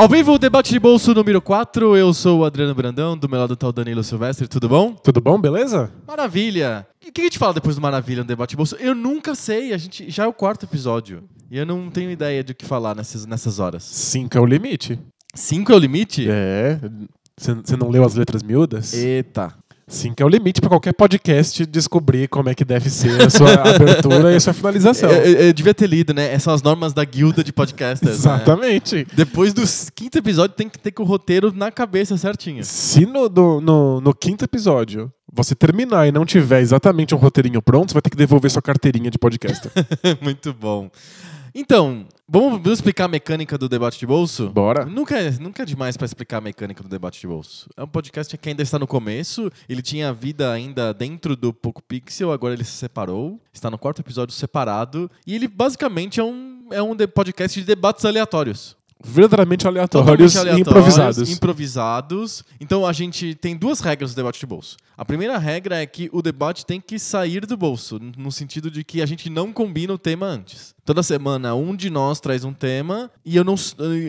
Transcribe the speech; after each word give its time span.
Ao 0.00 0.08
vivo, 0.08 0.32
o 0.32 0.38
debate 0.38 0.70
de 0.70 0.78
bolso 0.78 1.12
número 1.12 1.42
4. 1.42 1.94
Eu 1.94 2.14
sou 2.14 2.40
o 2.40 2.44
Adriano 2.46 2.74
Brandão, 2.74 3.18
do 3.18 3.28
meu 3.28 3.38
lado 3.38 3.54
tá 3.54 3.68
o 3.68 3.72
Danilo 3.72 4.02
Silvestre. 4.02 4.48
Tudo 4.48 4.66
bom? 4.66 4.94
Tudo 4.94 5.20
bom, 5.20 5.38
beleza? 5.38 5.92
Maravilha! 6.06 6.86
O 7.06 7.12
que 7.12 7.20
a 7.20 7.24
gente 7.24 7.38
fala 7.38 7.52
depois 7.52 7.76
do 7.76 7.82
Maravilha 7.82 8.22
no 8.22 8.26
debate 8.26 8.52
de 8.52 8.56
bolso? 8.56 8.76
Eu 8.76 8.94
nunca 8.94 9.34
sei, 9.34 9.74
a 9.74 9.76
gente 9.76 10.08
já 10.10 10.24
é 10.24 10.26
o 10.26 10.32
quarto 10.32 10.64
episódio. 10.64 11.22
E 11.50 11.58
eu 11.58 11.66
não 11.66 11.90
tenho 11.90 12.10
ideia 12.10 12.44
de 12.44 12.52
o 12.52 12.54
que 12.54 12.64
falar 12.64 12.94
nessas, 12.94 13.26
nessas 13.26 13.58
horas. 13.58 13.82
Cinco 13.82 14.38
é 14.38 14.40
o 14.40 14.46
limite. 14.46 14.98
Cinco 15.34 15.72
é 15.72 15.74
o 15.74 15.78
limite? 15.78 16.26
É. 16.28 16.78
Você 17.36 17.76
não 17.76 17.88
leu 17.88 18.04
as 18.04 18.14
letras 18.14 18.42
miúdas? 18.42 18.92
Eita. 18.94 19.52
Cinco 19.88 20.22
é 20.22 20.24
o 20.24 20.28
limite 20.28 20.60
para 20.60 20.70
qualquer 20.70 20.92
podcast 20.92 21.66
descobrir 21.66 22.28
como 22.28 22.48
é 22.48 22.54
que 22.54 22.64
deve 22.64 22.88
ser 22.88 23.20
a 23.22 23.28
sua 23.28 23.52
abertura 23.74 24.32
e 24.32 24.36
a 24.36 24.40
sua 24.40 24.52
finalização. 24.52 25.10
Eu, 25.10 25.24
eu- 25.24 25.40
eu 25.46 25.52
devia 25.52 25.74
ter 25.74 25.88
lido, 25.88 26.14
né? 26.14 26.26
Essas 26.28 26.42
são 26.44 26.54
as 26.54 26.62
normas 26.62 26.92
da 26.92 27.04
guilda 27.04 27.42
de 27.42 27.52
podcasters. 27.52 28.12
né? 28.12 28.16
Exatamente. 28.16 29.04
Depois 29.16 29.52
do 29.52 29.62
quinto 29.92 30.16
episódio 30.18 30.54
tem 30.54 30.68
que 30.68 30.78
ter 30.78 30.92
com 30.92 31.02
o 31.02 31.06
roteiro 31.06 31.52
na 31.52 31.72
cabeça 31.72 32.16
certinho. 32.16 32.62
Se 32.64 33.04
no, 33.04 33.28
do- 33.28 33.60
no, 33.60 34.00
no 34.00 34.14
quinto 34.14 34.44
episódio 34.44 35.12
você 35.32 35.56
terminar 35.56 36.06
e 36.06 36.12
não 36.12 36.24
tiver 36.24 36.60
exatamente 36.60 37.12
um 37.12 37.18
roteirinho 37.18 37.60
pronto, 37.60 37.88
você 37.90 37.94
vai 37.94 38.02
ter 38.02 38.10
que 38.10 38.16
devolver 38.16 38.48
sua 38.48 38.62
carteirinha 38.62 39.10
de 39.10 39.18
podcaster. 39.18 39.72
Muito 40.22 40.52
bom. 40.54 40.88
Então, 41.54 42.06
vamos 42.28 42.66
explicar 42.70 43.04
a 43.04 43.08
mecânica 43.08 43.58
do 43.58 43.68
debate 43.68 43.98
de 43.98 44.06
bolso? 44.06 44.48
Bora. 44.50 44.84
Nunca 44.84 45.18
é, 45.18 45.30
nunca 45.32 45.62
é 45.62 45.66
demais 45.66 45.96
para 45.96 46.04
explicar 46.04 46.38
a 46.38 46.40
mecânica 46.40 46.82
do 46.82 46.88
debate 46.88 47.20
de 47.20 47.26
bolso. 47.26 47.68
É 47.76 47.82
um 47.82 47.88
podcast 47.88 48.36
que 48.36 48.48
ainda 48.48 48.62
está 48.62 48.78
no 48.78 48.86
começo, 48.86 49.50
ele 49.68 49.82
tinha 49.82 50.12
vida 50.12 50.52
ainda 50.52 50.92
dentro 50.94 51.36
do 51.36 51.52
Poco 51.52 51.82
Pixel, 51.82 52.32
agora 52.32 52.54
ele 52.54 52.64
se 52.64 52.72
separou, 52.72 53.40
está 53.52 53.70
no 53.70 53.78
quarto 53.78 54.00
episódio 54.00 54.34
separado, 54.34 55.10
e 55.26 55.34
ele 55.34 55.48
basicamente 55.48 56.20
é 56.20 56.24
um, 56.24 56.68
é 56.70 56.82
um 56.82 56.96
podcast 56.96 57.58
de 57.58 57.66
debates 57.66 58.04
aleatórios. 58.04 58.76
Verdadeiramente 59.02 59.66
aleatórios, 59.66 60.10
Totalmente 60.10 60.34
e 60.34 60.38
aleatórios, 60.38 60.68
improvisados. 60.68 61.30
improvisados. 61.30 62.44
Então 62.60 62.86
a 62.86 62.92
gente 62.92 63.34
tem 63.34 63.56
duas 63.56 63.80
regras 63.80 64.12
do 64.12 64.16
debate 64.16 64.38
de 64.38 64.46
bolso. 64.46 64.76
A 64.96 65.04
primeira 65.06 65.38
regra 65.38 65.80
é 65.80 65.86
que 65.86 66.10
o 66.12 66.20
debate 66.20 66.66
tem 66.66 66.78
que 66.78 66.98
sair 66.98 67.46
do 67.46 67.56
bolso, 67.56 67.98
no 67.98 68.30
sentido 68.30 68.70
de 68.70 68.84
que 68.84 69.00
a 69.00 69.06
gente 69.06 69.30
não 69.30 69.54
combina 69.54 69.94
o 69.94 69.98
tema 69.98 70.26
antes. 70.26 70.74
Toda 70.90 71.04
semana 71.04 71.54
um 71.54 71.76
de 71.76 71.88
nós 71.88 72.18
traz 72.18 72.42
um 72.42 72.52
tema 72.52 73.08
e 73.24 73.36
eu 73.36 73.44
não 73.44 73.54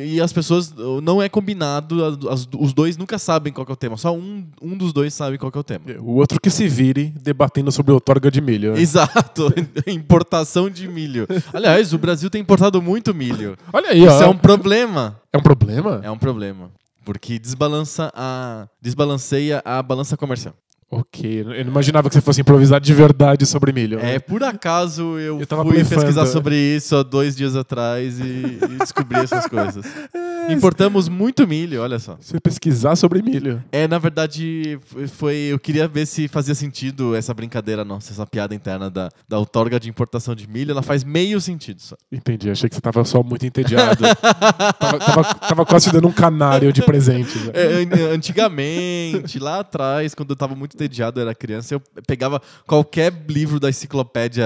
e 0.04 0.20
as 0.20 0.34
pessoas 0.34 0.74
não 1.04 1.22
é 1.22 1.30
combinado, 1.30 2.04
as- 2.28 2.48
os 2.58 2.73
dois 2.73 2.98
nunca 2.98 3.20
sabem 3.20 3.54
qual 3.54 3.64
que 3.64 3.72
é 3.72 3.73
o 3.73 3.76
tema, 3.76 3.98
só 3.98 4.12
um, 4.16 4.44
um 4.60 4.76
dos 4.76 4.92
dois 4.92 5.14
sabe 5.14 5.38
qual 5.38 5.52
é 5.54 5.60
o 5.60 5.64
tema. 5.64 5.86
O 6.00 6.16
outro 6.16 6.42
que 6.42 6.50
se 6.50 6.68
vire 6.68 7.14
debatendo 7.22 7.72
sobre 7.72 7.92
outorga 7.92 8.32
de 8.32 8.42
milho. 8.42 8.76
Exato, 8.76 9.54
importação 9.86 10.72
de 10.72 10.88
milho. 10.88 11.28
Aliás, 11.54 11.94
o 11.94 12.00
Brasil 12.00 12.32
tem 12.32 12.42
importado 12.42 12.82
muito 12.82 13.14
milho. 13.14 13.56
Olha 13.72 13.92
aí, 13.92 14.04
Isso 14.04 14.16
ó. 14.16 14.23
é 14.23 14.28
um 14.28 14.38
problema. 14.38 15.22
É 15.32 15.38
um 15.38 15.42
problema? 15.44 16.02
É 16.04 16.10
um 16.10 16.18
problema. 16.18 16.72
Porque 17.06 17.38
desbalança 17.38 18.12
a. 18.16 18.68
desbalanceia 18.82 19.62
a 19.64 19.84
balança 19.84 20.18
comercial. 20.18 20.56
Ok, 20.94 21.39
eu 21.42 21.45
não 21.45 21.72
imaginava 21.72 22.09
que 22.09 22.16
você 22.16 22.20
fosse 22.20 22.42
improvisar 22.42 22.81
de 22.81 22.94
verdade 22.94 23.45
sobre 23.45 23.72
milho. 23.72 23.97
É, 24.00 24.20
por 24.20 24.44
acaso 24.44 25.17
eu, 25.17 25.39
Eu 25.39 25.48
fui 25.48 25.64
blefando. 25.72 25.95
pesquisar 26.02 26.25
sobre 26.25 26.56
isso 26.58 26.98
há 26.98 27.02
dois 27.02 27.33
dias 27.33 27.56
atrás 27.56 28.20
e, 28.20 28.23
e 28.23 28.78
descobri 28.78 29.17
essas 29.20 29.48
coisas. 29.48 29.86
Importamos 30.58 31.08
muito 31.10 31.48
milho, 31.48 31.82
olha 31.82 32.00
só. 32.00 32.18
Você 32.20 32.40
pesquisar 32.40 32.96
sobre 32.96 33.22
milho. 33.22 33.64
É, 33.72 33.88
na 33.88 33.98
verdade, 33.98 34.80
foi. 35.14 35.36
Eu 35.52 35.60
queria 35.60 35.88
ver 35.88 36.06
se 36.06 36.28
fazia 36.28 36.54
sentido 36.56 37.16
essa 37.16 37.34
brincadeira 37.34 37.84
nossa, 37.86 38.12
essa 38.12 38.26
piada 38.26 38.54
interna 38.56 38.90
da, 38.90 39.10
da 39.28 39.38
outorga 39.40 39.80
de 39.80 39.90
importação 39.90 40.36
de 40.36 40.48
milho. 40.48 40.72
Ela 40.72 40.82
faz 40.82 41.04
meio 41.04 41.40
sentido 41.42 41.82
só. 41.82 41.95
Entendi, 42.11 42.50
achei 42.50 42.67
que 42.70 42.76
você 42.76 42.82
tava 42.82 43.04
só 43.06 43.22
muito 43.23 43.45
entediado. 43.45 44.04
tava, 44.80 45.00
tava- 45.00 45.34
tava 45.36 45.66
quase 45.66 45.90
te 45.90 45.94
dando 45.94 46.08
um 46.08 46.11
canário 46.11 46.72
de 46.73 46.82
presente. 46.84 47.38
né? 47.40 47.52
É, 47.54 47.84
an- 47.84 48.14
antigamente, 48.14 49.40
lá 49.40 49.60
atrás, 49.60 50.14
quando 50.16 50.32
eu 50.32 50.36
tava 50.36 50.56
muito 50.56 50.76
entediado, 50.76 51.20
eu 51.20 51.23
era 51.23 51.36
criança, 51.36 51.73
eu 51.73 51.82
pegava 52.08 52.42
qualquer 52.66 53.14
livro 53.28 53.60
da 53.60 53.70
enciclopédia 53.70 54.45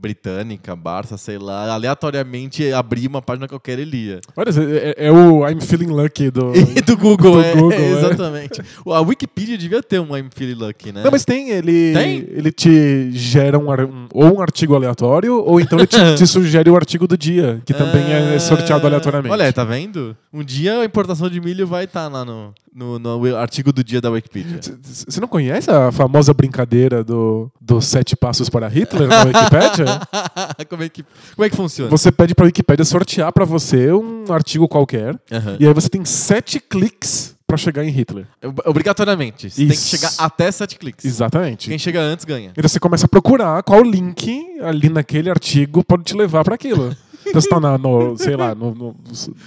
britânica, 0.00 0.76
Barça, 0.76 1.16
sei 1.16 1.38
lá, 1.38 1.72
aleatoriamente 1.72 2.70
abria 2.72 3.08
uma 3.08 3.22
página 3.22 3.48
qualquer 3.48 3.78
e 3.78 3.84
lia. 3.84 4.20
Olha, 4.36 4.50
é, 4.98 5.06
é 5.06 5.10
o 5.10 5.33
I'm 5.42 5.60
Feeling 5.60 5.88
Lucky 5.90 6.30
do. 6.30 6.52
Do 6.86 6.96
Google, 6.96 7.34
Do 7.36 7.40
é, 7.42 7.52
Google, 7.54 7.72
é. 7.72 7.90
exatamente. 7.92 8.62
A 8.86 9.00
Wikipedia 9.00 9.56
devia 9.58 9.82
ter 9.82 9.98
um 10.00 10.16
I'm 10.16 10.28
Feeling 10.34 10.54
Lucky, 10.54 10.92
né? 10.92 11.02
Não, 11.02 11.10
mas 11.10 11.24
tem, 11.24 11.50
ele, 11.50 11.92
Tem? 11.94 12.18
ele 12.30 12.52
te 12.52 13.10
gera 13.12 13.58
um, 13.58 13.70
um- 13.70 14.06
ou 14.12 14.36
um 14.36 14.40
artigo 14.40 14.74
aleatório, 14.74 15.36
ou 15.42 15.58
então 15.60 15.78
ele 15.78 15.86
te, 15.86 15.96
te 16.16 16.26
sugere 16.26 16.68
o 16.70 16.76
artigo 16.76 17.06
do 17.08 17.16
dia, 17.16 17.60
que 17.64 17.72
também 17.74 18.12
é 18.12 18.38
sorteado 18.38 18.84
Ah, 18.84 18.88
aleatoriamente. 18.88 19.32
Olha, 19.32 19.52
tá 19.52 19.64
vendo? 19.64 20.16
Um 20.32 20.44
dia 20.44 20.80
a 20.80 20.84
importação 20.84 21.28
de 21.30 21.40
milho 21.40 21.66
vai 21.66 21.84
estar 21.84 22.08
lá 22.08 22.24
no, 22.24 22.52
no, 22.74 22.98
no 22.98 23.36
artigo 23.36 23.72
do 23.72 23.82
dia 23.84 24.00
da 24.00 24.10
Wikipedia. 24.10 24.58
Você 24.82 25.20
não 25.20 25.28
conhece 25.28 25.70
a 25.70 25.90
famosa 25.92 26.34
brincadeira 26.34 27.02
do, 27.04 27.50
dos 27.60 27.86
sete 27.86 28.16
passos 28.16 28.48
para 28.50 28.66
Hitler 28.68 29.08
na 29.08 29.22
Wikipédia? 29.24 30.00
como, 30.68 30.82
é 30.82 30.88
que, 30.88 31.04
como 31.34 31.46
é 31.46 31.50
que 31.50 31.56
funciona? 31.56 31.90
Você 31.90 32.10
pede 32.10 32.34
para 32.34 32.44
a 32.44 32.46
Wikipédia 32.46 32.84
sortear 32.84 33.32
para 33.32 33.44
você 33.44 33.92
um 33.92 34.24
artigo 34.30 34.66
qualquer, 34.68 35.13
Aham. 35.32 35.56
e 35.60 35.66
aí 35.66 35.72
você 35.74 35.88
tem 35.88 36.04
sete 36.04 36.58
cliques 36.60 37.34
para 37.46 37.56
chegar 37.56 37.84
em 37.84 37.90
Hitler. 37.90 38.26
Ob- 38.42 38.62
Obrigatoriamente. 38.66 39.50
Você 39.50 39.56
tem 39.58 39.68
que 39.68 39.74
Isso. 39.74 39.88
chegar 39.96 40.12
até 40.18 40.50
sete 40.50 40.76
cliques. 40.76 41.04
Exatamente. 41.04 41.68
Quem 41.68 41.78
chega 41.78 42.00
antes 42.00 42.24
ganha. 42.24 42.52
Então 42.56 42.68
você 42.68 42.80
começa 42.80 43.06
a 43.06 43.08
procurar 43.08 43.62
qual 43.62 43.82
link 43.82 44.44
ali 44.62 44.88
naquele 44.88 45.30
artigo 45.30 45.84
pode 45.84 46.04
te 46.04 46.14
levar 46.14 46.42
para 46.44 46.54
aquilo. 46.54 46.94
Então 47.34 47.40
você 47.42 47.48
tá 47.48 47.58
na- 47.60 47.76
no, 47.76 48.16
sei 48.16 48.36
lá, 48.36 48.54
no, 48.54 48.74
no- 48.74 48.94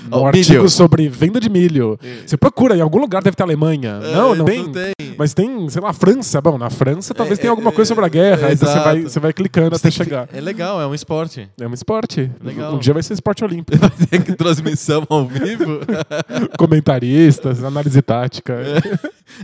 no 0.10 0.18
Oh, 0.20 0.26
artigo 0.26 0.50
milho. 0.50 0.70
sobre 0.70 1.08
venda 1.08 1.40
de 1.40 1.50
milho. 1.50 1.98
Você 2.26 2.36
procura, 2.36 2.76
em 2.76 2.82
algum 2.82 3.00
lugar 3.00 3.22
deve 3.24 3.36
ter 3.36 3.44
Alemanha. 3.44 4.00
não, 4.00 4.36
não, 4.36 4.46
É, 4.46 4.52
tem. 4.52 4.64
não 4.64 4.72
tem. 4.72 4.92
Mas 5.18 5.34
tem, 5.34 5.70
sei 5.70 5.82
lá, 5.82 5.94
França. 5.94 6.40
Bom, 6.42 6.58
na 6.58 6.70
França 6.70 7.14
talvez 7.14 7.40
É, 7.40 7.42
tenha 7.44 7.52
alguma 7.52 7.70
é, 7.70 7.74
coisa 7.74 7.88
sobre 7.90 8.06
a 8.06 8.10
guerra. 8.10 8.50
é, 8.50 8.54
então 8.54 8.68
você 8.70 8.80
vai, 8.80 9.02
você 9.04 9.20
vai 9.20 9.34
clicando 9.34 9.76
até 9.76 9.90
chegar. 9.90 10.28
É 10.34 10.42
legal, 10.42 10.80
é 10.82 10.86
um 10.86 10.94
esporte. 10.94 11.50
É 11.60 11.68
um 11.68 11.74
esporte. 11.74 12.30
Legal. 12.44 12.76
Um 12.76 12.78
dia 12.80 12.94
vai 12.94 13.02
ser 13.02 13.14
esporte 13.14 13.44
olímpico. 13.44 13.78
Tem 14.10 14.22
que 14.22 14.34
transmissão 14.34 15.04
ao 15.10 15.26
vivo. 15.26 15.80
Comentaristas, 16.58 17.64
análise 17.64 18.02
tática. 18.02 18.58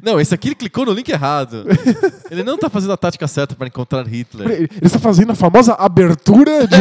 Não, 0.01 0.19
esse 0.19 0.33
aqui 0.33 0.49
ele 0.49 0.55
clicou 0.55 0.85
no 0.85 0.93
link 0.93 1.09
errado. 1.09 1.65
Ele 2.29 2.43
não 2.43 2.57
tá 2.57 2.69
fazendo 2.69 2.93
a 2.93 2.97
tática 2.97 3.27
certa 3.27 3.55
para 3.55 3.67
encontrar 3.67 4.07
Hitler. 4.07 4.49
Ele 4.51 4.69
está 4.81 4.99
fazendo 4.99 5.31
a 5.31 5.35
famosa 5.35 5.73
abertura 5.73 6.67
de, 6.67 6.77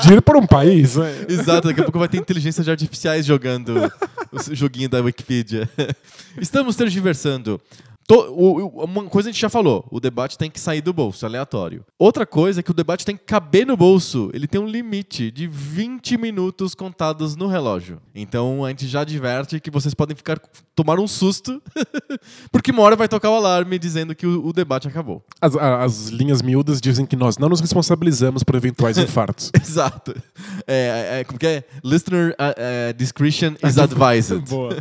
de 0.06 0.14
ir 0.14 0.22
para 0.22 0.38
um 0.38 0.46
país. 0.46 0.96
né? 0.96 1.26
Exato, 1.28 1.68
daqui 1.68 1.80
a 1.80 1.84
pouco 1.84 1.98
vai 1.98 2.08
ter 2.08 2.18
inteligências 2.18 2.68
artificiais 2.68 3.26
jogando 3.26 3.92
o 4.32 4.54
joguinho 4.54 4.88
da 4.88 5.00
Wikipedia. 5.00 5.68
Estamos 6.40 6.76
tergiversando. 6.76 7.60
To- 8.08 8.32
o- 8.32 8.84
uma 8.84 9.04
coisa 9.04 9.28
a 9.28 9.32
gente 9.32 9.40
já 9.40 9.48
falou, 9.48 9.84
o 9.90 9.98
debate 9.98 10.38
tem 10.38 10.48
que 10.48 10.60
sair 10.60 10.80
do 10.80 10.92
bolso, 10.92 11.26
aleatório. 11.26 11.84
Outra 11.98 12.24
coisa 12.24 12.60
é 12.60 12.62
que 12.62 12.70
o 12.70 12.74
debate 12.74 13.04
tem 13.04 13.16
que 13.16 13.24
caber 13.24 13.66
no 13.66 13.76
bolso. 13.76 14.30
Ele 14.32 14.46
tem 14.46 14.60
um 14.60 14.66
limite 14.66 15.30
de 15.32 15.46
20 15.48 16.16
minutos 16.16 16.72
contados 16.74 17.34
no 17.34 17.48
relógio. 17.48 18.00
Então 18.14 18.64
a 18.64 18.68
gente 18.68 18.86
já 18.86 19.00
adverte 19.00 19.58
que 19.58 19.70
vocês 19.72 19.92
podem 19.92 20.14
ficar 20.16 20.40
tomar 20.74 21.00
um 21.00 21.08
susto, 21.08 21.60
porque 22.52 22.70
uma 22.70 22.82
hora 22.82 22.94
vai 22.94 23.08
tocar 23.08 23.30
o 23.30 23.34
alarme 23.34 23.78
dizendo 23.78 24.14
que 24.14 24.26
o, 24.26 24.46
o 24.46 24.52
debate 24.52 24.86
acabou. 24.86 25.24
As, 25.40 25.56
as 25.56 26.08
linhas 26.08 26.42
miúdas 26.42 26.80
dizem 26.80 27.04
que 27.06 27.16
nós 27.16 27.38
não 27.38 27.48
nos 27.48 27.60
responsabilizamos 27.60 28.44
por 28.44 28.54
eventuais 28.54 28.98
infartos. 28.98 29.50
Exato. 29.60 30.14
É, 30.66 31.18
é, 31.20 31.24
como 31.24 31.38
que 31.38 31.46
é? 31.46 31.64
Listener 31.82 32.36
uh, 32.38 32.90
uh, 32.90 32.94
discretion 32.96 33.54
is 33.66 33.78
advised. 33.80 34.38
Boa. 34.48 34.76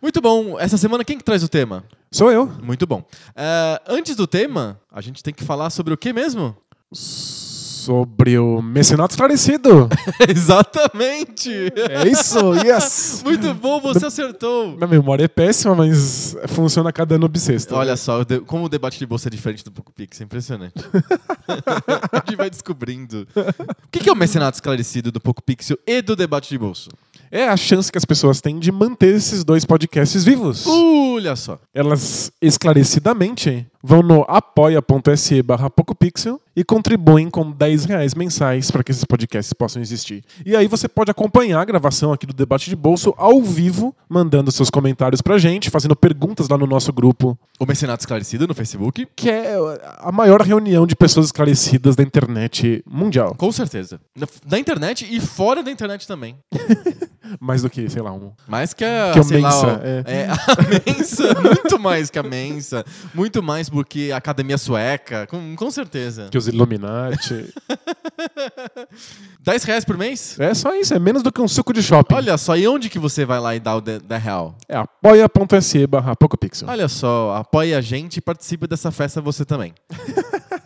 Muito 0.00 0.20
bom. 0.20 0.58
Essa 0.58 0.76
semana 0.76 1.04
quem 1.04 1.18
que 1.18 1.24
traz 1.24 1.42
o 1.44 1.48
tema? 1.48 1.84
Sou 2.12 2.30
eu. 2.30 2.46
Muito 2.62 2.86
bom. 2.86 3.02
Eh, 3.34 3.82
antes 3.88 4.14
do 4.14 4.26
tema, 4.26 4.78
a 4.92 5.00
gente 5.00 5.22
tem 5.22 5.32
que 5.32 5.42
falar 5.42 5.70
sobre 5.70 5.94
o 5.94 5.96
que 5.96 6.12
mesmo? 6.12 6.54
Sobre 6.92 8.38
o 8.38 8.60
mecenato 8.60 9.12
esclarecido. 9.12 9.88
Exatamente! 10.28 11.50
É 11.90 12.06
isso, 12.06 12.52
yes! 12.56 13.22
Muito 13.24 13.54
bom, 13.54 13.80
você 13.80 14.04
acertou! 14.04 14.76
Minha 14.76 14.86
memória 14.86 15.24
é 15.24 15.28
péssima, 15.28 15.74
mas 15.74 16.36
funciona 16.48 16.90
a 16.90 16.92
cada 16.92 17.14
ano 17.14 17.26
bissexto. 17.26 17.74
Olha 17.74 17.96
só, 17.96 18.18
como 18.46 18.66
o 18.66 18.68
debate 18.68 18.98
de 18.98 19.06
bolsa 19.06 19.28
é 19.28 19.30
diferente 19.30 19.64
do 19.64 19.72
Poco 19.72 19.90
Pix, 19.90 20.20
é 20.20 20.24
impressionante. 20.24 20.74
a 21.48 22.16
gente 22.26 22.36
vai 22.36 22.50
descobrindo. 22.50 23.26
O 23.34 23.88
que 23.90 24.06
é 24.06 24.12
o 24.12 24.16
mecenato 24.16 24.56
esclarecido 24.56 25.10
do 25.10 25.18
Poco 25.18 25.42
Pixel 25.42 25.78
e 25.86 26.02
do 26.02 26.14
debate 26.14 26.50
de 26.50 26.58
bolso? 26.58 26.90
É 27.34 27.48
a 27.48 27.56
chance 27.56 27.90
que 27.90 27.96
as 27.96 28.04
pessoas 28.04 28.42
têm 28.42 28.58
de 28.58 28.70
manter 28.70 29.14
esses 29.14 29.42
dois 29.42 29.64
podcasts 29.64 30.22
vivos. 30.22 30.66
Olha 30.66 31.34
só. 31.34 31.58
Elas 31.72 32.30
esclarecidamente 32.42 33.66
vão 33.82 34.02
no 34.02 34.24
apoia.se 34.28 35.42
barra 35.42 35.68
PocoPixel 35.68 36.40
e 36.54 36.62
contribuem 36.62 37.30
com 37.30 37.50
10 37.50 37.86
reais 37.86 38.14
mensais 38.14 38.70
para 38.70 38.84
que 38.84 38.92
esses 38.92 39.04
podcasts 39.04 39.52
possam 39.54 39.80
existir. 39.80 40.22
E 40.44 40.54
aí 40.54 40.68
você 40.68 40.86
pode 40.86 41.10
acompanhar 41.10 41.60
a 41.60 41.64
gravação 41.64 42.12
aqui 42.12 42.26
do 42.26 42.32
Debate 42.34 42.68
de 42.68 42.76
Bolso 42.76 43.14
ao 43.16 43.40
vivo, 43.42 43.94
mandando 44.08 44.52
seus 44.52 44.68
comentários 44.68 45.22
pra 45.22 45.38
gente, 45.38 45.70
fazendo 45.70 45.96
perguntas 45.96 46.48
lá 46.48 46.58
no 46.58 46.66
nosso 46.66 46.92
grupo, 46.92 47.38
O 47.58 47.64
Mecenato 47.66 48.02
Esclarecido 48.02 48.46
no 48.46 48.54
Facebook. 48.54 49.08
que 49.16 49.30
é 49.30 49.54
a 49.98 50.12
maior 50.12 50.42
reunião 50.42 50.86
de 50.86 50.94
pessoas 50.94 51.26
esclarecidas 51.26 51.96
da 51.96 52.02
internet 52.02 52.82
mundial. 52.86 53.34
Com 53.36 53.50
certeza. 53.50 53.98
Na, 54.14 54.26
na 54.48 54.58
internet 54.58 55.06
e 55.10 55.20
fora 55.20 55.62
da 55.62 55.70
internet 55.70 56.06
também. 56.06 56.36
Mais 57.40 57.62
do 57.62 57.70
que, 57.70 57.88
sei 57.88 58.02
lá, 58.02 58.12
um. 58.12 58.30
Mais 58.46 58.74
que 58.74 58.84
a, 58.84 59.12
Que 59.12 59.20
lá, 59.20 59.24
Mensa, 59.24 59.66
ó, 59.66 59.80
é. 59.82 60.04
é, 60.06 60.28
a 60.28 60.92
Mensa, 60.92 61.40
muito 61.40 61.78
mais 61.78 62.10
que 62.10 62.18
a 62.18 62.22
Mensa, 62.22 62.84
muito 63.14 63.42
mais 63.42 63.70
a 64.12 64.16
Academia 64.16 64.58
Sueca, 64.58 65.26
com, 65.26 65.54
com 65.56 65.70
certeza. 65.70 66.28
Que 66.30 66.38
os 66.38 66.48
Illuminati. 66.48 67.52
10 69.40 69.64
reais 69.64 69.84
por 69.84 69.96
mês? 69.96 70.38
é 70.38 70.54
só 70.54 70.74
isso, 70.74 70.94
é 70.94 70.98
menos 70.98 71.22
do 71.22 71.32
que 71.32 71.40
um 71.40 71.48
suco 71.48 71.72
de 71.72 71.82
shopping. 71.82 72.14
Olha 72.14 72.36
só, 72.38 72.56
e 72.56 72.66
onde 72.68 72.88
que 72.88 72.98
você 72.98 73.24
vai 73.24 73.40
lá 73.40 73.54
e 73.56 73.60
dá 73.60 73.76
o 73.76 73.80
10 73.80 74.02
real? 74.22 74.56
É 74.68 74.76
apoia.se 74.76 75.86
barra 75.86 76.14
PocoPixel. 76.14 76.68
Olha 76.68 76.88
só, 76.88 77.36
apoie 77.36 77.74
a 77.74 77.80
gente 77.80 78.18
e 78.18 78.20
participe 78.20 78.66
dessa 78.66 78.90
festa 78.90 79.20
você 79.20 79.44
também. 79.44 79.74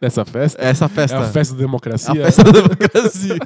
Dessa 0.00 0.24
festa. 0.24 0.62
Essa 0.62 0.84
É 0.86 0.88
festa. 0.88 1.18
a 1.18 1.28
festa 1.30 1.54
da 1.54 1.60
democracia. 1.60 2.22
A 2.22 2.24
festa 2.24 2.44
da 2.44 2.50
democracia. 2.52 3.36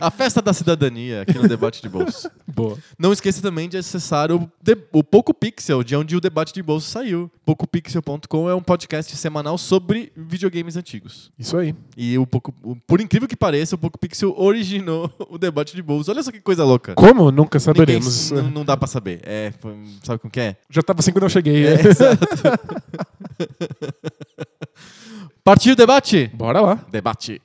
a 0.00 0.10
festa 0.10 0.40
da 0.40 0.52
cidadania 0.52 1.22
aqui 1.22 1.36
no 1.36 1.48
Debate 1.48 1.82
de 1.82 1.88
Bolso. 1.88 2.30
Boa. 2.46 2.78
Não 2.96 3.12
esqueça 3.12 3.42
também 3.42 3.68
de 3.68 3.76
acessar 3.76 4.30
o, 4.30 4.48
de, 4.62 4.76
o 4.92 5.02
Poco 5.02 5.34
Pixel, 5.34 5.82
de 5.82 5.96
onde 5.96 6.14
o 6.16 6.20
Debate 6.20 6.54
de 6.54 6.62
Bolso 6.62 6.88
saiu. 6.88 7.28
PocoPixel.com 7.44 8.48
é 8.48 8.54
um 8.54 8.62
podcast 8.62 9.14
semanal 9.16 9.58
sobre 9.58 10.12
videogames 10.16 10.76
antigos. 10.76 11.32
Isso 11.38 11.56
aí. 11.56 11.74
E 11.96 12.16
o 12.16 12.26
Poco, 12.26 12.54
por 12.86 13.00
incrível 13.00 13.26
que 13.28 13.36
pareça, 13.36 13.74
o 13.74 13.78
Poco 13.78 13.98
Pixel 13.98 14.32
originou 14.38 15.10
o 15.28 15.36
Debate 15.36 15.74
de 15.74 15.82
Bolso. 15.82 16.10
Olha 16.12 16.22
só 16.22 16.30
que 16.30 16.40
coisa 16.40 16.64
louca. 16.64 16.94
Como? 16.94 17.30
Nunca 17.32 17.58
Ninguém- 17.58 17.74
saberemos. 17.74 18.30
não, 18.30 18.50
não 18.50 18.64
dá 18.64 18.76
pra 18.76 18.86
saber. 18.86 19.20
É, 19.24 19.52
sabe 20.04 20.20
como 20.20 20.30
que 20.30 20.40
é? 20.40 20.56
Já 20.70 20.80
tava 20.80 21.00
assim 21.00 21.10
quando 21.12 21.24
eu 21.24 21.28
cheguei. 21.28 21.66
É, 21.66 21.86
exato. 21.88 22.24
Partiu 25.46 25.74
o 25.74 25.76
debate? 25.76 26.28
Bora 26.28 26.58
lá. 26.62 26.80
Debate. 26.90 27.38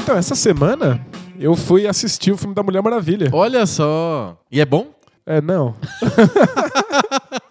Então, 0.00 0.16
essa 0.16 0.34
semana 0.34 1.00
eu 1.38 1.54
fui 1.54 1.86
assistir 1.86 2.32
o 2.32 2.36
filme 2.36 2.56
da 2.56 2.62
Mulher 2.64 2.82
Maravilha. 2.82 3.30
Olha 3.32 3.64
só. 3.66 4.36
E 4.50 4.60
é 4.60 4.66
bom? 4.66 4.88
É, 5.24 5.40
não. 5.40 5.76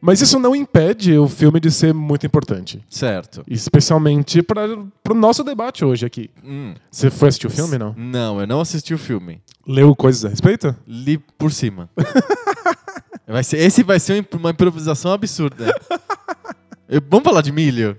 Mas 0.00 0.20
isso 0.22 0.38
não 0.38 0.56
impede 0.56 1.16
o 1.18 1.28
filme 1.28 1.60
de 1.60 1.70
ser 1.70 1.92
muito 1.92 2.24
importante. 2.26 2.82
Certo. 2.88 3.42
Especialmente 3.46 4.42
para 4.42 4.66
o 5.10 5.14
nosso 5.14 5.44
debate 5.44 5.84
hoje 5.84 6.06
aqui. 6.06 6.30
Hum. 6.42 6.74
Você 6.90 7.10
foi 7.10 7.28
assistir 7.28 7.46
o 7.46 7.50
filme, 7.50 7.76
não? 7.76 7.94
Não, 7.96 8.40
eu 8.40 8.46
não 8.46 8.60
assisti 8.60 8.94
o 8.94 8.98
filme. 8.98 9.42
Leu 9.66 9.94
coisas 9.94 10.24
a 10.24 10.28
respeito? 10.28 10.74
Li 10.86 11.18
por 11.18 11.52
cima. 11.52 11.90
vai 13.28 13.44
ser, 13.44 13.58
esse 13.58 13.82
vai 13.82 14.00
ser 14.00 14.26
uma 14.32 14.50
improvisação 14.50 15.12
absurda. 15.12 15.66
Eu- 16.88 17.02
vamos 17.08 17.24
falar 17.24 17.40
de 17.42 17.52
milho? 17.52 17.96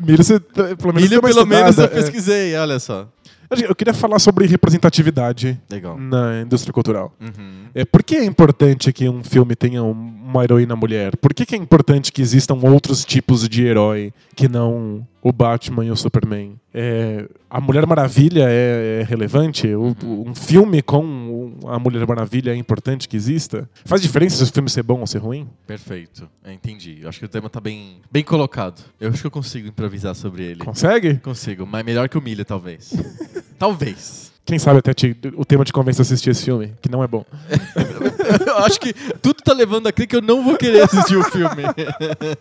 Milho, 0.00 0.24
você, 0.24 0.40
pelo 0.40 0.92
menos, 0.92 1.08
Milho, 1.08 1.22
pelo 1.22 1.46
menos, 1.46 1.78
eu 1.78 1.88
pesquisei, 1.88 2.56
olha 2.56 2.80
só. 2.80 3.06
Eu 3.50 3.74
queria 3.74 3.94
falar 3.94 4.18
sobre 4.18 4.46
representatividade 4.46 5.58
Legal. 5.70 5.98
na 5.98 6.42
indústria 6.42 6.72
cultural. 6.72 7.12
Uhum. 7.20 7.66
É, 7.74 7.84
por 7.84 8.02
que 8.02 8.16
é 8.16 8.24
importante 8.24 8.92
que 8.92 9.08
um 9.08 9.22
filme 9.22 9.54
tenha 9.54 9.82
um- 9.82 9.92
uma 10.26 10.42
heroína 10.44 10.74
mulher? 10.76 11.16
Por 11.16 11.32
que, 11.32 11.46
que 11.46 11.54
é 11.54 11.58
importante 11.58 12.12
que 12.12 12.20
existam 12.22 12.54
outros 12.62 13.04
tipos 13.04 13.48
de 13.48 13.64
herói 13.64 14.12
que 14.34 14.48
não 14.48 15.06
o 15.28 15.32
Batman 15.32 15.84
e 15.84 15.90
o 15.90 15.96
Superman? 15.96 16.54
É, 16.72 17.28
a 17.50 17.60
Mulher 17.60 17.84
Maravilha 17.86 18.44
é, 18.48 19.00
é 19.00 19.04
relevante? 19.08 19.66
O- 19.74 19.96
um 20.04 20.34
filme 20.34 20.80
com 20.82 21.58
a 21.66 21.78
Mulher 21.78 22.06
Maravilha 22.06 22.52
é 22.52 22.56
importante 22.56 23.08
que 23.08 23.16
exista? 23.16 23.68
Faz 23.84 24.00
diferença 24.00 24.36
se 24.36 24.50
o 24.50 24.54
filme 24.54 24.70
ser 24.70 24.82
bom 24.84 25.00
ou 25.00 25.06
ser 25.06 25.18
ruim? 25.18 25.48
Perfeito. 25.66 26.28
É, 26.44 26.52
entendi. 26.52 26.98
Eu 27.02 27.08
acho 27.08 27.18
que 27.18 27.24
o 27.24 27.28
tema 27.28 27.48
tá 27.50 27.60
bem, 27.60 27.96
bem 28.10 28.22
colocado. 28.22 28.82
Eu 29.00 29.10
acho 29.10 29.20
que 29.20 29.26
eu 29.26 29.30
consigo 29.30 29.66
improvisar 29.68 30.14
sobre 30.14 30.44
ele. 30.44 30.60
Consegue? 30.60 31.14
Consigo, 31.16 31.66
mas 31.66 31.84
melhor 31.84 32.08
que 32.08 32.16
o 32.18 32.22
milho, 32.22 32.44
talvez. 32.44 32.92
talvez. 33.58 34.26
Quem 34.44 34.60
sabe 34.60 34.78
até 34.78 34.94
te- 34.94 35.16
o 35.36 35.44
tema 35.44 35.64
te 35.64 35.72
convence 35.72 36.00
a 36.00 36.02
assistir 36.02 36.30
esse 36.30 36.44
filme, 36.44 36.72
que 36.80 36.88
não 36.88 37.02
é 37.02 37.08
bom. 37.08 37.24
Eu 38.46 38.58
acho 38.58 38.78
que 38.78 38.92
tudo 39.20 39.42
tá 39.42 39.52
levando 39.52 39.88
a 39.88 39.92
crer 39.92 40.06
que 40.06 40.14
eu 40.16 40.22
não 40.22 40.42
vou 40.44 40.56
querer 40.56 40.82
assistir 40.82 41.16
o 41.16 41.24
filme. 41.24 41.62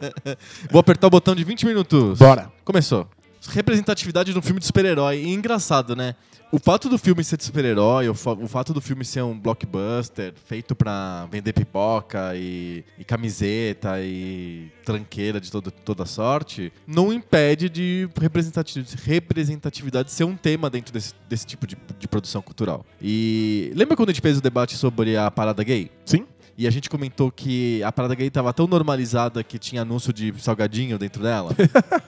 vou 0.71 0.79
apertar 0.79 1.07
o 1.07 1.09
botão 1.09 1.35
de 1.35 1.43
20 1.43 1.65
minutos. 1.65 2.19
Bora! 2.19 2.51
Começou. 2.65 3.07
Representatividade 3.47 4.33
de 4.33 4.39
um 4.39 4.41
filme 4.41 4.59
de 4.59 4.65
super-herói. 4.65 5.21
E 5.21 5.33
engraçado, 5.33 5.95
né? 5.95 6.15
O 6.51 6.59
fato 6.59 6.87
do 6.89 6.97
filme 6.97 7.23
ser 7.23 7.37
de 7.37 7.43
super-herói, 7.43 8.07
o, 8.07 8.11
o 8.11 8.47
fato 8.47 8.73
do 8.73 8.79
filme 8.79 9.03
ser 9.03 9.21
um 9.23 9.37
blockbuster 9.37 10.33
feito 10.45 10.75
pra 10.75 11.27
vender 11.29 11.53
pipoca 11.53 12.33
e, 12.35 12.83
e 12.97 13.03
camiseta 13.03 13.99
e 14.01 14.71
tranqueira 14.85 15.41
de 15.41 15.51
todo, 15.51 15.69
toda 15.69 16.05
sorte, 16.05 16.71
não 16.87 17.11
impede 17.11 17.67
de 17.67 18.07
representati- 18.19 18.85
representatividade 19.03 20.11
ser 20.11 20.23
um 20.23 20.35
tema 20.35 20.69
dentro 20.69 20.93
desse, 20.93 21.13
desse 21.27 21.45
tipo 21.45 21.67
de, 21.67 21.75
de 21.99 22.07
produção 22.07 22.41
cultural. 22.41 22.85
E 23.01 23.71
lembra 23.75 23.97
quando 23.97 24.09
a 24.09 24.13
gente 24.13 24.21
fez 24.21 24.37
o 24.37 24.41
debate 24.41 24.77
sobre 24.77 25.17
a 25.17 25.29
parada 25.29 25.63
gay? 25.63 25.91
Sim? 26.05 26.25
E 26.57 26.65
a 26.67 26.71
gente 26.71 26.89
comentou 26.89 27.31
que 27.31 27.83
a 27.83 27.91
parada 27.91 28.15
gay 28.15 28.29
tava 28.29 28.53
tão 28.53 28.65
normalizada 28.65 29.43
que 29.43 29.59
tinha 29.59 29.81
anúncio 29.81 30.13
de 30.13 30.33
salgadinho 30.41 30.97
dentro 30.97 31.21
dela. 31.21 31.51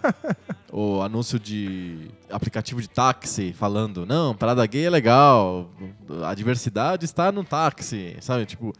o 0.71 1.01
anúncio 1.01 1.37
de 1.37 2.09
aplicativo 2.31 2.81
de 2.81 2.89
táxi 2.89 3.53
falando, 3.57 4.05
não, 4.05 4.35
parada 4.35 4.65
gay 4.65 4.85
é 4.85 4.89
legal, 4.89 5.69
a 6.23 6.33
diversidade 6.33 7.05
está 7.05 7.31
no 7.31 7.43
táxi, 7.43 8.15
sabe? 8.21 8.45
Tipo, 8.45 8.73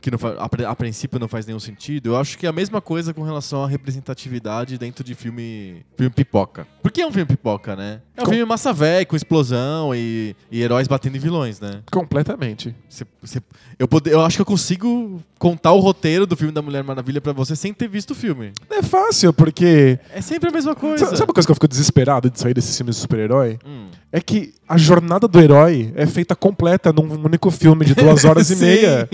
que 0.00 0.10
não 0.10 0.18
a, 0.38 0.70
a 0.70 0.76
princípio 0.76 1.18
não 1.18 1.26
faz 1.26 1.46
nenhum 1.46 1.58
sentido. 1.58 2.10
Eu 2.10 2.16
acho 2.16 2.38
que 2.38 2.46
é 2.46 2.48
a 2.48 2.52
mesma 2.52 2.80
coisa 2.80 3.12
com 3.12 3.22
relação 3.22 3.64
à 3.64 3.66
representatividade 3.68 4.78
dentro 4.78 5.02
de 5.02 5.14
filme, 5.14 5.84
filme 5.96 6.10
pipoca. 6.14 6.66
Por 6.82 6.90
que 6.92 7.00
é 7.00 7.06
um 7.06 7.10
filme 7.12 7.26
pipoca, 7.26 7.74
né? 7.74 8.00
É 8.16 8.22
um 8.22 8.24
Com- 8.24 8.30
filme 8.30 8.44
massa 8.44 8.72
velho, 8.72 9.06
com 9.06 9.16
explosão 9.16 9.94
e, 9.94 10.36
e 10.50 10.62
heróis 10.62 10.86
batendo 10.86 11.16
em 11.16 11.20
vilões, 11.20 11.60
né? 11.60 11.82
Completamente. 11.90 12.74
Cê- 12.88 13.06
cê- 13.24 13.42
eu, 13.78 13.88
pode- 13.88 14.10
eu 14.10 14.20
acho 14.20 14.36
que 14.36 14.42
eu 14.42 14.46
consigo 14.46 15.22
contar 15.38 15.72
o 15.72 15.80
roteiro 15.80 16.26
do 16.26 16.36
filme 16.36 16.52
da 16.52 16.62
Mulher 16.62 16.84
Maravilha 16.84 17.20
pra 17.20 17.32
você 17.32 17.56
sem 17.56 17.72
ter 17.72 17.88
visto 17.88 18.10
o 18.10 18.14
filme. 18.14 18.52
É 18.70 18.82
fácil, 18.82 19.32
porque. 19.32 19.98
É 20.12 20.20
sempre 20.20 20.48
a 20.50 20.52
mesma 20.52 20.74
coisa. 20.74 21.06
Sabe 21.16 21.22
uma 21.30 21.34
coisa 21.34 21.46
que 21.46 21.50
eu 21.50 21.54
fico 21.56 21.68
desesperado 21.68 22.30
de 22.30 22.38
sair 22.38 22.54
desses 22.54 22.76
de 22.90 22.96
super-herói? 22.96 23.58
Hum. 23.66 23.86
É 24.12 24.20
que 24.20 24.52
a 24.68 24.76
jornada 24.76 25.26
do 25.28 25.40
herói 25.40 25.92
é 25.94 26.06
feita 26.06 26.34
completa 26.34 26.92
num 26.92 27.08
único 27.24 27.50
filme 27.50 27.84
de 27.84 27.94
duas 27.94 28.24
horas 28.24 28.50
e 28.50 28.56
meia. 28.64 29.08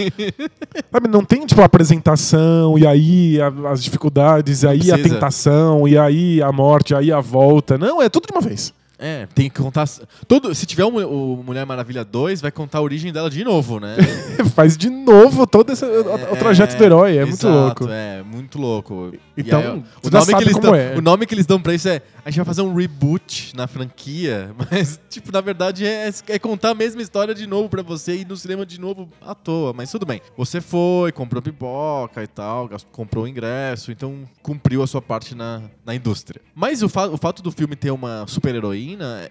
Sabe, 0.92 1.08
não 1.08 1.24
tem, 1.24 1.44
tipo, 1.46 1.60
a 1.60 1.64
apresentação, 1.64 2.78
e 2.78 2.86
aí 2.86 3.40
a- 3.40 3.70
as 3.70 3.82
dificuldades, 3.82 4.62
e 4.62 4.68
aí 4.68 4.90
a 4.90 4.96
tentação, 5.10 5.86
e 5.88 5.96
aí 5.98 6.42
a 6.42 6.50
morte, 6.52 6.92
e 6.92 6.96
aí 6.96 7.12
a 7.12 7.20
volta. 7.20 7.76
Não, 7.78 8.00
é 8.00 8.08
tudo 8.08 8.26
de 8.26 8.32
uma 8.32 8.40
vez. 8.40 8.72
É, 8.98 9.26
tem 9.34 9.50
que 9.50 9.60
contar. 9.60 9.86
Todo, 10.26 10.54
se 10.54 10.64
tiver 10.64 10.84
o, 10.84 10.90
Mu- 10.90 11.36
o 11.40 11.42
Mulher 11.44 11.66
Maravilha 11.66 12.02
2, 12.04 12.40
vai 12.40 12.50
contar 12.50 12.78
a 12.78 12.80
origem 12.82 13.12
dela 13.12 13.28
de 13.28 13.44
novo, 13.44 13.78
né? 13.78 13.94
Faz 14.54 14.74
de 14.76 14.88
novo 14.88 15.46
todo 15.46 15.70
esse, 15.72 15.84
o, 15.84 16.32
o 16.32 16.36
trajeto 16.36 16.76
do 16.76 16.82
herói. 16.84 17.18
É 17.18 17.24
muito 17.26 17.46
exato, 17.46 17.84
louco. 17.84 17.88
É, 17.90 18.22
muito 18.22 18.58
louco. 18.58 19.12
Então, 19.36 19.60
aí, 19.60 19.68
o, 20.02 20.10
nome 20.10 20.34
que 20.34 20.42
eles 20.42 20.58
dão, 20.58 20.74
é. 20.74 20.94
o 20.96 21.02
nome 21.02 21.26
que 21.26 21.34
eles 21.34 21.44
dão 21.44 21.60
pra 21.60 21.74
isso 21.74 21.88
é: 21.90 22.00
a 22.24 22.30
gente 22.30 22.36
vai 22.38 22.46
fazer 22.46 22.62
um 22.62 22.74
reboot 22.74 23.52
na 23.54 23.66
franquia, 23.66 24.54
mas, 24.70 24.98
tipo, 25.10 25.30
na 25.30 25.42
verdade 25.42 25.84
é, 25.84 26.10
é 26.28 26.38
contar 26.38 26.70
a 26.70 26.74
mesma 26.74 27.02
história 27.02 27.34
de 27.34 27.46
novo 27.46 27.68
pra 27.68 27.82
você 27.82 28.16
e 28.16 28.20
ir 28.22 28.26
no 28.26 28.36
cinema 28.36 28.64
de 28.64 28.80
novo 28.80 29.10
à 29.20 29.34
toa. 29.34 29.74
Mas 29.74 29.90
tudo 29.90 30.06
bem. 30.06 30.22
Você 30.38 30.62
foi, 30.62 31.12
comprou 31.12 31.42
pipoca 31.42 32.22
e 32.22 32.26
tal, 32.26 32.70
comprou 32.92 33.24
o 33.24 33.28
ingresso, 33.28 33.92
então 33.92 34.20
cumpriu 34.42 34.82
a 34.82 34.86
sua 34.86 35.02
parte 35.02 35.34
na, 35.34 35.60
na 35.84 35.94
indústria. 35.94 36.40
Mas 36.54 36.82
o, 36.82 36.88
fa- 36.88 37.08
o 37.08 37.18
fato 37.18 37.42
do 37.42 37.52
filme 37.52 37.76
ter 37.76 37.90
uma 37.90 38.24
super-heroína 38.26 38.85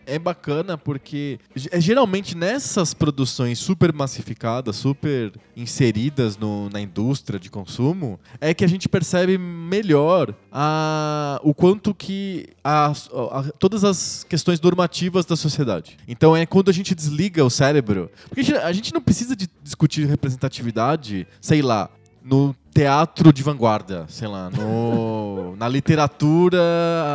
é 0.06 0.20
bacana 0.20 0.78
porque 0.78 1.40
é 1.72 1.80
geralmente 1.80 2.36
nessas 2.36 2.94
produções 2.94 3.58
super 3.60 3.94
massificadas, 3.94 4.76
super 4.76 5.32
inseridas 5.56 6.38
no- 6.38 6.70
na 6.70 6.82
indústria 6.82 7.40
de 7.40 7.50
consumo, 7.50 8.20
é 8.42 8.54
que 8.54 8.66
a 8.66 8.68
gente 8.68 8.90
percebe 8.90 9.38
melhor 9.38 10.34
a, 10.52 11.40
o 11.44 11.54
quanto 11.54 11.94
que 11.94 12.48
as- 12.64 13.10
a- 13.32 13.52
todas 13.58 13.84
as 13.84 14.24
questões 14.28 14.60
normativas 14.60 15.26
da 15.26 15.36
sociedade. 15.36 15.98
Então 16.08 16.36
é 16.36 16.46
quando 16.46 16.70
a 16.70 16.74
gente 16.74 16.94
desliga 16.96 17.44
o 17.46 17.50
cérebro. 17.50 18.10
Porque 18.28 18.42
a 18.42 18.44
gente- 18.44 18.58
a 18.58 18.74
gente 18.74 18.94
não 18.94 19.02
precisa 19.02 19.36
de 19.36 19.48
discutir 19.64 20.06
representatividade, 20.08 21.28
sei 21.40 21.62
lá, 21.62 21.90
no 22.24 22.56
teatro 22.76 23.32
de 23.32 23.42
vanguarda, 23.42 24.06
sei 24.10 24.28
lá, 24.28 24.50
no, 24.50 25.56
na 25.58 25.66
literatura 25.66 26.60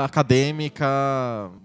acadêmica 0.03 0.87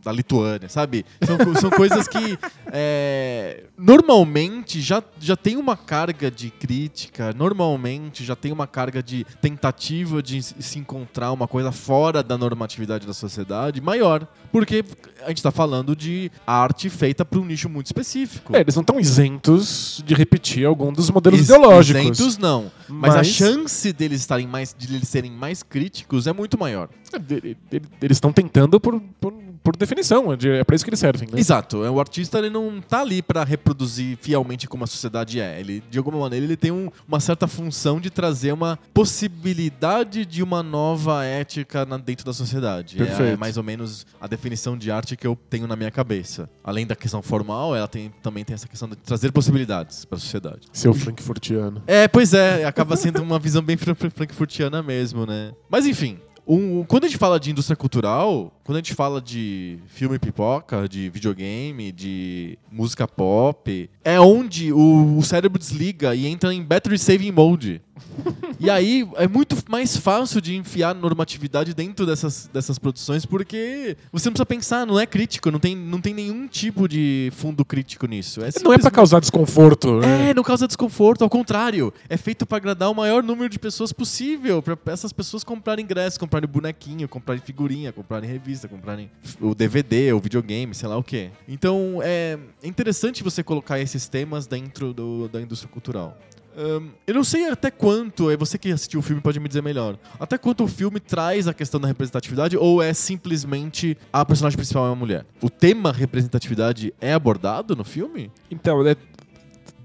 da 0.03 0.11
Lituânia, 0.11 0.67
sabe? 0.67 1.05
São, 1.25 1.55
são 1.55 1.69
coisas 1.69 2.05
que 2.05 2.37
é, 2.73 3.63
normalmente 3.77 4.81
já, 4.81 5.01
já 5.17 5.37
tem 5.37 5.55
uma 5.55 5.77
carga 5.77 6.29
de 6.29 6.49
crítica, 6.49 7.31
normalmente 7.31 8.25
já 8.25 8.35
tem 8.35 8.51
uma 8.51 8.67
carga 8.67 9.01
de 9.01 9.25
tentativa 9.39 10.21
de 10.21 10.43
se 10.43 10.77
encontrar 10.77 11.31
uma 11.31 11.47
coisa 11.47 11.71
fora 11.71 12.21
da 12.21 12.37
normatividade 12.37 13.07
da 13.07 13.13
sociedade 13.13 13.79
maior. 13.79 14.27
Porque 14.51 14.83
a 15.23 15.29
gente 15.29 15.37
está 15.37 15.51
falando 15.51 15.95
de 15.95 16.31
arte 16.45 16.89
feita 16.89 17.25
para 17.25 17.39
um 17.39 17.45
nicho 17.45 17.69
muito 17.69 17.87
específico. 17.87 18.55
É, 18.55 18.61
eles 18.61 18.75
não 18.75 18.81
estão 18.81 18.99
isentos 18.99 20.01
de 20.05 20.13
repetir 20.13 20.65
algum 20.65 20.91
dos 20.93 21.09
modelos 21.09 21.39
Is 21.39 21.45
ideológicos. 21.49 22.01
Isentos 22.01 22.37
não. 22.37 22.71
Mas, 22.87 23.15
mas, 23.15 23.15
a 23.15 23.23
chance 23.23 23.84
deles 23.93 24.21
estarem 24.21 24.47
mais, 24.47 24.75
de 24.77 24.93
eles 24.93 25.07
serem 25.07 25.31
mais 25.31 25.63
críticos 25.63 26.27
é 26.27 26.33
muito 26.33 26.57
maior. 26.57 26.89
É, 27.13 27.55
eles 28.01 28.17
estão 28.17 28.31
tentando 28.31 28.79
por, 28.79 28.99
por 29.19 29.33
por 29.65 29.75
definição, 29.75 30.31
é, 30.31 30.59
é 30.59 30.63
para 30.63 30.75
isso 30.75 30.85
que 30.85 30.91
eles 30.91 30.99
servem. 30.99 31.27
Né? 31.27 31.39
Exato. 31.39 31.77
O 31.77 31.99
artista 31.99 32.37
ele 32.37 32.51
não 32.51 32.79
tá 32.79 33.01
ali 33.01 33.23
para 33.23 33.43
reproduzir 33.43 34.15
fielmente 34.21 34.67
como 34.67 34.83
a 34.83 34.87
sociedade 34.87 35.41
é. 35.41 35.59
Ele, 35.59 35.83
de 35.89 35.97
alguma 35.97 36.19
maneira, 36.19 36.45
ele 36.45 36.55
tem 36.55 36.69
um, 36.69 36.91
uma 37.07 37.19
certa 37.19 37.47
função 37.47 37.99
de 37.99 38.11
trazer 38.11 38.53
uma 38.53 38.77
possibilidade 38.93 40.23
de 40.23 40.43
uma 40.43 40.61
nova 40.61 41.25
ética 41.25 41.83
na, 41.83 41.97
dentro 41.97 42.23
da 42.23 42.31
sociedade. 42.31 42.97
É. 43.01 43.31
É, 43.31 43.35
mais 43.37 43.57
ou 43.57 43.63
menos 43.63 44.05
a 44.21 44.27
definição 44.27 44.77
de 44.77 44.91
arte 44.91 45.17
que 45.17 45.25
eu 45.25 45.35
tenho 45.49 45.65
na 45.65 45.75
minha 45.75 45.89
cabeça. 45.89 46.47
Além 46.63 46.85
da 46.85 46.95
questão 46.95 47.23
formal, 47.23 47.75
ela 47.75 47.87
tem, 47.87 48.13
também 48.21 48.45
tem 48.45 48.53
essa 48.53 48.67
questão 48.67 48.87
de 48.87 48.95
trazer 48.97 49.31
possibilidades 49.31 50.05
para 50.05 50.17
a 50.17 50.19
sociedade. 50.19 50.67
Seu 50.71 50.93
frankfurtiano. 50.93 51.81
É, 51.87 52.07
pois 52.07 52.35
é. 52.35 52.65
Acaba 52.65 52.95
sendo 52.95 53.23
uma 53.23 53.39
visão 53.39 53.63
bem 53.63 53.74
frankfurtiana 53.77 54.81
mesmo, 54.81 55.25
né? 55.25 55.53
Mas 55.69 55.85
enfim, 55.85 56.19
um, 56.47 56.83
quando 56.83 57.05
a 57.05 57.07
gente 57.07 57.17
fala 57.17 57.39
de 57.39 57.51
indústria 57.51 57.75
cultural, 57.75 58.54
quando 58.65 58.77
a 58.77 58.79
gente 58.79 58.95
fala 58.95 59.21
de 59.21 59.77
filme 59.89 60.17
pipoca, 60.17 60.89
de 60.89 61.07
videogame, 61.07 61.91
de 61.91 62.57
música 62.71 63.07
pop, 63.07 63.87
é 64.03 64.19
onde 64.19 64.73
o, 64.73 65.19
o 65.19 65.23
cérebro 65.23 65.59
desliga 65.59 66.15
e 66.15 66.25
entra 66.25 66.51
em 66.51 66.63
battery 66.63 66.97
saving 66.97 67.31
mode. 67.31 67.79
e 68.59 68.69
aí 68.69 69.07
é 69.15 69.27
muito 69.27 69.55
mais 69.69 69.95
fácil 69.97 70.41
de 70.41 70.55
enfiar 70.55 70.93
normatividade 70.93 71.73
dentro 71.73 72.05
dessas, 72.05 72.49
dessas 72.51 72.77
produções 72.77 73.25
porque 73.25 73.95
você 74.11 74.27
não 74.27 74.33
precisa 74.33 74.45
pensar, 74.45 74.85
não 74.85 74.99
é 74.99 75.05
crítico, 75.05 75.49
não 75.51 75.59
tem, 75.59 75.75
não 75.75 76.01
tem 76.01 76.13
nenhum 76.13 76.47
tipo 76.47 76.87
de 76.87 77.31
fundo 77.35 77.63
crítico 77.63 78.05
nisso. 78.05 78.41
É 78.41 78.49
não 78.63 78.73
é 78.73 78.77
para 78.77 78.91
causar 78.91 79.19
desconforto. 79.19 79.99
Né? 79.99 80.31
É, 80.31 80.33
não 80.33 80.43
causa 80.43 80.67
desconforto, 80.67 81.23
ao 81.23 81.29
contrário. 81.29 81.93
É 82.09 82.17
feito 82.17 82.45
para 82.45 82.57
agradar 82.57 82.89
o 82.89 82.95
maior 82.95 83.23
número 83.23 83.49
de 83.49 83.59
pessoas 83.59 83.93
possível, 83.93 84.61
para 84.61 84.77
essas 84.87 85.13
pessoas 85.13 85.43
comprarem 85.43 85.83
ingresso, 85.83 86.19
comprarem 86.19 86.49
bonequinho, 86.49 87.07
comprarem 87.07 87.41
figurinha, 87.41 87.91
comprarem 87.91 88.29
revista, 88.29 88.54
comprarem 88.67 89.09
o 89.39 89.53
DVD, 89.53 90.13
o 90.13 90.19
videogame, 90.19 90.73
sei 90.73 90.89
lá 90.89 90.97
o 90.97 91.03
que. 91.03 91.29
Então 91.47 91.99
é 92.01 92.37
interessante 92.63 93.23
você 93.23 93.43
colocar 93.43 93.79
esses 93.79 94.07
temas 94.07 94.47
dentro 94.47 94.93
do, 94.93 95.27
da 95.27 95.41
indústria 95.41 95.71
cultural. 95.71 96.17
Um, 96.57 96.91
eu 97.05 97.13
não 97.13 97.23
sei 97.23 97.49
até 97.49 97.69
quanto, 97.69 98.31
é 98.31 98.37
você 98.37 98.57
que 98.57 98.71
assistiu 98.71 99.01
o 99.01 99.03
filme 99.03 99.21
pode 99.21 99.39
me 99.39 99.47
dizer 99.47 99.61
melhor. 99.61 99.97
Até 100.17 100.37
quanto 100.37 100.63
o 100.63 100.67
filme 100.67 101.01
traz 101.01 101.47
a 101.47 101.53
questão 101.53 101.79
da 101.81 101.87
representatividade 101.87 102.55
ou 102.55 102.81
é 102.81 102.93
simplesmente 102.93 103.97
a 104.11 104.23
personagem 104.23 104.55
principal 104.55 104.85
é 104.85 104.89
uma 104.89 104.95
mulher? 104.95 105.25
O 105.41 105.49
tema 105.49 105.91
representatividade 105.91 106.93
é 107.01 107.13
abordado 107.13 107.75
no 107.75 107.83
filme? 107.83 108.31
Então, 108.49 108.87
é 108.87 108.95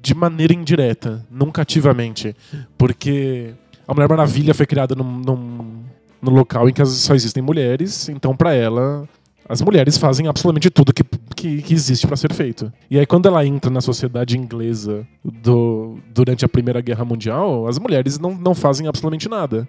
de 0.01 0.15
maneira 0.15 0.55
indireta, 0.55 1.27
nunca 1.31 1.63
ativamente. 1.63 2.35
Porque 2.79 3.55
a 3.87 3.93
Mulher 3.93 4.09
Maravilha 4.09 4.55
foi 4.55 4.67
criada 4.67 4.95
num, 4.95 5.19
num, 5.19 5.85
num 6.23 6.33
local 6.33 6.69
em 6.69 6.73
que 6.73 6.85
só 6.85 7.15
existem 7.15 7.43
mulheres, 7.43 8.09
então 8.09 8.37
para 8.37 8.55
ela 8.55 9.09
as 9.49 9.61
mulheres 9.61 9.99
fazem 9.99 10.29
absolutamente 10.29 10.71
tudo 10.71 10.93
que, 10.93 11.03
que, 11.35 11.61
que 11.61 11.75
existe 11.75 12.07
para 12.07 12.17
ser 12.17 12.33
feito. 12.33 12.73
E 12.89 12.97
aí, 12.97 13.05
quando 13.05 13.27
ela 13.27 13.45
entra 13.45 13.69
na 13.69 13.81
sociedade 13.81 14.39
inglesa 14.39 15.05
do, 15.25 15.99
durante 16.15 16.45
a 16.45 16.49
Primeira 16.49 16.81
Guerra 16.81 17.05
Mundial, 17.05 17.67
as 17.67 17.77
mulheres 17.77 18.17
não, 18.17 18.33
não 18.33 18.55
fazem 18.55 18.87
absolutamente 18.87 19.29
nada 19.29 19.69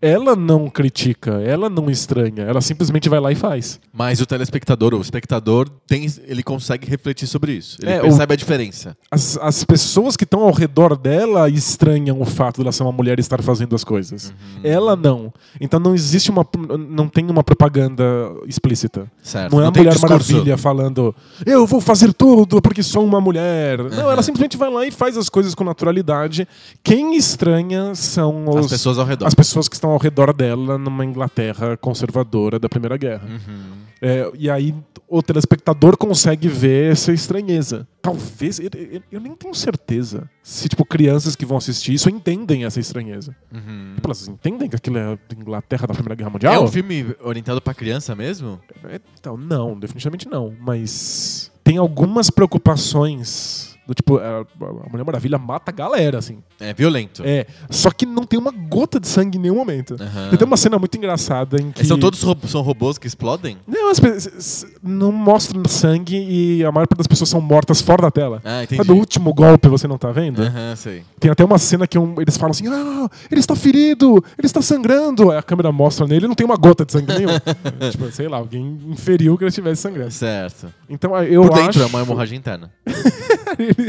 ela 0.00 0.34
não 0.34 0.68
critica, 0.68 1.40
ela 1.42 1.68
não 1.68 1.90
estranha, 1.90 2.44
ela 2.44 2.60
simplesmente 2.60 3.08
vai 3.08 3.20
lá 3.20 3.30
e 3.30 3.34
faz. 3.34 3.80
Mas 3.92 4.20
o 4.20 4.26
telespectador, 4.26 4.94
o 4.94 5.00
espectador, 5.00 5.68
tem, 5.86 6.06
ele 6.26 6.42
consegue 6.42 6.88
refletir 6.88 7.26
sobre 7.26 7.52
isso. 7.52 7.78
Ele 7.80 7.92
é, 7.92 8.00
percebe 8.00 8.32
o, 8.32 8.34
a 8.34 8.36
diferença. 8.36 8.96
As, 9.10 9.36
as 9.38 9.64
pessoas 9.64 10.16
que 10.16 10.24
estão 10.24 10.40
ao 10.40 10.52
redor 10.52 10.96
dela 10.96 11.48
estranham 11.48 12.20
o 12.20 12.24
fato 12.24 12.56
de 12.56 12.62
ela 12.62 12.72
ser 12.72 12.82
uma 12.82 12.92
mulher 12.92 13.18
e 13.18 13.20
estar 13.20 13.42
fazendo 13.42 13.74
as 13.74 13.84
coisas. 13.84 14.30
Uhum. 14.30 14.60
Ela 14.64 14.96
não. 14.96 15.32
Então 15.60 15.78
não 15.78 15.94
existe 15.94 16.30
uma. 16.30 16.46
não 16.88 17.08
tem 17.08 17.28
uma 17.30 17.44
propaganda 17.44 18.04
explícita. 18.46 19.10
Certo. 19.22 19.52
Não 19.52 19.60
é 19.60 19.62
não 19.62 19.68
a 19.68 19.72
Mulher 19.72 19.98
Maravilha 19.98 20.56
falando, 20.56 21.14
eu 21.44 21.66
vou 21.66 21.80
fazer 21.80 22.12
tudo 22.12 22.60
porque 22.60 22.82
sou 22.82 23.04
uma 23.04 23.20
mulher. 23.20 23.80
Uhum. 23.80 23.88
Não, 23.88 24.10
ela 24.10 24.22
simplesmente 24.22 24.56
vai 24.56 24.70
lá 24.70 24.86
e 24.86 24.90
faz 24.90 25.16
as 25.16 25.28
coisas 25.28 25.54
com 25.54 25.64
naturalidade. 25.64 26.46
Quem 26.82 27.16
estranha 27.16 27.94
são 27.94 28.48
os, 28.48 28.56
as 28.56 28.66
pessoas 28.68 28.98
ao 28.98 29.04
redor. 29.04 29.26
As 29.26 29.34
pessoas 29.34 29.68
que 29.72 29.76
estão 29.76 29.90
ao 29.90 29.98
redor 29.98 30.34
dela 30.34 30.76
numa 30.76 31.02
Inglaterra 31.02 31.78
conservadora 31.78 32.58
da 32.58 32.68
Primeira 32.68 32.98
Guerra. 32.98 33.26
Uhum. 33.26 33.72
É, 34.02 34.30
e 34.34 34.50
aí 34.50 34.74
o 35.08 35.22
telespectador 35.22 35.96
consegue 35.96 36.46
ver 36.46 36.92
essa 36.92 37.10
estranheza. 37.10 37.88
Talvez, 38.02 38.58
eu, 38.58 38.68
eu, 38.74 39.02
eu, 39.12 39.20
nem 39.20 39.34
tenho 39.34 39.54
certeza 39.54 40.28
se 40.42 40.68
tipo 40.68 40.84
crianças 40.84 41.34
que 41.34 41.46
vão 41.46 41.56
assistir 41.56 41.94
isso 41.94 42.10
entendem 42.10 42.66
essa 42.66 42.80
estranheza. 42.80 43.34
Uhum. 43.50 43.92
Tipo, 43.94 44.08
elas 44.08 44.28
entendem 44.28 44.68
que 44.68 44.76
aquilo 44.76 44.98
é 44.98 45.14
a 45.14 45.18
Inglaterra 45.34 45.86
da 45.86 45.94
Primeira 45.94 46.16
Guerra 46.16 46.30
Mundial? 46.30 46.54
É 46.54 46.60
um 46.60 46.68
filme 46.68 47.16
orientado 47.22 47.62
para 47.62 47.72
criança 47.72 48.14
mesmo? 48.14 48.60
É, 48.84 49.00
então, 49.18 49.38
não, 49.38 49.78
definitivamente 49.78 50.28
não. 50.28 50.54
Mas 50.60 51.50
tem 51.64 51.78
algumas 51.78 52.28
preocupações 52.28 53.71
do 53.86 53.94
tipo, 53.94 54.16
a, 54.18 54.46
Mulher 54.90 55.04
Maravilha 55.04 55.38
mata 55.38 55.70
a 55.70 55.74
galera, 55.74 56.18
assim. 56.18 56.38
É 56.60 56.72
violento. 56.72 57.22
É. 57.24 57.46
Só 57.68 57.90
que 57.90 58.06
não 58.06 58.24
tem 58.24 58.38
uma 58.38 58.52
gota 58.52 59.00
de 59.00 59.08
sangue 59.08 59.38
em 59.38 59.40
nenhum 59.40 59.56
momento. 59.56 59.92
Uhum. 59.92 60.36
Tem 60.36 60.46
uma 60.46 60.56
cena 60.56 60.78
muito 60.78 60.96
engraçada 60.96 61.60
em 61.60 61.72
que. 61.72 61.84
São 61.84 61.98
todos 61.98 62.22
ro 62.22 62.36
são 62.46 62.62
robôs 62.62 62.96
que 62.96 63.06
explodem? 63.06 63.58
Não, 63.66 63.90
as 63.90 64.66
não 64.82 65.10
mostram 65.10 65.62
sangue 65.66 66.16
e 66.16 66.64
a 66.64 66.70
maior 66.70 66.86
parte 66.86 66.98
das 66.98 67.06
pessoas 67.06 67.28
são 67.28 67.40
mortas 67.40 67.80
fora 67.80 68.02
da 68.02 68.10
tela. 68.10 68.40
Ah, 68.44 68.62
entendi. 68.62 68.76
Sabe 68.76 68.92
o 68.92 68.96
último 68.96 69.34
golpe 69.34 69.68
você 69.68 69.88
não 69.88 69.98
tá 69.98 70.12
vendo? 70.12 70.42
Aham, 70.42 70.70
uhum, 70.70 70.76
sei. 70.76 71.02
Tem 71.18 71.30
até 71.30 71.44
uma 71.44 71.58
cena 71.58 71.86
que 71.86 71.98
um, 71.98 72.20
eles 72.20 72.36
falam 72.36 72.52
assim: 72.52 72.68
ah, 72.68 73.08
ele 73.30 73.40
está 73.40 73.56
ferido, 73.56 74.24
ele 74.38 74.46
está 74.46 74.62
sangrando. 74.62 75.30
Aí 75.30 75.38
a 75.38 75.42
câmera 75.42 75.72
mostra 75.72 76.06
nele 76.06 76.26
e 76.26 76.28
não 76.28 76.34
tem 76.34 76.46
uma 76.46 76.56
gota 76.56 76.84
de 76.84 76.92
sangue 76.92 77.12
nenhum. 77.12 77.38
tipo, 77.90 78.10
sei 78.12 78.28
lá, 78.28 78.36
alguém 78.36 78.78
inferiu 78.86 79.36
que 79.36 79.44
ele 79.44 79.48
estivesse 79.48 79.82
sangrando. 79.82 80.12
Certo. 80.12 80.72
Então 80.88 81.16
eu 81.22 81.42
Por 81.42 81.54
dentro 81.54 81.70
acho... 81.70 81.82
é 81.82 81.86
uma 81.86 82.00
hemorragia 82.00 82.38
interna. 82.38 82.70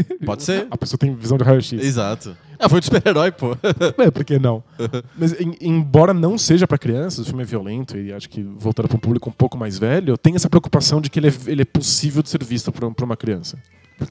Pode 0.25 0.43
ser. 0.43 0.67
A 0.69 0.77
pessoa 0.77 0.97
tem 0.97 1.15
visão 1.15 1.37
de 1.37 1.43
raio-x. 1.43 1.81
Exato. 1.81 2.35
Ah, 2.59 2.69
foi 2.69 2.79
de 2.79 2.85
super-herói, 2.85 3.31
pô. 3.31 3.57
É, 3.97 4.11
por 4.11 4.23
que 4.23 4.39
não? 4.39 4.63
Mas, 5.17 5.39
em, 5.39 5.55
embora 5.61 6.13
não 6.13 6.37
seja 6.37 6.67
para 6.67 6.77
crianças, 6.77 7.19
o 7.19 7.25
filme 7.25 7.43
é 7.43 7.45
violento 7.45 7.97
e 7.97 8.13
acho 8.13 8.29
que 8.29 8.41
voltando 8.41 8.87
para 8.87 8.97
um 8.97 8.99
público 8.99 9.29
um 9.29 9.33
pouco 9.33 9.57
mais 9.57 9.77
velho, 9.77 10.17
tem 10.17 10.35
essa 10.35 10.49
preocupação 10.49 11.01
de 11.01 11.09
que 11.09 11.19
ele 11.19 11.27
é, 11.27 11.33
ele 11.47 11.61
é 11.61 11.65
possível 11.65 12.21
de 12.21 12.29
ser 12.29 12.43
visto 12.43 12.71
para 12.71 13.05
uma 13.05 13.17
criança. 13.17 13.57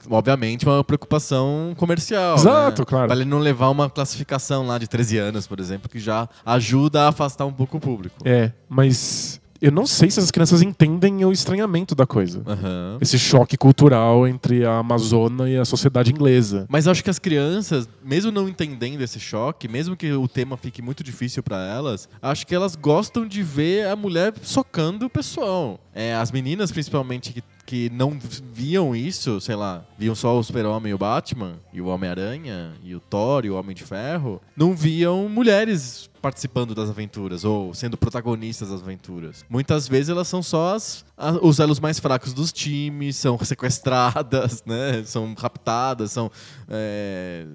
Obviamente, 0.09 0.65
uma 0.65 0.83
preocupação 0.83 1.73
comercial. 1.77 2.35
Exato, 2.35 2.81
né? 2.81 2.85
claro. 2.85 3.07
Para 3.07 3.15
ele 3.19 3.29
não 3.29 3.39
levar 3.39 3.69
uma 3.69 3.89
classificação 3.89 4.65
lá 4.65 4.77
de 4.77 4.87
13 4.87 5.17
anos, 5.17 5.47
por 5.47 5.59
exemplo, 5.59 5.89
que 5.89 5.99
já 5.99 6.27
ajuda 6.45 7.03
a 7.03 7.09
afastar 7.09 7.45
um 7.45 7.53
pouco 7.53 7.77
o 7.77 7.79
público. 7.79 8.15
É, 8.23 8.51
mas 8.69 9.41
eu 9.63 9.71
não 9.71 9.87
sei 9.87 10.11
se 10.11 10.19
as 10.19 10.29
crianças 10.29 10.61
entendem 10.61 11.23
o 11.23 11.31
estranhamento 11.31 11.95
da 11.95 12.05
coisa. 12.05 12.39
Uhum. 12.39 12.97
Esse 12.99 13.17
choque 13.17 13.55
cultural 13.55 14.27
entre 14.27 14.65
a 14.65 14.79
Amazônia 14.79 15.47
e 15.47 15.57
a 15.57 15.63
sociedade 15.63 16.11
inglesa. 16.11 16.65
Mas 16.67 16.85
acho 16.85 17.01
que 17.01 17.09
as 17.09 17.17
crianças, 17.17 17.87
mesmo 18.03 18.29
não 18.29 18.49
entendendo 18.49 19.01
esse 19.01 19.21
choque, 19.21 19.69
mesmo 19.69 19.95
que 19.95 20.11
o 20.11 20.27
tema 20.27 20.57
fique 20.57 20.81
muito 20.81 21.01
difícil 21.01 21.41
para 21.41 21.65
elas, 21.65 22.09
acho 22.21 22.45
que 22.45 22.53
elas 22.53 22.75
gostam 22.75 23.25
de 23.25 23.41
ver 23.41 23.87
a 23.87 23.95
mulher 23.95 24.33
socando 24.41 25.05
o 25.05 25.09
pessoal. 25.09 25.79
É, 25.95 26.13
as 26.13 26.29
meninas, 26.29 26.69
principalmente, 26.69 27.31
que 27.31 27.41
que 27.65 27.89
não 27.89 28.19
viam 28.51 28.93
isso, 28.93 29.39
sei 29.39 29.55
lá, 29.55 29.85
viam 29.97 30.13
só 30.13 30.37
o 30.37 30.43
Super-Homem 30.43 30.91
e 30.91 30.93
o 30.93 30.97
Batman, 30.97 31.53
e 31.71 31.79
o 31.79 31.85
Homem-Aranha, 31.85 32.73
e 32.83 32.93
o 32.93 32.99
Thor 32.99 33.45
e 33.45 33.49
o 33.49 33.55
Homem 33.55 33.73
de 33.73 33.83
Ferro, 33.83 34.41
não 34.55 34.75
viam 34.75 35.29
mulheres 35.29 36.09
participando 36.23 36.73
das 36.73 36.89
aventuras 36.89 37.43
ou 37.43 37.73
sendo 37.73 37.97
protagonistas 37.97 38.69
das 38.69 38.81
aventuras. 38.81 39.43
Muitas 39.49 39.89
vezes 39.89 40.07
elas 40.07 40.25
são 40.25 40.41
só 40.41 40.73
as, 40.73 41.03
os 41.41 41.59
elos 41.59 41.81
mais 41.81 41.99
fracos 41.99 42.31
dos 42.31 42.53
times, 42.53 43.17
são 43.17 43.37
sequestradas, 43.43 44.63
né? 44.65 45.03
São 45.03 45.33
raptadas, 45.37 46.13
são, 46.13 46.31
é, 46.69 47.45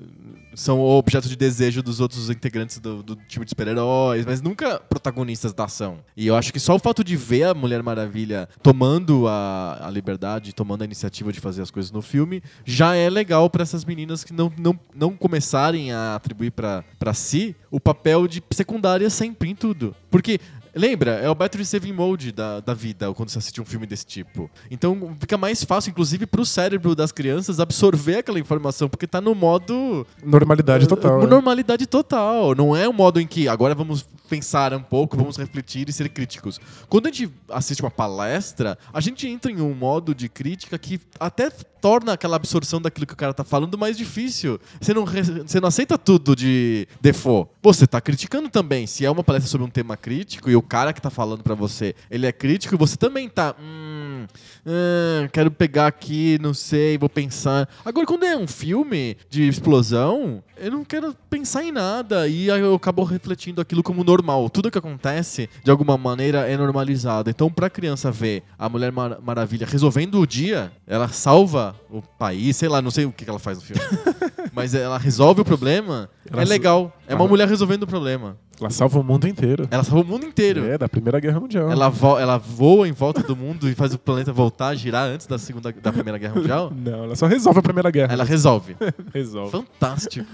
são 0.54 0.82
objeto 0.82 1.30
de 1.30 1.34
desejo 1.34 1.82
dos 1.82 1.98
outros 1.98 2.28
integrantes 2.28 2.78
do, 2.78 3.02
do 3.02 3.16
time 3.16 3.46
de 3.46 3.52
super-heróis, 3.52 4.26
mas 4.26 4.42
nunca 4.42 4.78
protagonistas 4.78 5.54
da 5.54 5.64
ação. 5.64 6.00
E 6.14 6.26
eu 6.26 6.36
acho 6.36 6.52
que 6.52 6.60
só 6.60 6.74
o 6.74 6.78
fato 6.78 7.02
de 7.02 7.16
ver 7.16 7.44
a 7.44 7.54
Mulher 7.54 7.82
Maravilha 7.82 8.50
tomando 8.62 9.26
a, 9.28 9.86
a 9.86 9.90
liberdade, 9.90 10.54
tomando 10.54 10.82
a 10.82 10.84
iniciativa 10.84 11.32
de 11.32 11.40
fazer 11.40 11.62
as 11.62 11.70
coisas 11.70 11.90
no 11.90 12.02
filme, 12.02 12.42
já 12.66 12.94
é 12.94 13.08
legal 13.08 13.48
para 13.48 13.62
essas 13.62 13.82
meninas 13.82 14.24
que 14.24 14.32
não, 14.34 14.52
não, 14.58 14.78
não 14.94 15.16
começarem 15.16 15.90
a 15.90 16.16
atribuir 16.16 16.50
para 16.50 17.14
si 17.14 17.56
o 17.70 17.80
papel 17.80 18.28
de 18.28 18.42
secundária 18.58 19.08
sempre 19.08 19.48
em 19.48 19.54
tudo. 19.54 19.94
Porque 20.10 20.38
Lembra? 20.78 21.10
É 21.12 21.28
o 21.28 21.34
Battery 21.34 21.64
Saving 21.64 21.92
Mode 21.92 22.30
da, 22.30 22.60
da 22.60 22.72
vida 22.72 23.12
quando 23.12 23.30
você 23.30 23.38
assiste 23.38 23.60
um 23.60 23.64
filme 23.64 23.84
desse 23.84 24.06
tipo. 24.06 24.48
Então 24.70 25.16
fica 25.18 25.36
mais 25.36 25.64
fácil, 25.64 25.90
inclusive, 25.90 26.24
pro 26.24 26.46
cérebro 26.46 26.94
das 26.94 27.10
crianças 27.10 27.58
absorver 27.58 28.18
aquela 28.18 28.38
informação, 28.38 28.88
porque 28.88 29.04
tá 29.04 29.20
no 29.20 29.34
modo. 29.34 30.06
Normalidade 30.22 30.86
total. 30.86 31.16
Uma 31.16 31.24
né? 31.24 31.30
normalidade 31.30 31.84
total. 31.86 32.54
Não 32.54 32.76
é 32.76 32.88
um 32.88 32.92
modo 32.92 33.20
em 33.20 33.26
que 33.26 33.48
agora 33.48 33.74
vamos 33.74 34.06
pensar 34.28 34.72
um 34.72 34.82
pouco, 34.82 35.16
vamos 35.16 35.36
refletir 35.36 35.88
e 35.88 35.92
ser 35.92 36.08
críticos. 36.10 36.60
Quando 36.88 37.06
a 37.06 37.10
gente 37.10 37.32
assiste 37.50 37.82
uma 37.82 37.90
palestra, 37.90 38.78
a 38.92 39.00
gente 39.00 39.26
entra 39.26 39.50
em 39.50 39.60
um 39.60 39.74
modo 39.74 40.14
de 40.14 40.28
crítica 40.28 40.78
que 40.78 41.00
até 41.18 41.50
torna 41.80 42.12
aquela 42.12 42.36
absorção 42.36 42.80
daquilo 42.80 43.06
que 43.06 43.14
o 43.14 43.16
cara 43.16 43.32
tá 43.32 43.44
falando 43.44 43.78
mais 43.78 43.96
difícil. 43.96 44.60
Você 44.80 44.92
não, 44.92 45.04
você 45.04 45.60
não 45.60 45.68
aceita 45.68 45.96
tudo 45.96 46.36
de 46.36 46.86
default. 47.00 47.50
Você 47.62 47.86
tá 47.86 48.00
criticando 48.00 48.48
também. 48.48 48.86
Se 48.86 49.04
é 49.04 49.10
uma 49.10 49.24
palestra 49.24 49.50
sobre 49.50 49.66
um 49.66 49.70
tema 49.70 49.96
crítico 49.96 50.50
e 50.50 50.56
o 50.56 50.62
cara 50.68 50.92
que 50.92 51.00
tá 51.00 51.10
falando 51.10 51.42
pra 51.42 51.54
você, 51.54 51.94
ele 52.10 52.26
é 52.26 52.32
crítico, 52.32 52.76
você 52.76 52.96
também 52.96 53.28
tá. 53.28 53.54
Hum, 53.60 54.26
ah, 54.66 55.28
quero 55.32 55.50
pegar 55.50 55.86
aqui, 55.86 56.38
não 56.40 56.52
sei, 56.54 56.98
vou 56.98 57.08
pensar. 57.08 57.68
Agora, 57.84 58.06
quando 58.06 58.24
é 58.24 58.36
um 58.36 58.46
filme 58.46 59.16
de 59.30 59.48
explosão, 59.48 60.42
eu 60.56 60.70
não 60.70 60.84
quero 60.84 61.14
pensar 61.30 61.64
em 61.64 61.72
nada. 61.72 62.28
E 62.28 62.50
aí 62.50 62.60
eu 62.60 62.74
acabo 62.74 63.02
refletindo 63.04 63.60
aquilo 63.60 63.82
como 63.82 64.04
normal. 64.04 64.50
Tudo 64.50 64.70
que 64.70 64.78
acontece, 64.78 65.48
de 65.64 65.70
alguma 65.70 65.96
maneira, 65.96 66.48
é 66.48 66.56
normalizado. 66.56 67.30
Então, 67.30 67.50
pra 67.50 67.70
criança 67.70 68.10
ver 68.10 68.42
a 68.58 68.68
Mulher 68.68 68.92
Mar- 68.92 69.18
Maravilha 69.22 69.66
resolvendo 69.66 70.20
o 70.20 70.26
dia, 70.26 70.70
ela 70.86 71.08
salva 71.08 71.74
o 71.90 72.02
país, 72.02 72.56
sei 72.56 72.68
lá, 72.68 72.82
não 72.82 72.90
sei 72.90 73.04
o 73.04 73.12
que 73.12 73.28
ela 73.28 73.38
faz 73.38 73.58
no 73.58 73.64
filme. 73.64 73.82
Mas 74.52 74.74
ela 74.74 74.98
resolve 74.98 75.40
o 75.40 75.44
problema, 75.44 76.08
Ela 76.30 76.42
é 76.42 76.44
legal. 76.44 76.96
É 77.06 77.14
uma 77.14 77.26
mulher 77.28 77.46
resolvendo 77.48 77.84
o 77.84 77.86
problema. 77.86 78.36
Ela 78.60 78.70
salva 78.70 78.98
o 78.98 79.04
mundo 79.04 79.26
inteiro. 79.28 79.68
Ela 79.70 79.84
salva 79.84 80.02
o 80.02 80.04
mundo 80.06 80.24
inteiro. 80.26 80.64
É, 80.64 80.76
da 80.76 80.88
Primeira 80.88 81.20
Guerra 81.20 81.38
Mundial. 81.40 81.70
Ela, 81.70 81.88
vo- 81.88 82.18
ela 82.18 82.38
voa 82.38 82.88
em 82.88 82.92
volta 82.92 83.22
do 83.22 83.36
mundo 83.36 83.68
e 83.68 83.74
faz 83.74 83.94
o 83.94 83.98
planeta 83.98 84.32
voltar 84.32 84.68
a 84.68 84.74
girar 84.74 85.06
antes 85.08 85.26
da 85.26 85.38
segunda 85.38 85.72
da 85.72 85.92
Primeira 85.92 86.18
Guerra 86.18 86.34
Mundial. 86.34 86.72
Não, 86.76 87.04
ela 87.04 87.14
só 87.16 87.26
resolve 87.26 87.60
a 87.60 87.62
Primeira 87.62 87.90
Guerra. 87.90 88.12
Ela 88.12 88.24
resolve. 88.24 88.76
resolve. 89.14 89.52
Fantástico. 89.52 90.26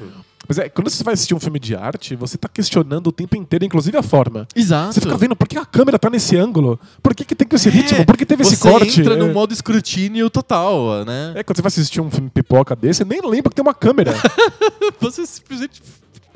Mas 0.46 0.58
é, 0.58 0.68
quando 0.68 0.90
você 0.90 1.02
vai 1.02 1.14
assistir 1.14 1.34
um 1.34 1.40
filme 1.40 1.58
de 1.58 1.74
arte, 1.74 2.14
você 2.16 2.36
tá 2.36 2.48
questionando 2.48 3.06
o 3.06 3.12
tempo 3.12 3.34
inteiro, 3.34 3.64
inclusive 3.64 3.96
a 3.96 4.02
forma. 4.02 4.46
Exato. 4.54 4.92
Você 4.92 5.00
fica 5.00 5.16
vendo 5.16 5.34
por 5.34 5.48
que 5.48 5.56
a 5.56 5.64
câmera 5.64 5.98
tá 5.98 6.10
nesse 6.10 6.36
ângulo? 6.36 6.78
Por 7.02 7.14
que, 7.14 7.24
que 7.24 7.34
tem 7.34 7.48
esse 7.52 7.70
ritmo? 7.70 8.04
Por 8.04 8.14
que 8.16 8.26
teve 8.26 8.42
esse 8.42 8.52
É, 8.54 8.56
Você 8.56 8.70
corte? 8.70 9.00
entra 9.00 9.14
é. 9.14 9.16
no 9.16 9.32
modo 9.32 9.54
escrutínio 9.54 10.28
total, 10.28 11.02
né? 11.06 11.32
É, 11.34 11.42
quando 11.42 11.56
você 11.56 11.62
vai 11.62 11.68
assistir 11.68 12.00
um 12.02 12.10
filme 12.10 12.28
pipoca 12.28 12.76
desse, 12.76 12.98
você 12.98 13.04
nem 13.06 13.22
lembra 13.22 13.48
que 13.48 13.54
tem 13.56 13.62
uma 13.62 13.72
câmera. 13.74 14.12
Você 15.00 15.26
simplesmente 15.26 15.82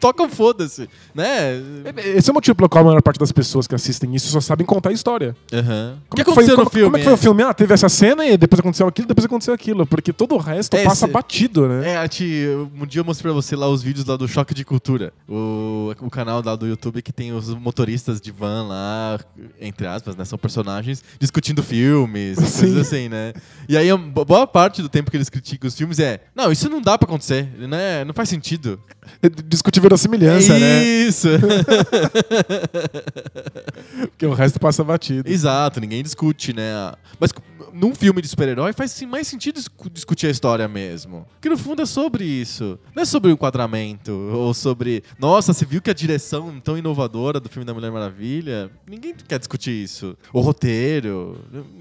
toca 0.00 0.22
um 0.22 0.28
foda-se, 0.28 0.88
né? 1.14 1.60
Esse 2.16 2.30
é 2.30 2.32
o 2.32 2.34
motivo 2.34 2.54
pelo 2.54 2.68
qual 2.68 2.82
a 2.82 2.86
maior 2.88 3.02
parte 3.02 3.18
das 3.18 3.32
pessoas 3.32 3.66
que 3.66 3.74
assistem 3.74 4.14
isso 4.14 4.28
só 4.28 4.40
sabem 4.40 4.66
contar 4.66 4.90
a 4.90 4.92
história. 4.92 5.34
Aham. 5.52 5.98
O 6.06 6.10
Como 6.10 6.16
que 6.16 6.20
é 6.20 6.24
foi- 6.24 6.32
aconteceu 6.32 6.54
como, 6.56 6.64
no 6.64 6.70
filme? 6.70 6.84
Como 6.86 6.96
é 6.96 6.98
que 7.00 7.04
foi 7.04 7.14
o 7.14 7.16
filme? 7.16 7.42
Ah, 7.42 7.54
teve 7.54 7.74
essa 7.74 7.88
cena 7.88 8.24
e 8.26 8.36
depois 8.36 8.60
aconteceu 8.60 8.86
aquilo, 8.86 9.08
depois 9.08 9.24
aconteceu 9.24 9.54
aquilo. 9.54 9.86
Porque 9.86 10.12
todo 10.12 10.34
o 10.34 10.38
resto 10.38 10.74
É, 10.76 10.84
passa 10.84 11.06
cê- 11.06 11.12
batido, 11.12 11.68
né? 11.68 11.92
É, 11.92 11.96
a 11.98 12.08
ti, 12.08 12.44
um 12.80 12.86
dia 12.86 13.00
eu 13.00 13.04
mostrei 13.04 13.32
pra 13.32 13.40
você 13.40 13.54
lá 13.56 13.68
os 13.68 13.82
vídeos 13.82 14.04
lá 14.06 14.16
do 14.16 14.26
Choque 14.28 14.54
de 14.54 14.64
Cultura. 14.64 15.12
O, 15.28 15.92
o 16.00 16.10
canal 16.10 16.42
lá 16.44 16.54
do 16.56 16.66
YouTube 16.66 17.02
que 17.02 17.12
tem 17.12 17.32
os 17.32 17.48
motoristas 17.54 18.20
de 18.20 18.30
van 18.30 18.66
lá, 18.68 19.18
entre 19.60 19.86
aspas, 19.86 20.16
né? 20.16 20.24
São 20.24 20.38
personagens 20.38 21.02
discutindo 21.18 21.62
filmes, 21.62 22.38
Sim. 22.38 22.60
coisas 22.60 22.86
assim, 22.86 23.08
né? 23.08 23.32
E 23.68 23.76
aí, 23.76 23.88
boa 23.96 24.46
parte 24.46 24.82
do 24.82 24.88
tempo 24.88 25.10
que 25.10 25.16
eles 25.16 25.28
criticam 25.28 25.68
os 25.68 25.74
filmes 25.76 25.98
é: 25.98 26.20
Não, 26.34 26.50
isso 26.52 26.68
não 26.68 26.80
dá 26.80 26.96
pra 26.98 27.06
acontecer, 27.06 27.48
né? 27.68 28.04
Não 28.04 28.14
faz 28.14 28.28
sentido. 28.28 28.80
Discutir 29.46 29.80
verossimilhança, 29.80 30.54
é 30.54 30.58
né? 30.58 30.84
isso! 30.84 31.28
Porque 34.10 34.26
o 34.26 34.34
resto 34.34 34.60
passa 34.60 34.84
batido. 34.84 35.28
Exato, 35.28 35.80
ninguém 35.80 36.02
discute, 36.02 36.52
né? 36.52 36.92
Mas 37.18 37.32
num 37.72 37.94
filme 37.94 38.20
de 38.22 38.28
super-herói 38.28 38.72
faz 38.72 38.90
sim, 38.92 39.06
mais 39.06 39.26
sentido 39.26 39.56
discu- 39.56 39.90
discutir 39.90 40.26
a 40.26 40.30
história 40.30 40.66
mesmo. 40.68 41.26
Porque 41.34 41.48
no 41.48 41.56
fundo 41.58 41.82
é 41.82 41.86
sobre 41.86 42.24
isso. 42.24 42.78
Não 42.94 43.02
é 43.02 43.06
sobre 43.06 43.30
o 43.30 43.34
enquadramento 43.34 44.12
ou 44.12 44.52
sobre. 44.54 45.02
Nossa, 45.18 45.52
você 45.52 45.64
viu 45.64 45.80
que 45.82 45.90
a 45.90 45.94
direção 45.94 46.58
tão 46.60 46.76
inovadora 46.78 47.38
do 47.40 47.48
filme 47.48 47.64
da 47.64 47.74
Mulher 47.74 47.90
Maravilha? 47.90 48.70
Ninguém 48.88 49.14
quer 49.26 49.38
discutir 49.38 49.70
isso. 49.72 50.16
O 50.32 50.40
roteiro. 50.40 51.38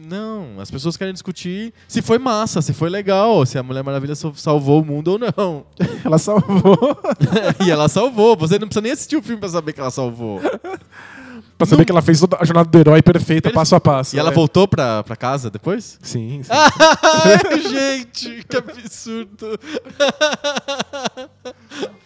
Não, 0.08 0.60
as 0.60 0.69
pessoas 0.71 0.97
querem 0.97 1.13
discutir 1.13 1.73
se 1.88 2.02
foi 2.02 2.17
massa, 2.17 2.62
se 2.62 2.73
foi 2.73 2.89
legal, 2.89 3.45
se 3.45 3.58
a 3.58 3.63
Mulher 3.63 3.84
Maravilha 3.84 4.15
sal- 4.15 4.36
salvou 4.36 4.82
o 4.82 4.86
mundo 4.86 5.08
ou 5.10 5.19
não. 5.19 5.65
Ela 6.04 6.17
salvou. 6.17 6.78
e 7.65 7.69
ela 7.71 7.88
salvou. 7.89 8.36
Você 8.38 8.58
não 8.60 8.67
precisa 8.67 8.82
nem 8.82 8.91
assistir 8.91 9.15
o 9.17 9.21
filme 9.21 9.39
pra 9.39 9.50
saber 9.50 9.73
que 9.73 9.80
ela 9.80 9.91
salvou. 9.91 10.39
pra 11.58 11.67
saber 11.67 11.86
que 11.86 11.91
ela 11.91 12.02
fez 12.02 12.20
toda 12.20 12.38
a 12.39 12.46
jornada 12.46 12.70
do 12.70 12.78
herói 12.78 13.02
perfeita, 13.02 13.43
Perfe- 13.50 13.56
passo 13.56 13.76
a 13.76 13.80
passo. 13.82 14.15
E 14.15 14.20
ela 14.20 14.32
É. 14.32 14.34
voltou 14.34 14.67
pra, 14.67 15.04
pra 15.04 15.15
casa 15.15 15.50
depois? 15.50 15.98
Sim, 16.02 16.41
sim. 16.43 16.52
Gente, 17.70 18.43
que 18.48 18.58
absurdo. 18.58 19.60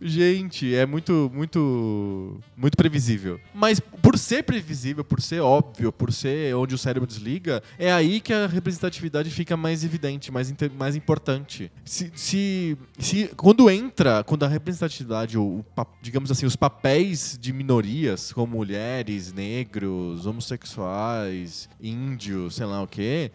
Gente, 0.00 0.74
é 0.74 0.86
muito, 0.86 1.30
muito, 1.34 2.40
muito 2.56 2.76
previsível. 2.76 3.40
Mas 3.52 3.80
por 3.80 4.16
ser 4.16 4.44
previsível, 4.44 5.02
por 5.04 5.20
ser 5.20 5.40
óbvio, 5.40 5.90
por 5.92 6.12
ser 6.12 6.54
onde 6.54 6.74
o 6.74 6.78
cérebro 6.78 7.06
desliga, 7.06 7.62
é 7.78 7.92
aí 7.92 8.20
que 8.20 8.32
a 8.32 8.46
representatividade 8.46 9.28
fica 9.30 9.56
mais 9.56 9.82
evidente, 9.84 10.30
mais, 10.30 10.54
mais 10.78 10.94
importante. 10.94 11.70
Se, 11.84 12.12
se, 12.14 12.78
se- 12.98 13.30
quando 13.36 13.68
entra, 13.68 14.22
quando 14.22 14.44
a 14.44 14.48
representatividade, 14.48 15.36
o, 15.36 15.64
digamos 16.00 16.30
assim, 16.30 16.46
os 16.46 16.54
papéis 16.56 17.36
de 17.40 17.52
minorias, 17.52 18.32
como 18.32 18.56
mulheres, 18.56 19.32
negros, 19.32 20.26
homossexuais, 20.26 21.68
índios, 21.80 22.54
sei 22.54 22.66
lá 22.66 22.82
o 22.82 22.86
que, 22.86 23.30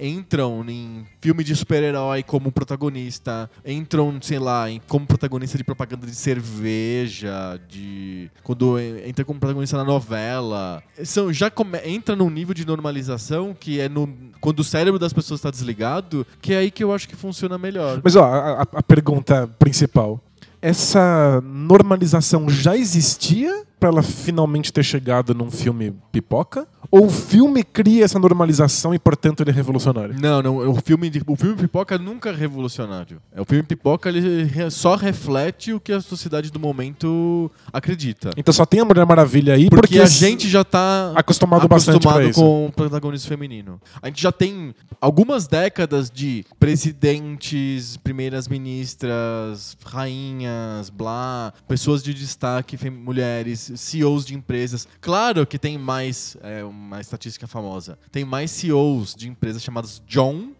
entram 0.00 0.64
em 0.68 1.04
filme 1.20 1.42
de 1.42 1.54
super-herói 1.56 2.22
como 2.22 2.52
protagonista, 2.52 3.50
entram, 3.64 4.18
sei 4.22 4.38
lá, 4.38 4.70
em, 4.70 4.80
como 4.86 5.06
protagonista 5.06 5.58
de 5.58 5.64
propaganda 5.64 6.03
de 6.04 6.14
cerveja, 6.14 7.58
de. 7.68 8.30
Quando 8.42 8.78
en- 8.78 9.08
entra 9.08 9.24
como 9.24 9.38
protagonista 9.40 9.76
na 9.76 9.84
novela. 9.84 10.82
São, 11.04 11.32
já 11.32 11.50
come, 11.50 11.78
entra 11.84 12.14
num 12.16 12.30
nível 12.30 12.54
de 12.54 12.66
normalização 12.66 13.54
que 13.58 13.80
é 13.80 13.88
no, 13.88 14.08
quando 14.40 14.60
o 14.60 14.64
cérebro 14.64 14.98
das 14.98 15.12
pessoas 15.12 15.38
está 15.40 15.50
desligado, 15.50 16.26
que 16.40 16.52
é 16.52 16.58
aí 16.58 16.70
que 16.70 16.82
eu 16.84 16.92
acho 16.92 17.08
que 17.08 17.16
funciona 17.16 17.56
melhor. 17.58 18.00
Mas 18.02 18.16
ó, 18.16 18.24
a- 18.24 18.62
a 18.72 18.82
pergunta 18.82 19.46
principal. 19.58 20.20
Essa 20.62 21.42
normalização 21.44 22.48
já 22.48 22.74
existia 22.76 23.64
pra 23.84 23.90
ela 23.90 24.02
finalmente 24.02 24.72
ter 24.72 24.82
chegado 24.82 25.34
num 25.34 25.50
filme 25.50 25.94
pipoca? 26.10 26.66
Ou 26.90 27.06
o 27.06 27.10
filme 27.10 27.62
cria 27.62 28.04
essa 28.04 28.18
normalização 28.18 28.94
e, 28.94 28.98
portanto, 28.98 29.42
ele 29.42 29.50
é 29.50 29.52
revolucionário? 29.52 30.14
Não, 30.18 30.40
não, 30.40 30.70
o 30.70 30.76
filme, 30.76 31.10
o 31.26 31.36
filme 31.36 31.56
Pipoca 31.56 31.98
nunca 31.98 32.30
é 32.30 32.32
revolucionário. 32.32 33.20
É, 33.34 33.40
O 33.40 33.44
filme 33.44 33.62
Pipoca 33.62 34.08
ele 34.08 34.48
só 34.70 34.94
reflete 34.94 35.72
o 35.72 35.80
que 35.80 35.92
a 35.92 36.00
sociedade 36.00 36.50
do 36.50 36.60
momento 36.60 37.50
acredita. 37.72 38.30
Então 38.36 38.54
só 38.54 38.64
tem 38.64 38.80
a 38.80 38.84
Mulher 38.84 39.04
Maravilha 39.06 39.54
aí 39.54 39.68
Porque, 39.68 39.88
porque, 39.88 40.00
a 40.00 40.06
gente 40.06 40.48
já 40.48 40.62
tá 40.62 41.12
acostumado 41.14 41.66
bastante 41.66 41.96
acostumado 41.96 42.28
isso. 42.28 42.40
com 42.40 42.66
o 42.66 42.72
protagonismo 42.72 43.28
feminino. 43.28 43.80
A 44.00 44.08
gente 44.08 44.22
já 44.22 44.30
tem 44.30 44.74
algumas 45.00 45.46
décadas 45.46 46.10
de 46.10 46.44
presidentes, 46.60 47.96
primeiras 47.96 48.46
ministras, 48.46 49.76
rainhas, 49.84 50.90
blá, 50.90 51.52
pessoas 51.66 52.02
de 52.02 52.14
destaque, 52.14 52.78
mulheres, 52.90 53.72
CEOs 53.76 54.24
de 54.24 54.34
empresas. 54.34 54.86
Claro 55.00 55.46
que 55.46 55.58
tem 55.58 55.78
mais, 55.78 56.36
é, 56.42 56.64
uma 56.64 57.00
estatística 57.00 57.46
famosa, 57.46 57.98
tem 58.10 58.24
mais 58.24 58.50
CEOs 58.50 59.14
de 59.14 59.28
empresas 59.28 59.62
chamadas 59.62 60.02
John 60.06 60.52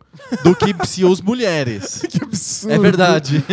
do 0.43 0.55
que 0.55 0.75
CEOs 0.87 1.21
mulheres. 1.21 2.03
que 2.11 2.23
absurdo. 2.23 2.75
É 2.75 2.79
verdade. 2.79 3.45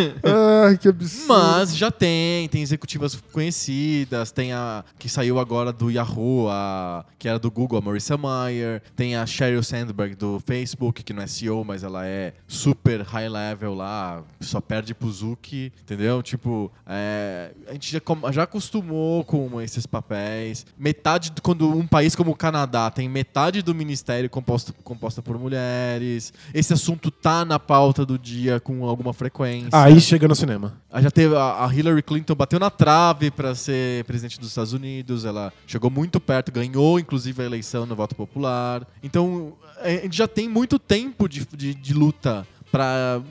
Ai, 0.68 0.78
que 0.78 0.88
absurdo. 0.88 1.28
Mas 1.28 1.76
já 1.76 1.92
tem, 1.92 2.48
tem 2.50 2.62
executivas 2.62 3.16
conhecidas, 3.32 4.32
tem 4.32 4.54
a 4.54 4.84
que 4.98 5.10
saiu 5.10 5.40
agora 5.40 5.72
do 5.72 5.90
Yahoo, 5.92 6.48
a, 6.50 7.06
que 7.20 7.28
era 7.28 7.38
do 7.40 7.50
Google, 7.52 7.78
a 7.80 7.82
Marissa 7.82 8.18
Mayer, 8.18 8.82
tem 8.96 9.16
a 9.16 9.26
Sheryl 9.26 9.64
Sandberg 9.64 10.16
do 10.16 10.42
Facebook, 10.46 11.04
que 11.04 11.14
não 11.14 11.22
é 11.24 11.28
CEO, 11.28 11.64
mas 11.64 11.84
ela 11.84 12.06
é 12.06 12.34
super 12.48 13.02
high 13.02 13.30
level 13.30 13.74
lá, 13.74 14.24
só 14.40 14.60
perde 14.62 14.94
pro 14.94 15.12
Zuki, 15.12 15.72
entendeu? 15.82 16.22
Tipo, 16.22 16.72
é, 16.88 17.52
a 17.68 17.74
gente 17.74 17.92
já, 17.92 18.02
já 18.32 18.44
acostumou 18.44 19.24
com 19.24 19.62
esses 19.62 19.86
papéis. 19.86 20.66
Metade, 20.78 21.32
do- 21.32 21.42
quando 21.42 21.70
um 21.70 21.86
país 21.88 22.16
como 22.16 22.32
o 22.32 22.36
Canadá 22.36 22.90
tem 22.90 23.08
metade 23.10 23.62
do 23.62 23.74
ministério 23.76 24.30
composto, 24.30 24.74
composta 24.84 25.22
por 25.22 25.38
mulheres, 25.38 26.34
esse 26.54 26.74
assunto 26.74 27.10
tá 27.12 27.46
na 27.46 27.60
pauta 27.60 28.06
do 28.06 28.18
dia 28.18 28.60
com 28.60 28.86
alguma 28.86 29.14
frequência. 29.14 29.70
Aí 29.72 30.00
chega 30.02 30.28
no 30.28 30.36
cinema. 30.36 30.74
Ah, 30.92 31.02
Já 31.02 31.12
teve 31.12 31.36
a 31.36 31.52
a 31.66 31.74
Hillary 31.74 32.02
Clinton 32.02 32.36
bateu 32.36 32.60
na 32.60 32.70
trave 32.70 33.30
para 33.30 33.54
ser 33.54 34.04
presidente 34.06 34.40
dos 34.40 34.50
Estados 34.50 34.74
Unidos. 34.74 35.26
Ela 35.26 35.54
chegou 35.68 35.90
muito 35.90 36.20
perto, 36.20 36.52
ganhou 36.52 37.00
inclusive 37.00 37.42
a 37.42 37.46
eleição 37.46 37.86
no 37.86 37.96
voto 37.96 38.16
popular. 38.16 38.86
Então 39.04 39.54
a 39.82 39.90
gente 39.90 40.18
já 40.18 40.28
tem 40.28 40.50
muito 40.50 40.80
tempo 40.80 41.28
de, 41.28 41.46
de, 41.56 41.74
de 41.74 41.94
luta 41.94 42.46
para 42.72 43.22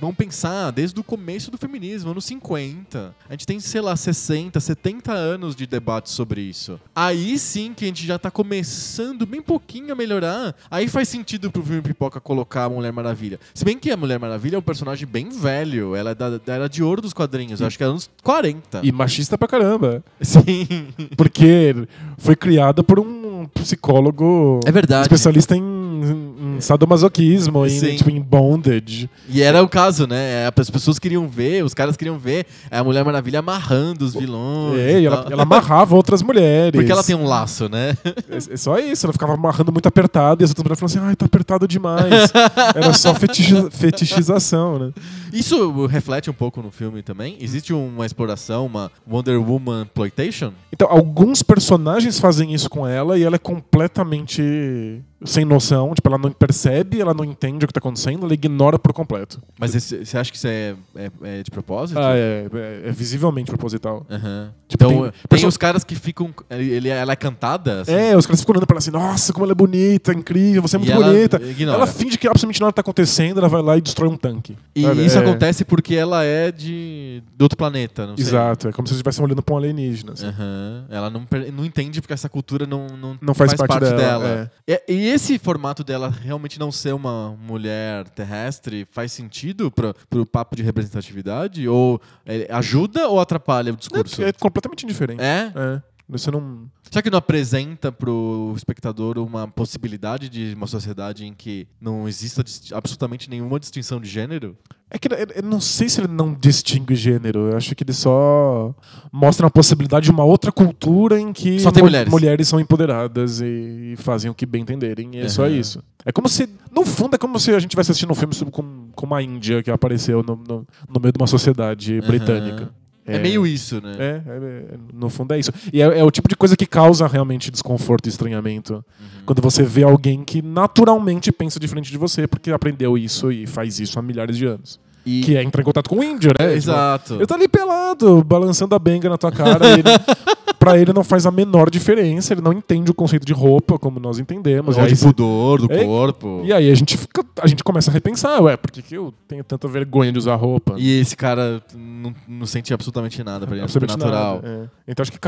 vamos 0.00 0.16
pensar 0.16 0.70
desde 0.70 0.98
o 0.98 1.04
começo 1.04 1.50
do 1.50 1.56
feminismo, 1.58 2.10
anos 2.10 2.24
50. 2.24 3.14
A 3.28 3.32
gente 3.32 3.46
tem, 3.46 3.60
sei 3.60 3.80
lá, 3.80 3.94
60, 3.96 4.58
70 4.58 5.12
anos 5.12 5.54
de 5.54 5.66
debate 5.66 6.10
sobre 6.10 6.40
isso. 6.40 6.80
Aí 6.94 7.38
sim 7.38 7.72
que 7.74 7.84
a 7.84 7.88
gente 7.88 8.06
já 8.06 8.18
tá 8.18 8.30
começando 8.30 9.24
bem 9.26 9.40
pouquinho 9.40 9.92
a 9.92 9.94
melhorar. 9.96 10.54
Aí 10.70 10.88
faz 10.88 11.08
sentido 11.08 11.50
pro 11.50 11.62
filme 11.62 11.80
Pipoca 11.82 12.20
colocar 12.20 12.64
a 12.64 12.68
Mulher 12.68 12.92
Maravilha. 12.92 13.38
Se 13.54 13.64
bem 13.64 13.78
que 13.78 13.90
a 13.90 13.96
Mulher 13.96 14.18
Maravilha 14.18 14.56
é 14.56 14.58
um 14.58 14.62
personagem 14.62 15.06
bem 15.06 15.28
velho, 15.28 15.94
ela 15.94 16.10
é 16.10 16.14
da, 16.14 16.38
da 16.38 16.54
era 16.54 16.68
de 16.68 16.82
ouro 16.82 17.00
dos 17.00 17.12
quadrinhos, 17.12 17.60
eu 17.60 17.66
acho 17.66 17.78
que 17.78 17.84
é 17.84 17.86
anos 17.86 18.10
40. 18.22 18.80
E 18.82 18.90
machista 18.92 19.38
pra 19.38 19.46
caramba. 19.46 20.02
Sim. 20.20 20.88
Porque 21.16 21.74
foi 22.18 22.34
criada 22.34 22.82
por 22.82 22.98
um 22.98 23.46
psicólogo 23.54 24.60
É 24.66 24.72
verdade. 24.72 25.02
especialista 25.02 25.56
em, 25.56 25.62
em 25.90 26.60
sadomasoquismo, 26.60 27.66
em, 27.66 27.70
Sim. 27.70 27.96
tipo, 27.96 28.10
em 28.10 28.20
bondage. 28.20 29.08
E 29.28 29.42
era 29.42 29.62
o 29.62 29.68
caso, 29.68 30.06
né? 30.06 30.50
As 30.56 30.70
pessoas 30.70 30.98
queriam 30.98 31.28
ver, 31.28 31.64
os 31.64 31.74
caras 31.74 31.96
queriam 31.96 32.18
ver 32.18 32.46
a 32.70 32.82
Mulher 32.82 33.04
Maravilha 33.04 33.38
amarrando 33.40 34.04
os 34.04 34.14
vilões. 34.14 34.78
É, 34.78 35.00
e 35.00 35.06
ela, 35.06 35.26
ela 35.30 35.42
amarrava 35.42 35.94
outras 35.96 36.22
mulheres. 36.22 36.72
Porque 36.78 36.90
ela 36.92 37.02
tem 37.04 37.14
um 37.16 37.24
laço, 37.24 37.68
né? 37.68 37.96
É, 38.28 38.54
é 38.54 38.56
só 38.56 38.78
isso, 38.78 39.06
ela 39.06 39.12
ficava 39.12 39.34
amarrando 39.34 39.72
muito 39.72 39.86
apertado 39.86 40.42
e 40.42 40.44
as 40.44 40.50
outras 40.50 40.64
mulheres 40.64 40.80
falavam 40.80 41.00
assim, 41.02 41.08
ai, 41.10 41.16
tá 41.16 41.26
apertado 41.26 41.66
demais. 41.68 42.30
Era 42.74 42.92
só 42.92 43.14
fetichi- 43.14 43.70
fetichização, 43.70 44.78
né? 44.78 44.92
Isso 45.32 45.86
reflete 45.86 46.28
um 46.30 46.34
pouco 46.34 46.60
no 46.62 46.70
filme 46.70 47.02
também. 47.02 47.36
Existe 47.40 47.72
uma 47.72 48.04
exploração, 48.06 48.66
uma 48.66 48.90
Wonder 49.08 49.40
Woman 49.40 49.82
exploitation? 49.82 50.52
Então, 50.72 50.88
alguns 50.90 51.42
personagens 51.42 52.18
fazem 52.18 52.52
isso 52.52 52.68
com 52.68 52.86
ela 52.86 53.18
e 53.18 53.22
ela 53.22 53.36
é 53.36 53.38
completamente 53.38 55.00
sem 55.24 55.44
noção. 55.44 55.92
Tipo, 55.94 56.08
ela 56.08 56.18
não 56.18 56.30
percebe, 56.32 57.00
ela 57.00 57.12
não 57.14 57.24
entende 57.24 57.64
o 57.64 57.68
que 57.68 57.72
tá 57.74 57.78
acontecendo, 57.78 58.24
ela 58.24 58.34
ignora 58.34 58.78
por 58.78 58.92
completo. 58.92 59.40
Mas 59.58 59.74
esse- 59.74 60.04
você 60.04 60.16
acha 60.18 60.30
que 60.30 60.36
isso 60.36 60.46
é, 60.46 60.74
é- 60.96 61.10
é 61.22 61.42
de 61.42 61.50
propósito? 61.50 61.98
Ah, 61.98 62.16
é, 62.16 62.46
é- 62.52 62.88
é 62.88 62.92
visivelmente 62.92 63.50
proposital. 63.50 64.06
Aham. 64.10 64.52
Tipo, 64.68 64.84
então, 64.84 65.12
tem 65.28 65.38
tem, 65.40 65.48
os 65.48 65.56
caras 65.56 65.82
que 65.84 65.94
ficam. 65.96 66.32
Ele, 66.48 66.88
ela 66.88 67.12
é 67.12 67.16
cantada? 67.16 67.80
assim? 67.82 67.92
É, 67.92 68.16
os 68.16 68.24
caras 68.24 68.40
ficam 68.40 68.52
olhando 68.54 68.66
pra 68.66 68.74
ela 68.74 68.78
assim, 68.78 68.90
nossa, 68.90 69.32
como 69.32 69.44
ela 69.44 69.52
é 69.52 69.54
bonita, 69.54 70.12
incrível, 70.12 70.62
você 70.62 70.76
é 70.76 70.78
E 70.78 70.80
muito 70.82 70.92
ela 70.92 71.06
bonita. 71.12 71.42
ignora. 71.42 71.76
Ela 71.78 71.86
finge 71.86 72.16
que 72.16 72.26
absolutamente 72.28 72.60
nada 72.60 72.72
tá 72.72 72.80
acontecendo, 72.80 73.38
ela 73.38 73.48
vai 73.48 73.62
lá 73.62 73.76
e 73.76 73.80
destrói 73.80 74.08
um 74.08 74.16
tanque. 74.16 74.56
E 74.74 74.82
sabe? 74.82 75.04
isso 75.04 75.18
É, 75.18 75.20
acontece 75.22 75.64
porque 75.64 75.94
ela 75.96 76.22
é 76.24 76.52
de, 76.52 77.22
de 77.36 77.42
outro 77.42 77.56
planeta, 77.58 78.06
não 78.06 78.16
sei. 78.16 78.24
Exato, 78.26 78.68
é 78.68 78.72
como 78.72 78.86
se 78.86 78.92
eles 78.92 78.98
estivessem 78.98 79.24
olhando 79.24 79.42
pra 79.42 79.54
um 79.54 79.58
alienígena. 79.58 80.12
assim. 80.12 80.26
Aham. 80.26 80.84
Ela 80.88 81.10
não, 81.10 81.26
não 81.52 81.64
entende 81.64 82.00
porque 82.00 82.14
essa 82.14 82.28
cultura 82.28 82.64
não, 82.66 82.86
não, 82.96 83.18
Não 83.20 83.34
faz 83.34 83.52
parte 83.54 83.80
dela, 83.80 84.50
E, 84.68 84.80
e 84.88 85.09
esse 85.10 85.38
formato 85.38 85.82
dela 85.84 86.08
realmente 86.08 86.58
não 86.58 86.70
ser 86.72 86.94
uma 86.94 87.36
mulher 87.36 88.08
terrestre 88.10 88.86
faz 88.90 89.12
sentido 89.12 89.70
pro, 89.70 89.94
pro 90.08 90.26
papo 90.26 90.56
de 90.56 90.62
representatividade? 90.62 91.68
Ou 91.68 92.00
é, 92.24 92.46
ajuda 92.50 93.08
ou 93.08 93.20
atrapalha 93.20 93.72
o 93.72 93.76
discurso? 93.76 94.22
É, 94.22 94.28
é 94.28 94.32
completamente 94.32 94.84
indiferente. 94.84 95.22
É? 95.22 95.52
É. 95.54 95.82
Você 96.10 96.30
não. 96.30 96.68
Será 96.90 97.02
que 97.02 97.10
não 97.10 97.18
apresenta 97.18 97.92
pro 97.92 98.52
espectador 98.56 99.16
uma 99.18 99.46
possibilidade 99.46 100.28
de 100.28 100.54
uma 100.54 100.66
sociedade 100.66 101.24
em 101.24 101.32
que 101.32 101.68
não 101.80 102.08
exista 102.08 102.42
absolutamente 102.74 103.30
nenhuma 103.30 103.60
distinção 103.60 104.00
de 104.00 104.08
gênero? 104.08 104.56
É 104.92 104.98
que 104.98 105.06
eu- 105.06 105.42
não 105.44 105.60
sei 105.60 105.88
se 105.88 106.00
ele 106.00 106.08
não 106.12 106.34
distingue 106.34 106.96
gênero. 106.96 107.50
Eu 107.50 107.56
acho 107.56 107.74
que 107.76 107.84
ele 107.84 107.92
só 107.92 108.74
mostra 109.12 109.46
a 109.46 109.50
possibilidade 109.50 110.06
de 110.06 110.10
uma 110.10 110.24
outra 110.24 110.50
cultura 110.50 111.18
em 111.20 111.32
que 111.32 111.60
Só 111.60 111.70
tem 111.70 111.80
mu- 111.82 111.88
mulheres. 112.10 112.48
são 112.48 112.58
empoderadas 112.58 113.40
e, 113.40 113.94
fazem 113.98 114.28
o 114.28 114.34
que 114.34 114.44
bem 114.44 114.62
entenderem. 114.62 115.10
E 115.14 115.18
é 115.20 115.28
só 115.28 115.44
Aham. 115.44 115.52
isso. 115.54 115.82
É 116.04 116.10
como 116.10 116.28
se. 116.28 116.48
No 116.72 116.84
fundo, 116.84 117.14
é 117.14 117.18
como 117.18 117.38
se 117.38 117.50
a 117.50 117.60
gente 117.60 117.66
estivesse 117.70 117.92
assistindo 117.92 118.10
um 118.10 118.14
filme 118.16 118.34
sobre 118.34 118.52
com, 118.52 118.88
com 118.96 119.06
uma 119.06 119.22
Índia 119.22 119.62
que 119.62 119.70
apareceu 119.70 120.24
no, 120.24 120.34
no, 120.34 120.66
no 120.88 121.00
meio 121.00 121.12
de 121.12 121.18
uma 121.20 121.26
sociedade 121.28 121.98
Aham. 121.98 122.06
britânica. 122.08 122.70
É, 123.16 123.18
meio 123.18 123.46
isso, 123.46 123.80
né? 123.80 123.96
É, 123.98 124.04
é, 124.04 124.36
é, 124.36 124.78
no 124.92 125.08
fundo 125.08 125.34
é 125.34 125.38
isso. 125.38 125.52
E 125.72 125.80
é, 125.80 125.98
é 125.98 126.04
o 126.04 126.10
tipo 126.10 126.28
de 126.28 126.36
coisa 126.36 126.56
que 126.56 126.66
causa 126.66 127.06
realmente 127.06 127.50
desconforto 127.50 128.06
e 128.06 128.08
estranhamento. 128.08 128.74
Uhum. 128.74 129.06
Quando 129.26 129.42
você 129.42 129.62
vê 129.62 129.82
alguém 129.82 130.24
que 130.24 130.42
naturalmente 130.42 131.30
pensa 131.32 131.58
diferente 131.58 131.90
de 131.90 131.98
você, 131.98 132.26
porque 132.26 132.50
aprendeu 132.50 132.96
isso 132.96 133.30
e 133.30 133.46
faz 133.46 133.80
isso 133.80 133.98
há 133.98 134.02
milhares 134.02 134.36
de 134.36 134.46
anos. 134.46 134.80
E- 135.04 135.22
Que 135.22 135.36
é 135.36 135.42
entrar 135.42 135.62
em 135.62 135.64
contato 135.64 135.88
com 135.88 135.96
o 135.98 136.04
índio, 136.04 136.30
né? 136.38 136.46
Tipo, 136.46 136.56
Exato. 136.56 137.14
ele 137.14 137.26
tá 137.26 137.34
ali 137.34 137.48
pelado, 137.48 138.22
balançando 138.24 138.74
a 138.74 138.78
benga 138.78 139.08
na 139.08 139.16
tua 139.18 139.32
cara. 139.32 139.66
ele, 139.70 139.82
pra 140.58 140.78
ele 140.78 140.92
não 140.92 141.02
faz 141.02 141.24
a 141.24 141.30
menor 141.30 141.70
diferença, 141.70 142.34
ele 142.34 142.42
não 142.42 142.52
entende 142.52 142.90
o 142.90 142.94
conceito 142.94 143.24
de 143.24 143.32
roupa 143.32 143.78
como 143.78 143.98
nós 143.98 144.18
entendemos. 144.18 144.76
Ou 144.76 144.86
de 144.86 144.94
pudor 144.96 145.66
do 145.66 145.72
É, 145.72 145.84
corpo. 145.84 146.42
e 146.44 146.52
aí 146.52 146.70
a 146.70 146.74
gente, 146.74 146.98
fica, 146.98 147.24
a 147.40 147.46
gente 147.46 147.64
começa 147.64 147.90
a 147.90 147.94
repensar, 147.94 148.42
ué, 148.42 148.56
por 148.58 148.70
que, 148.70 148.82
que 148.82 148.94
eu 148.94 149.12
tenho 149.26 149.42
tanta 149.42 149.66
vergonha 149.66 150.12
de 150.12 150.18
usar 150.18 150.34
roupa? 150.34 150.74
E 150.76 151.00
esse 151.00 151.16
cara 151.16 151.62
não, 151.74 152.14
não 152.28 152.46
sente 152.46 152.74
absolutamente 152.74 153.24
nada 153.24 153.46
pra 153.46 153.54
ele, 153.56 153.62
é 153.62 153.64
Absolutamente 153.64 153.98
natural. 154.04 154.34
nada, 154.42 154.48
é. 154.86 154.90
Então 154.92 155.02
acho 155.02 155.12
que 155.12 155.18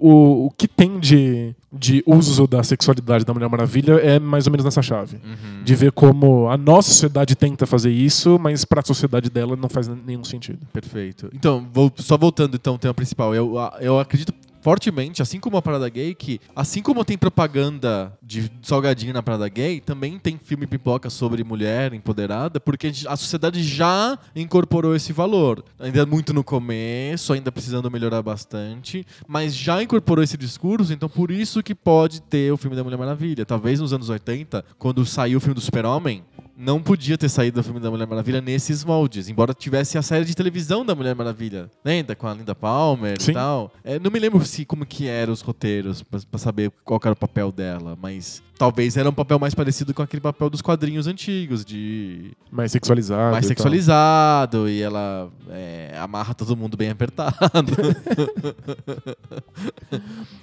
o, 0.00 0.46
o 0.46 0.50
que 0.56 0.66
tem 0.66 0.98
de, 0.98 1.54
de 1.72 2.02
uso 2.06 2.46
da 2.46 2.62
sexualidade 2.62 3.24
da 3.24 3.32
Mulher 3.32 3.48
Maravilha 3.48 3.94
é 3.94 4.18
mais 4.18 4.46
ou 4.46 4.50
menos 4.50 4.64
nessa 4.64 4.82
chave. 4.82 5.16
Uhum. 5.24 5.62
De 5.64 5.74
ver 5.74 5.92
como 5.92 6.48
a 6.48 6.56
nossa 6.56 6.88
sociedade 6.90 7.34
tenta 7.36 7.66
fazer 7.66 7.90
isso, 7.90 8.38
mas 8.40 8.63
pra 8.64 8.82
sociedade 8.82 9.30
dela 9.30 9.56
não 9.56 9.68
faz 9.68 9.88
nenhum 9.88 10.24
sentido. 10.24 10.66
Perfeito. 10.72 11.28
Então, 11.32 11.66
vou- 11.72 11.92
só 11.96 12.16
voltando 12.16 12.56
então 12.56 12.74
ao 12.74 12.78
tema 12.78 12.94
principal. 12.94 13.34
Eu, 13.34 13.54
eu 13.80 13.98
acredito 13.98 14.32
fortemente, 14.60 15.20
assim 15.20 15.38
como 15.38 15.58
a 15.58 15.62
Parada 15.62 15.86
Gay, 15.90 16.14
que 16.14 16.40
assim 16.56 16.80
como 16.80 17.04
tem 17.04 17.18
propaganda 17.18 18.16
de 18.22 18.50
salgadinho 18.62 19.12
na 19.12 19.22
Parada 19.22 19.46
Gay, 19.46 19.78
também 19.78 20.18
tem 20.18 20.38
filme 20.42 20.66
pipoca 20.66 21.10
sobre 21.10 21.44
mulher 21.44 21.92
empoderada, 21.92 22.58
porque 22.58 22.90
a 23.06 23.14
sociedade 23.14 23.62
já 23.62 24.18
incorporou 24.34 24.96
esse 24.96 25.12
valor. 25.12 25.62
Ainda 25.78 26.06
muito 26.06 26.32
no 26.32 26.42
começo, 26.42 27.34
ainda 27.34 27.52
precisando 27.52 27.90
melhorar 27.90 28.22
bastante, 28.22 29.06
mas 29.28 29.54
já 29.54 29.82
incorporou 29.82 30.24
esse 30.24 30.38
discurso, 30.38 30.94
então 30.94 31.10
por 31.10 31.30
isso 31.30 31.62
que 31.62 31.74
pode 31.74 32.22
ter 32.22 32.50
o 32.50 32.56
filme 32.56 32.74
da 32.74 32.82
Mulher 32.82 32.96
Maravilha. 32.96 33.44
Talvez 33.44 33.80
nos 33.80 33.92
anos 33.92 34.08
80, 34.08 34.64
quando 34.78 35.04
saiu 35.04 35.36
o 35.36 35.40
filme 35.42 35.54
do 35.54 35.60
Super-Homem, 35.60 36.24
não 36.56 36.80
podia 36.80 37.18
ter 37.18 37.28
saído 37.28 37.60
o 37.60 37.62
filme 37.62 37.80
da 37.80 37.90
Mulher 37.90 38.06
Maravilha 38.06 38.40
nesses 38.40 38.84
moldes, 38.84 39.28
embora 39.28 39.52
tivesse 39.52 39.98
a 39.98 40.02
série 40.02 40.24
de 40.24 40.34
televisão 40.34 40.84
da 40.84 40.94
Mulher 40.94 41.14
Maravilha, 41.14 41.70
lembra? 41.84 42.14
Com 42.14 42.28
a 42.28 42.34
Linda 42.34 42.54
Palmer 42.54 43.20
Sim. 43.20 43.32
e 43.32 43.34
tal. 43.34 43.72
É, 43.82 43.98
não 43.98 44.10
me 44.10 44.18
lembro 44.18 44.44
se 44.44 44.64
como 44.64 44.86
que 44.86 45.06
eram 45.08 45.32
os 45.32 45.40
roteiros 45.40 46.02
pra, 46.02 46.20
pra 46.30 46.38
saber 46.38 46.70
qual 46.84 47.00
era 47.02 47.12
o 47.12 47.16
papel 47.16 47.50
dela, 47.50 47.98
mas 48.00 48.42
talvez 48.56 48.96
era 48.96 49.08
um 49.08 49.12
papel 49.12 49.38
mais 49.38 49.54
parecido 49.54 49.92
com 49.92 50.02
aquele 50.02 50.20
papel 50.20 50.48
dos 50.48 50.62
quadrinhos 50.62 51.06
antigos, 51.06 51.64
de 51.64 52.32
Mais 52.50 52.70
sexualizado. 52.70 53.32
mais 53.32 53.44
e 53.44 53.48
sexualizado 53.48 54.68
e 54.68 54.80
ela 54.80 55.28
é, 55.50 55.94
amarra 55.98 56.34
todo 56.34 56.56
mundo 56.56 56.76
bem 56.76 56.90
apertado. 56.90 57.34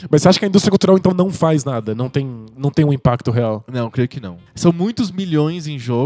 Mas 0.09 0.21
você 0.21 0.29
acha 0.29 0.39
que 0.39 0.45
a 0.45 0.47
indústria 0.47 0.71
cultural 0.71 0.97
então 0.97 1.13
não 1.13 1.29
faz 1.31 1.63
nada? 1.63 1.93
Não 1.95 2.09
tem, 2.09 2.45
não 2.57 2.69
tem 2.69 2.83
um 2.83 2.91
impacto 2.91 3.31
real? 3.31 3.63
Não, 3.71 3.89
creio 3.89 4.07
que 4.09 4.19
não. 4.19 4.37
São 4.55 4.73
muitos 4.73 5.11
milhões 5.11 5.67
em 5.67 5.77
jogo 5.77 6.00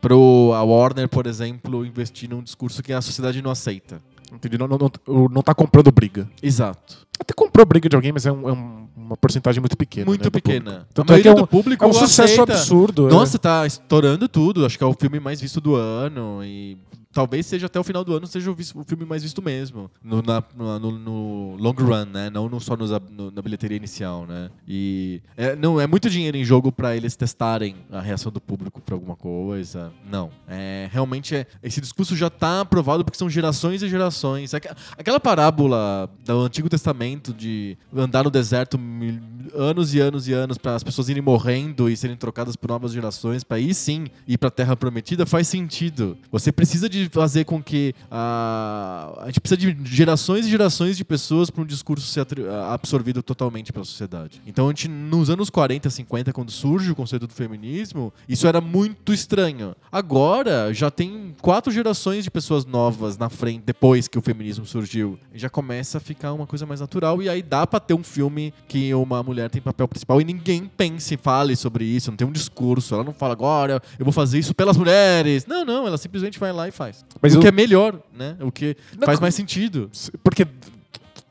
pro 0.00 0.52
a 0.54 0.62
Warner, 0.62 1.08
por 1.08 1.26
exemplo, 1.26 1.84
investir 1.84 2.28
num 2.28 2.42
discurso 2.42 2.82
que 2.82 2.92
a 2.92 3.00
sociedade 3.00 3.40
não 3.42 3.50
aceita. 3.50 4.00
Entendi. 4.32 4.56
Não, 4.56 4.68
não, 4.68 4.78
não, 4.78 5.28
não 5.28 5.42
tá 5.42 5.52
comprando 5.54 5.90
briga. 5.90 6.28
Exato. 6.42 6.98
Até 7.18 7.34
comprou 7.34 7.66
briga 7.66 7.88
de 7.88 7.96
alguém, 7.96 8.12
mas 8.12 8.24
é, 8.26 8.32
um- 8.32 8.48
é 8.48 8.52
um- 8.52 8.86
uma 8.96 9.16
porcentagem 9.16 9.60
muito 9.60 9.76
pequena. 9.76 10.06
Muito 10.06 10.24
né, 10.24 10.30
pequena. 10.30 10.86
Tanto 10.94 11.12
é 11.12 11.20
que 11.20 11.26
é 11.28 11.32
um, 11.32 11.44
público 11.46 11.84
é 11.84 11.88
um 11.88 11.92
sucesso 11.92 12.42
aceita. 12.42 12.52
absurdo. 12.54 13.08
é. 13.08 13.10
Nossa, 13.10 13.38
tá 13.38 13.66
estourando 13.66 14.28
tudo. 14.28 14.64
Acho 14.64 14.78
que 14.78 14.84
é 14.84 14.86
o 14.86 14.94
filme 14.94 15.18
mais 15.18 15.40
visto 15.40 15.60
do 15.60 15.74
ano. 15.74 16.40
E 16.44 16.78
talvez 17.12 17.46
seja 17.46 17.66
até 17.66 17.78
o 17.78 17.84
final 17.84 18.04
do 18.04 18.14
ano 18.16 18.26
seja 18.26 18.50
o, 18.50 18.54
vis- 18.54 18.74
o 18.74 18.84
filme 18.84 19.04
mais 19.04 19.22
visto 19.22 19.42
mesmo. 19.42 19.90
No, 20.02 20.22
na- 20.22 20.42
no, 20.56 20.78
no- 20.92 21.56
long 21.58 21.72
run, 21.72 22.04
né? 22.06 22.30
Não 22.30 22.58
só 22.60 22.76
nos 22.76 22.90
no- 23.10 23.30
na 23.30 23.42
bilheteria 23.42 23.76
inicial, 23.76 24.26
né? 24.26 24.50
E 24.66 25.20
é, 25.36 25.54
não 25.56 25.80
é 25.80 25.86
muito 25.86 26.08
dinheiro 26.08 26.36
em 26.36 26.44
jogo 26.44 26.70
pra 26.72 26.96
eles 26.96 27.16
testarem 27.16 27.76
a 27.90 28.00
reação 28.00 28.30
do 28.30 28.40
público 28.40 28.80
pra 28.80 28.94
alguma 28.94 29.16
coisa. 29.16 29.92
Não. 30.10 30.30
É, 30.48 30.88
realmente 30.92 31.34
é, 31.34 31.46
esse 31.62 31.80
discurso 31.80 32.14
já 32.16 32.30
tá 32.30 32.60
aprovado 32.60 33.04
porque 33.04 33.18
são 33.18 33.28
gerações 33.30 33.82
e 33.82 33.88
gerações. 33.88 34.54
Aqu- 34.54 34.74
Aquela 34.96 35.18
parábola 35.20 36.08
do 36.24 36.40
Antigo 36.40 36.68
Testamento 36.68 37.32
de 37.34 37.76
andar 37.94 38.24
no 38.24 38.30
deserto 38.30 38.78
mil- 38.78 39.20
anos 39.54 39.94
e 39.94 40.00
anos 40.00 40.28
e 40.28 40.32
anos 40.32 40.58
para 40.58 40.74
as 40.76 40.84
pessoas 40.84 41.08
irem 41.08 41.22
morrendo 41.22 41.88
e 41.90 41.96
serem 41.96 42.16
trocadas 42.16 42.54
por 42.54 42.68
novas 42.68 42.92
gerações, 42.92 43.42
para 43.42 43.56
aí 43.56 43.74
sim 43.74 44.06
ir 44.28 44.38
para 44.38 44.48
a 44.48 44.50
Terra 44.52 44.76
Prometida, 44.76 45.26
faz 45.26 45.48
sentido. 45.48 46.16
Você 46.30 46.52
precisa 46.52 46.88
de 46.88 46.99
fazer 47.08 47.44
com 47.44 47.62
que 47.62 47.94
a, 48.10 49.18
a 49.22 49.26
gente 49.26 49.40
precisa 49.40 49.56
de 49.56 49.76
gerações 49.84 50.46
e 50.46 50.50
gerações 50.50 50.96
de 50.96 51.04
pessoas 51.04 51.50
para 51.50 51.62
um 51.62 51.66
discurso 51.66 52.06
ser 52.06 52.20
atri- 52.20 52.44
absorvido 52.70 53.22
totalmente 53.22 53.72
pela 53.72 53.84
sociedade. 53.84 54.40
Então, 54.46 54.66
a 54.66 54.70
gente, 54.70 54.88
nos 54.88 55.30
anos 55.30 55.50
40, 55.50 55.88
50, 55.90 56.32
quando 56.32 56.50
surge 56.50 56.90
o 56.90 56.94
conceito 56.94 57.26
do 57.26 57.32
feminismo, 57.34 58.12
isso 58.28 58.46
era 58.46 58.60
muito 58.60 59.12
estranho. 59.12 59.74
Agora, 59.90 60.72
já 60.72 60.90
tem 60.90 61.34
quatro 61.40 61.72
gerações 61.72 62.24
de 62.24 62.30
pessoas 62.30 62.64
novas 62.64 63.16
na 63.16 63.28
frente, 63.28 63.62
depois 63.64 64.08
que 64.08 64.18
o 64.18 64.22
feminismo 64.22 64.66
surgiu. 64.66 65.18
Já 65.34 65.48
começa 65.48 65.98
a 65.98 66.00
ficar 66.00 66.32
uma 66.32 66.46
coisa 66.46 66.66
mais 66.66 66.80
natural. 66.80 67.22
E 67.22 67.28
aí 67.28 67.42
dá 67.42 67.66
pra 67.66 67.80
ter 67.80 67.94
um 67.94 68.02
filme 68.02 68.52
que 68.68 68.92
uma 68.94 69.22
mulher 69.22 69.50
tem 69.50 69.60
papel 69.60 69.86
principal 69.88 70.20
e 70.20 70.24
ninguém 70.24 70.70
pense, 70.76 71.16
fale 71.16 71.54
sobre 71.56 71.84
isso, 71.84 72.10
não 72.10 72.16
tem 72.16 72.26
um 72.26 72.32
discurso. 72.32 72.94
Ela 72.94 73.04
não 73.04 73.12
fala 73.12 73.32
agora, 73.32 73.82
eu 73.98 74.04
vou 74.04 74.12
fazer 74.12 74.38
isso 74.38 74.54
pelas 74.54 74.76
mulheres. 74.76 75.46
Não, 75.46 75.64
não, 75.64 75.86
ela 75.86 75.98
simplesmente 75.98 76.38
vai 76.38 76.52
lá 76.52 76.68
e 76.68 76.70
faz. 76.98 77.04
Mas 77.22 77.34
o 77.34 77.38
eu- 77.38 77.40
que 77.42 77.48
é 77.48 77.52
melhor, 77.52 78.00
né? 78.16 78.36
O 78.40 78.50
que 78.52 78.76
Não, 78.98 79.06
faz 79.06 79.18
mais 79.20 79.34
sentido. 79.34 79.90
Porque 80.22 80.46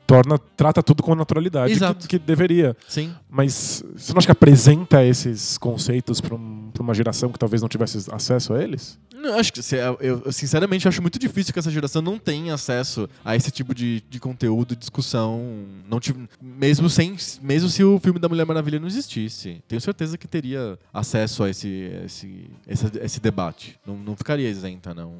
torna, 0.06 0.38
trata 0.56 0.82
tudo 0.82 1.02
com 1.02 1.12
a 1.12 1.16
naturalidade 1.16 1.72
Exato. 1.72 2.08
que, 2.08 2.18
que 2.18 2.24
deveria. 2.24 2.76
Sim. 2.88 3.14
Mas 3.28 3.84
você 3.96 4.12
não 4.12 4.18
acha 4.18 4.26
que 4.26 4.32
apresenta 4.32 5.04
esses 5.04 5.56
conceitos 5.56 6.20
para 6.20 6.34
um, 6.34 6.70
uma 6.80 6.94
geração 6.94 7.30
que 7.30 7.38
talvez 7.38 7.62
não 7.62 7.68
tivesse 7.68 8.06
acesso 8.10 8.52
a 8.54 8.62
eles? 8.62 8.98
Não, 9.20 9.38
acho 9.38 9.52
que 9.52 9.62
se- 9.62 9.76
eu, 9.76 9.98
eu, 10.00 10.32
sinceramente 10.32 10.88
acho 10.88 11.02
muito 11.02 11.18
difícil 11.18 11.52
que 11.52 11.58
essa 11.58 11.70
geração 11.70 12.00
não 12.00 12.18
tenha 12.18 12.54
acesso 12.54 13.08
a 13.24 13.36
esse 13.36 13.50
tipo 13.50 13.74
de, 13.74 14.02
de 14.08 14.18
conteúdo, 14.18 14.74
discussão, 14.74 15.64
não 15.88 16.00
tive, 16.00 16.26
mesmo 16.40 16.88
sem, 16.88 17.16
mesmo 17.42 17.68
se 17.68 17.84
o 17.84 17.98
filme 18.00 18.18
da 18.18 18.28
Mulher 18.28 18.46
Maravilha 18.46 18.80
não 18.80 18.86
existisse, 18.86 19.62
tenho 19.68 19.80
certeza 19.80 20.16
que 20.16 20.26
teria 20.26 20.78
acesso 20.92 21.42
a 21.44 21.50
esse 21.50 21.68
esse, 22.04 22.50
esse, 22.66 22.86
esse 23.02 23.20
debate. 23.20 23.78
Não, 23.86 23.96
não 23.96 24.16
ficaria 24.16 24.48
isenta, 24.48 24.94
não. 24.94 25.12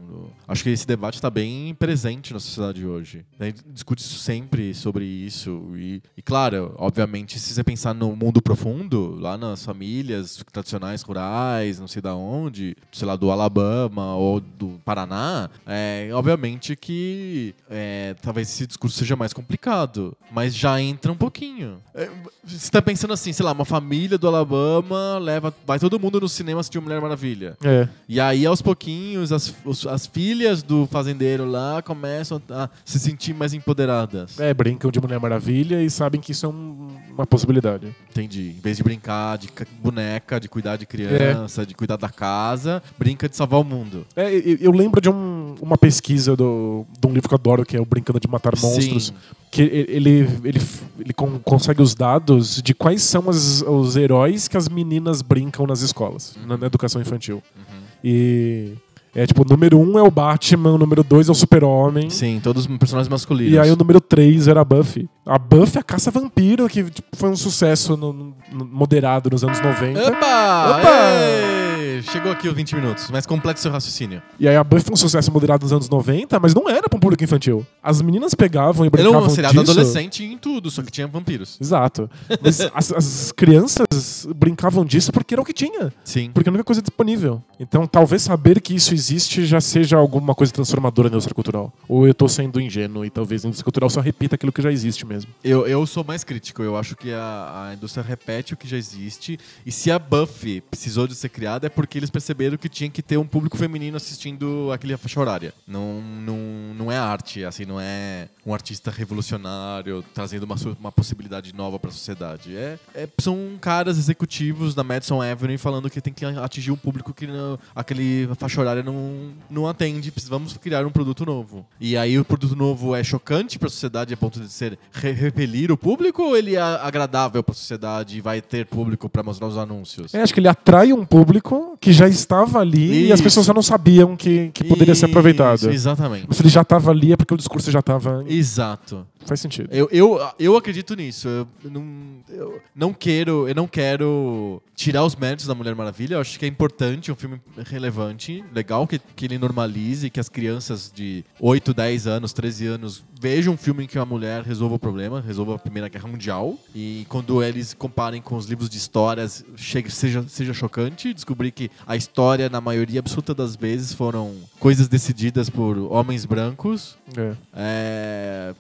Acho 0.49 0.63
que 0.63 0.71
esse 0.71 0.87
debate 0.87 1.17
está 1.17 1.29
bem 1.29 1.75
presente 1.75 2.33
na 2.33 2.41
sociedade 2.41 2.87
hoje. 2.87 3.25
A 3.39 3.45
gente 3.45 3.63
discute 3.69 4.03
sempre 4.03 4.73
sobre 4.75 5.05
isso 5.05 5.73
e, 5.77 6.03
e 6.17 6.23
claro, 6.23 6.75
obviamente, 6.79 7.39
se 7.39 7.53
você 7.53 7.63
pensar 7.63 7.93
no 7.95 8.15
mundo 8.17 8.41
profundo, 8.41 9.17
lá 9.19 9.37
nas 9.37 9.65
famílias 9.65 10.43
tradicionais 10.53 11.03
rurais, 11.03 11.79
não 11.79 11.87
sei 11.89 12.01
da 12.01 12.15
onde, 12.15 12.75
sei 12.93 13.07
lá, 13.07 13.17
do 13.17 13.31
Alabama 13.31 13.90
ou 13.99 14.41
do 14.41 14.81
Paraná, 14.85 15.49
é, 15.67 16.11
obviamente 16.13 16.77
que 16.77 17.55
é, 17.71 18.15
talvez 18.23 18.49
esse 18.49 18.67
discurso 18.67 18.99
seja 18.99 19.17
mais 19.17 19.33
complicado, 19.33 20.17
mas 20.31 20.55
já 20.55 20.81
entra 20.81 21.11
um 21.13 21.17
pouquinho. 21.17 21.79
É, 21.95 22.09
você 22.45 22.57
está 22.57 22.81
pensando 22.83 23.13
assim, 23.13 23.33
sei 23.33 23.45
lá, 23.45 23.53
uma 23.53 23.65
família 23.65 24.17
do 24.19 24.27
Alabama 24.29 25.19
leva, 25.19 25.55
vai 25.67 25.79
todo 25.79 25.99
mundo 25.99 26.21
no 26.21 26.29
cinema 26.29 26.61
assistir 26.61 26.81
Mulher 26.81 27.01
Maravilha. 27.01 27.57
É. 27.63 27.89
E 28.09 28.21
aí, 28.21 28.45
aos 28.47 28.61
pouquinhos, 28.63 29.33
as, 29.33 29.55
os- 29.65 29.87
as 29.87 30.07
filhas 30.07 30.63
do 30.63 30.87
fazendeiro 30.87 31.45
lá 31.45 31.83
começam 31.83 32.41
a 32.51 32.69
se 32.85 32.99
sentir 32.99 33.35
mais 33.35 33.53
empoderadas. 33.55 34.39
É, 34.39 34.53
brincam 34.55 34.91
de 34.91 35.01
Mulher 35.01 35.19
Maravilha 35.21 35.83
e 35.83 35.91
sabem 35.91 36.21
que 36.21 36.33
isso 36.33 36.47
é 36.47 36.49
um- 36.49 36.89
uma 37.13 37.27
possibilidade. 37.27 37.95
Entendi. 38.11 38.55
Em 38.59 38.61
vez 38.61 38.77
de 38.77 38.83
brincar 38.83 39.39
de 39.39 39.49
ca- 39.49 39.67
boneca, 39.83 40.39
de 40.41 40.49
cuidar 40.49 40.77
de 40.77 40.87
criança, 40.87 41.65
de 41.67 41.75
cuidar 41.75 41.97
da 41.97 42.09
casa, 42.09 42.83
brinca 42.99 43.29
de 43.29 43.37
salvar 43.37 43.61
o 43.61 43.65
mundo. 43.65 43.80
É, 44.17 44.33
eu 44.35 44.59
eu 44.61 44.71
lembro 44.73 45.01
de 45.01 45.09
um- 45.11 45.55
uma 45.61 45.77
pesquisa 45.77 46.35
do, 46.37 46.85
de 47.01 47.07
um 47.07 47.13
livro 47.13 47.29
que 47.29 47.35
eu 47.35 47.39
adoro, 47.39 47.65
que 47.65 47.77
é 47.77 47.81
o 47.81 47.85
Brincando 47.85 48.19
de 48.21 48.29
Matar 48.29 48.55
Monstros. 48.61 49.07
Sim. 49.09 49.13
Que 49.51 49.63
ele, 49.63 50.29
ele, 50.45 50.61
ele 51.01 51.13
con- 51.13 51.41
consegue 51.45 51.83
os 51.83 51.95
dados 51.95 52.63
de 52.63 52.73
quais 52.73 53.03
são 53.03 53.29
as- 53.29 53.63
os 53.63 53.97
heróis 53.97 54.47
que 54.49 54.57
as 54.57 54.69
meninas 54.69 55.23
brincam 55.23 55.67
nas 55.67 55.81
escolas, 55.83 56.37
na, 56.47 56.57
na 56.57 56.67
educação 56.67 57.01
infantil. 57.01 57.43
Uhum. 57.57 57.81
E 58.05 58.73
é 59.13 59.27
tipo, 59.27 59.43
o 59.43 59.45
número 59.45 59.77
um 59.79 59.99
é 59.99 60.03
o 60.03 60.11
Batman, 60.11 60.73
o 60.75 60.79
número 60.79 61.03
dois 61.03 61.29
é 61.29 61.33
o 61.33 61.35
Super-Homem. 61.35 62.09
Sim, 62.11 62.39
todos 62.41 62.65
personagens 62.69 63.09
masculinos. 63.09 63.53
E 63.53 63.59
aí 63.59 63.71
o 63.73 63.77
número 63.77 64.01
3 64.01 64.47
era 64.47 64.61
a 64.61 64.65
Buffy. 64.65 65.09
A 65.27 65.37
Buffy 65.37 65.79
é 65.79 65.81
a 65.81 65.83
caça 65.85 66.13
vampiro, 66.13 66.69
que 66.69 66.85
tipo, 66.85 67.09
foi 67.17 67.29
um 67.29 67.37
sucesso 67.37 67.97
no- 67.97 68.13
no- 68.13 68.35
moderado 68.71 69.31
nos 69.31 69.43
anos 69.43 69.61
90. 69.61 70.01
Opa! 70.01 70.77
Opa! 70.79 70.89
Ei! 71.13 71.60
Chegou 72.03 72.33
aqui 72.33 72.49
os 72.49 72.55
20 72.55 72.75
minutos, 72.77 73.11
mas 73.11 73.27
complete 73.27 73.61
seu 73.61 73.71
raciocínio. 73.71 74.23
E 74.39 74.49
aí 74.49 74.57
a 74.57 74.65
Buffy 74.65 74.85
foi 74.85 74.95
um 74.95 74.97
sucesso 74.97 75.31
moderado 75.33 75.63
nos 75.65 75.73
anos 75.73 75.89
90, 75.89 76.39
mas 76.41 76.55
não 76.55 76.69
era 76.69 76.89
pra 76.89 76.97
um 76.97 77.01
público 77.01 77.23
infantil. 77.23 77.67
As 77.83 78.01
meninas 78.03 78.35
pegavam 78.35 78.85
e 78.85 78.89
Ele 78.89 78.97
é 79.01 79.03
brincavam 79.03 79.27
um 79.27 79.31
seriado 79.31 79.59
disso. 79.61 79.71
adolescente 79.73 80.25
em 80.25 80.39
tudo, 80.39 80.71
só 80.71 80.83
que 80.83 80.91
tinha 80.91 81.07
vampiros. 81.07 81.59
Exato. 81.61 82.11
Mas 82.41 82.61
as, 82.75 82.93
as 82.93 83.33
crianças 83.33 84.27
brincavam 84.37 84.85
disso 84.85 85.13
porque 85.13 85.35
era 85.35 85.41
o 85.41 85.45
que 85.45 85.53
tinha. 85.53 85.93
Sim. 86.05 86.31
Porque 86.33 86.49
é 86.49 86.51
a 86.51 86.53
única 86.53 86.65
coisa 86.65 86.81
disponível. 86.81 87.43
Então 87.59 87.87
talvez 87.87 88.23
saber 88.23 88.61
que 88.61 88.75
isso 88.75 88.95
existe 88.95 89.45
já 89.45 89.61
seja 89.61 89.97
alguma 89.97 90.35
coisa 90.35 90.53
transformadora 90.53 91.09
na 91.09 91.15
indústria 91.15 91.35
cultural. 91.35 91.73
Ou 91.89 92.07
eu 92.07 92.15
tô 92.15 92.29
sendo 92.29 92.61
ingênuo 92.61 93.05
e 93.05 93.11
talvez 93.11 93.45
a 93.45 93.49
indústria 93.49 93.65
cultural 93.65 93.91
só 93.91 94.01
repita 94.01 94.35
aquilo 94.37 94.53
que 94.53 94.63
já 94.63 94.71
existe 94.71 95.05
mesmo. 95.07 95.31
Eu, 95.43 95.67
eu 95.67 95.85
sou 95.87 96.05
mais 96.05 96.25
crítico. 96.25 96.63
Eu 96.63 96.77
acho 96.77 96.97
que 96.97 97.13
a, 97.13 97.69
a 97.71 97.75
indústria 97.75 98.05
repete 98.05 98.55
o 98.55 98.57
que 98.57 98.69
já 98.69 98.77
existe. 98.77 99.39
E 99.65 99.73
se 99.73 99.91
a 99.91 99.99
Buffy 99.99 100.61
precisou 100.61 101.07
de 101.07 101.15
ser 101.15 101.29
criada, 101.29 101.67
é 101.67 101.71
porque 101.71 101.90
eles 101.99 102.11
perceberam 102.11 102.57
que 102.57 102.69
tinha 102.69 102.91
que 102.91 103.03
ter 103.03 103.17
um 103.17 103.27
público 103.27 103.57
feminino 103.57 103.97
assistindo 103.97 104.71
aquele 104.73 104.97
faixa 104.97 105.21
horária. 105.21 105.53
Não, 105.67 106.01
não, 106.01 106.37
não 106.77 106.93
é 106.93 106.99
arte, 106.99 107.45
assim, 107.45 107.65
não 107.65 107.81
é 107.81 108.29
um 108.45 108.53
artista 108.55 108.91
revolucionário 108.91 110.05
trazendo 110.15 110.45
uma, 110.45 110.57
uma 110.79 110.93
possibilidade 110.93 111.55
nova 111.55 111.79
para 111.79 111.91
a 111.91 111.93
sociedade. 111.93 112.57
É, 112.57 112.79
é- 112.95 113.09
são 113.21 113.57
caras 113.61 113.99
executivos 113.99 114.75
da 114.75 114.83
Madison 114.85 115.21
Avenue 115.23 115.59
falando 115.59 115.89
que 115.91 116.01
tem 116.01 116.13
que 116.13 116.25
atingir 116.25 116.71
um 116.71 116.77
público 116.77 117.13
que 117.13 117.27
não, 117.27 117.59
aquele 117.75 118.29
faixa 118.39 118.61
horária 118.61 118.83
não, 118.83 119.31
não 119.49 119.67
atende. 119.69 120.11
Precisamos 120.11 120.57
criar 120.57 120.85
um 120.87 120.91
produto 120.91 121.25
novo. 121.25 121.67
E 121.81 121.97
aí 121.97 122.19
o 122.19 122.25
produto 122.25 122.57
novo 122.57 122.95
é 122.95 123.03
chocante 123.05 123.59
para 123.59 123.69
a 123.69 123.71
sociedade 123.71 124.13
a 124.15 124.17
ponto 124.17 124.41
de 124.41 124.49
ser 124.49 124.79
re- 124.93 125.13
repelir 125.13 125.71
o 125.71 125.77
público 125.77 126.23
ou 126.23 126.37
ele 126.37 126.57
é 126.57 126.61
agradável 126.61 127.43
para 127.43 127.53
a 127.53 127.57
sociedade 127.57 128.19
e 128.19 128.21
vai 128.21 128.41
ter 128.41 128.67
público 128.67 129.09
para 129.09 129.23
mostrar 129.23 129.47
os 129.47 129.57
anúncios? 129.59 130.15
É, 130.15 130.23
acho 130.23 130.33
que 130.35 130.41
ele 130.41 130.49
atrai 130.49 130.93
um 130.93 131.05
público 131.05 131.77
que 131.81 131.93
já 131.93 132.07
estava 132.07 132.59
ali 132.59 133.07
e 133.07 133.13
as 133.13 133.19
Isso. 133.19 133.23
pessoas 133.23 133.47
já 133.47 133.55
não 133.55 133.63
sabiam 133.63 134.15
que, 134.15 134.51
que 134.53 134.65
poderia 134.65 134.95
ser 134.95 135.07
aproveitado. 135.07 135.61
Isso, 135.61 135.71
exatamente. 135.71 136.27
Se 136.31 136.43
ele 136.43 136.51
já 136.51 136.61
estava 136.61 136.91
ali 136.91 137.15
é 137.15 137.17
porque 137.17 137.33
o 137.33 137.37
discurso 137.39 137.71
já 137.71 137.79
estava. 137.79 138.23
Exato. 138.29 139.07
Faz 139.27 139.41
sentido. 139.41 139.69
Eu, 139.73 139.89
eu, 139.93 140.19
eu 140.39 140.57
acredito 140.57 140.95
nisso. 140.95 141.29
Eu 141.29 141.71
não, 141.71 141.85
eu 142.29 142.63
não 142.75 142.93
quero, 142.93 143.49
eu 143.49 143.55
não 143.55 143.67
quero 143.67 144.63
tirar 144.75 145.05
os 145.05 145.15
méritos 145.15 145.47
da 145.47 145.55
Mulher 145.55 145.75
Maravilha. 145.75 146.15
Eu 146.15 146.21
acho 146.21 146.39
que 146.39 146.45
é 146.45 146.49
importante, 146.49 147.13
um 147.13 147.15
filme 147.15 147.41
relevante, 147.67 148.45
legal 148.53 148.87
que, 148.87 148.99
que 148.99 149.27
ele 149.27 149.39
normalize, 149.39 150.11
que 150.11 150.19
as 150.19 150.29
crianças 150.29 150.91
de 150.95 151.25
8, 151.39 151.75
10 151.75 152.07
anos, 152.07 152.33
13 152.33 152.67
anos 152.67 153.05
vejam 153.21 153.53
um 153.53 153.57
filme 153.57 153.85
em 153.85 153.87
que 153.87 153.99
uma 153.99 154.07
mulher 154.07 154.43
resolva 154.43 154.77
o 154.77 154.79
problema, 154.79 155.21
resolva 155.21 155.57
a 155.57 155.59
Primeira 155.59 155.89
Guerra 155.89 156.09
Mundial. 156.09 156.59
E 156.75 157.05
quando 157.09 157.43
eles 157.43 157.75
comparem 157.75 158.23
com 158.23 158.37
os 158.37 158.47
livros 158.47 158.71
de 158.71 158.79
histórias, 158.79 159.45
chegue, 159.57 159.91
seja, 159.91 160.25
seja 160.27 160.55
chocante 160.55 161.13
descobrir 161.13 161.51
que 161.51 161.71
a 161.87 161.95
história, 161.95 162.49
na 162.49 162.61
maioria 162.61 163.01
absoluta 163.01 163.35
das 163.35 163.55
vezes, 163.55 163.93
foram 163.93 164.35
coisas 164.59 164.89
decididas 164.89 165.51
por 165.51 165.77
homens 165.77 166.25
brancos. 166.25 166.97
É. 167.17 167.35
É, 167.55 168.55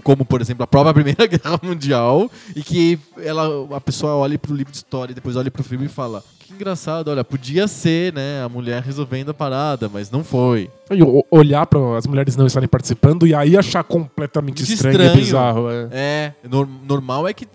como, 0.00 0.24
por 0.24 0.40
exemplo, 0.40 0.62
a 0.64 0.66
própria 0.66 0.92
Primeira 0.94 1.26
Guerra 1.26 1.58
Mundial, 1.62 2.30
e 2.56 2.62
que 2.62 2.98
ela, 3.18 3.76
a 3.76 3.80
pessoa 3.80 4.14
olha 4.14 4.38
pro 4.38 4.54
livro 4.54 4.70
de 4.72 4.78
história 4.78 5.12
e 5.12 5.14
depois 5.14 5.36
olha 5.36 5.50
pro 5.50 5.62
filme 5.62 5.86
e 5.86 5.88
fala: 5.88 6.22
Que 6.40 6.52
engraçado, 6.52 7.08
olha, 7.08 7.22
podia 7.24 7.66
ser, 7.68 8.12
né, 8.12 8.42
a 8.44 8.48
mulher 8.48 8.82
resolvendo 8.82 9.30
a 9.30 9.34
parada, 9.34 9.88
mas 9.88 10.10
não 10.10 10.22
foi. 10.24 10.70
E 10.90 11.02
o- 11.02 11.24
olhar 11.30 11.66
para 11.66 11.96
as 11.96 12.06
mulheres 12.06 12.36
não 12.36 12.46
estarem 12.46 12.68
participando 12.68 13.26
e 13.26 13.34
aí 13.34 13.56
achar 13.56 13.82
completamente 13.84 14.62
estranho, 14.62 14.92
estranho. 14.96 15.14
e 15.14 15.16
bizarro. 15.16 15.70
É. 15.70 15.88
É, 15.92 16.32
nor- 16.48 16.68
normal 16.86 17.26
é 17.28 17.32
que 17.32 17.46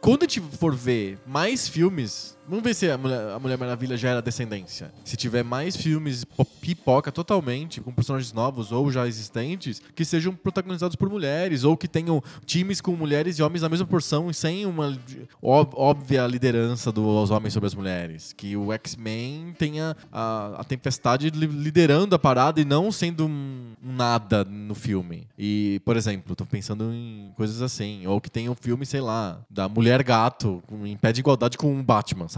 quando 0.00 0.22
a 0.22 0.26
gente 0.26 0.40
for 0.58 0.74
ver 0.74 1.18
mais 1.26 1.68
filmes 1.68 2.36
Vamos 2.48 2.64
ver 2.64 2.74
se 2.74 2.90
a 2.90 2.96
Mulher, 2.96 3.30
a 3.32 3.38
Mulher 3.38 3.58
Maravilha 3.58 3.96
já 3.96 4.08
era 4.08 4.22
descendência. 4.22 4.90
Se 5.04 5.16
tiver 5.16 5.42
mais 5.44 5.76
filmes 5.76 6.24
po- 6.24 6.44
pipoca 6.44 7.12
totalmente, 7.12 7.80
com 7.80 7.92
personagens 7.92 8.32
novos 8.32 8.72
ou 8.72 8.90
já 8.90 9.06
existentes, 9.06 9.82
que 9.94 10.04
sejam 10.04 10.34
protagonizados 10.34 10.96
por 10.96 11.10
mulheres, 11.10 11.62
ou 11.64 11.76
que 11.76 11.86
tenham 11.86 12.22
times 12.46 12.80
com 12.80 12.92
mulheres 12.96 13.38
e 13.38 13.42
homens 13.42 13.60
na 13.62 13.68
mesma 13.68 13.86
porção, 13.86 14.32
sem 14.32 14.64
uma 14.64 14.96
óbvia 15.42 16.26
liderança 16.26 16.90
dos 16.90 17.30
homens 17.30 17.52
sobre 17.52 17.66
as 17.66 17.74
mulheres. 17.74 18.32
Que 18.32 18.56
o 18.56 18.72
X-Men 18.72 19.54
tenha 19.58 19.96
a, 20.10 20.60
a 20.60 20.64
tempestade 20.64 21.30
li- 21.30 21.46
liderando 21.46 22.14
a 22.14 22.18
parada 22.18 22.60
e 22.60 22.64
não 22.64 22.90
sendo 22.90 23.26
um, 23.26 23.72
nada 23.82 24.42
no 24.44 24.74
filme. 24.74 25.26
E, 25.38 25.80
por 25.84 25.96
exemplo, 25.96 26.34
tô 26.34 26.46
pensando 26.46 26.92
em 26.92 27.30
coisas 27.36 27.60
assim. 27.62 28.06
Ou 28.06 28.20
que 28.20 28.30
tenha 28.30 28.50
um 28.50 28.54
filme, 28.54 28.86
sei 28.86 29.00
lá, 29.00 29.38
da 29.50 29.68
Mulher 29.68 30.02
Gato, 30.02 30.62
em 30.84 30.96
pé 30.96 31.12
de 31.12 31.20
igualdade 31.20 31.58
com 31.58 31.78
o 31.78 31.82
Batman? 31.82 32.28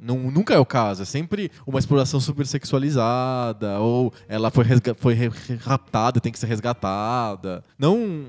Não, 0.00 0.18
nunca 0.30 0.54
é 0.54 0.58
o 0.58 0.64
caso. 0.66 1.02
É 1.02 1.04
sempre 1.04 1.50
uma 1.66 1.78
exploração 1.78 2.18
super 2.20 2.46
sexualizada. 2.46 3.78
Ou 3.78 4.12
ela 4.28 4.50
foi, 4.50 4.64
foi 4.98 5.30
raptada, 5.60 6.20
tem 6.20 6.32
que 6.32 6.38
ser 6.38 6.46
resgatada. 6.46 7.62
Não. 7.78 8.26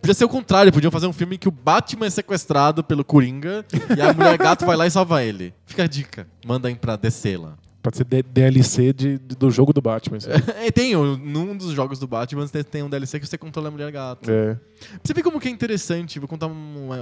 Podia 0.00 0.14
ser 0.14 0.24
o 0.24 0.28
contrário. 0.28 0.72
Podiam 0.72 0.90
fazer 0.90 1.06
um 1.06 1.12
filme 1.12 1.36
em 1.36 1.38
que 1.38 1.48
o 1.48 1.52
Batman 1.52 2.06
é 2.06 2.10
sequestrado 2.10 2.82
pelo 2.84 3.04
Coringa 3.04 3.64
e 3.96 4.00
a 4.00 4.12
Mulher 4.12 4.36
Gato 4.38 4.64
vai 4.66 4.76
lá 4.76 4.86
e 4.86 4.90
salva 4.90 5.22
ele. 5.24 5.52
Fica 5.66 5.84
a 5.84 5.86
dica. 5.86 6.26
Manda 6.46 6.68
aí 6.68 6.74
pra 6.74 6.96
descer 6.96 7.38
lá. 7.38 7.54
Pode 7.82 7.96
ser 7.96 8.04
DLC 8.04 8.92
de, 8.92 9.18
de- 9.18 9.34
do 9.34 9.50
jogo 9.50 9.72
do 9.72 9.80
Batman. 9.80 10.18
É, 10.62 10.70
tem, 10.70 10.94
um- 10.94 11.16
num 11.16 11.56
dos 11.56 11.72
jogos 11.72 11.98
do 11.98 12.06
Batman 12.06 12.46
tem- 12.46 12.62
tem 12.62 12.82
um 12.82 12.90
DLC 12.90 13.18
que 13.18 13.26
você 13.26 13.38
controla 13.38 13.68
a 13.68 13.70
mulher 13.70 13.90
gato. 13.90 14.30
É. 14.30 14.58
Você 15.02 15.14
vê 15.14 15.22
como 15.22 15.40
que 15.40 15.48
é 15.48 15.50
interessante, 15.50 16.18
vou 16.18 16.28
contar 16.28 16.46
uma, 16.46 16.96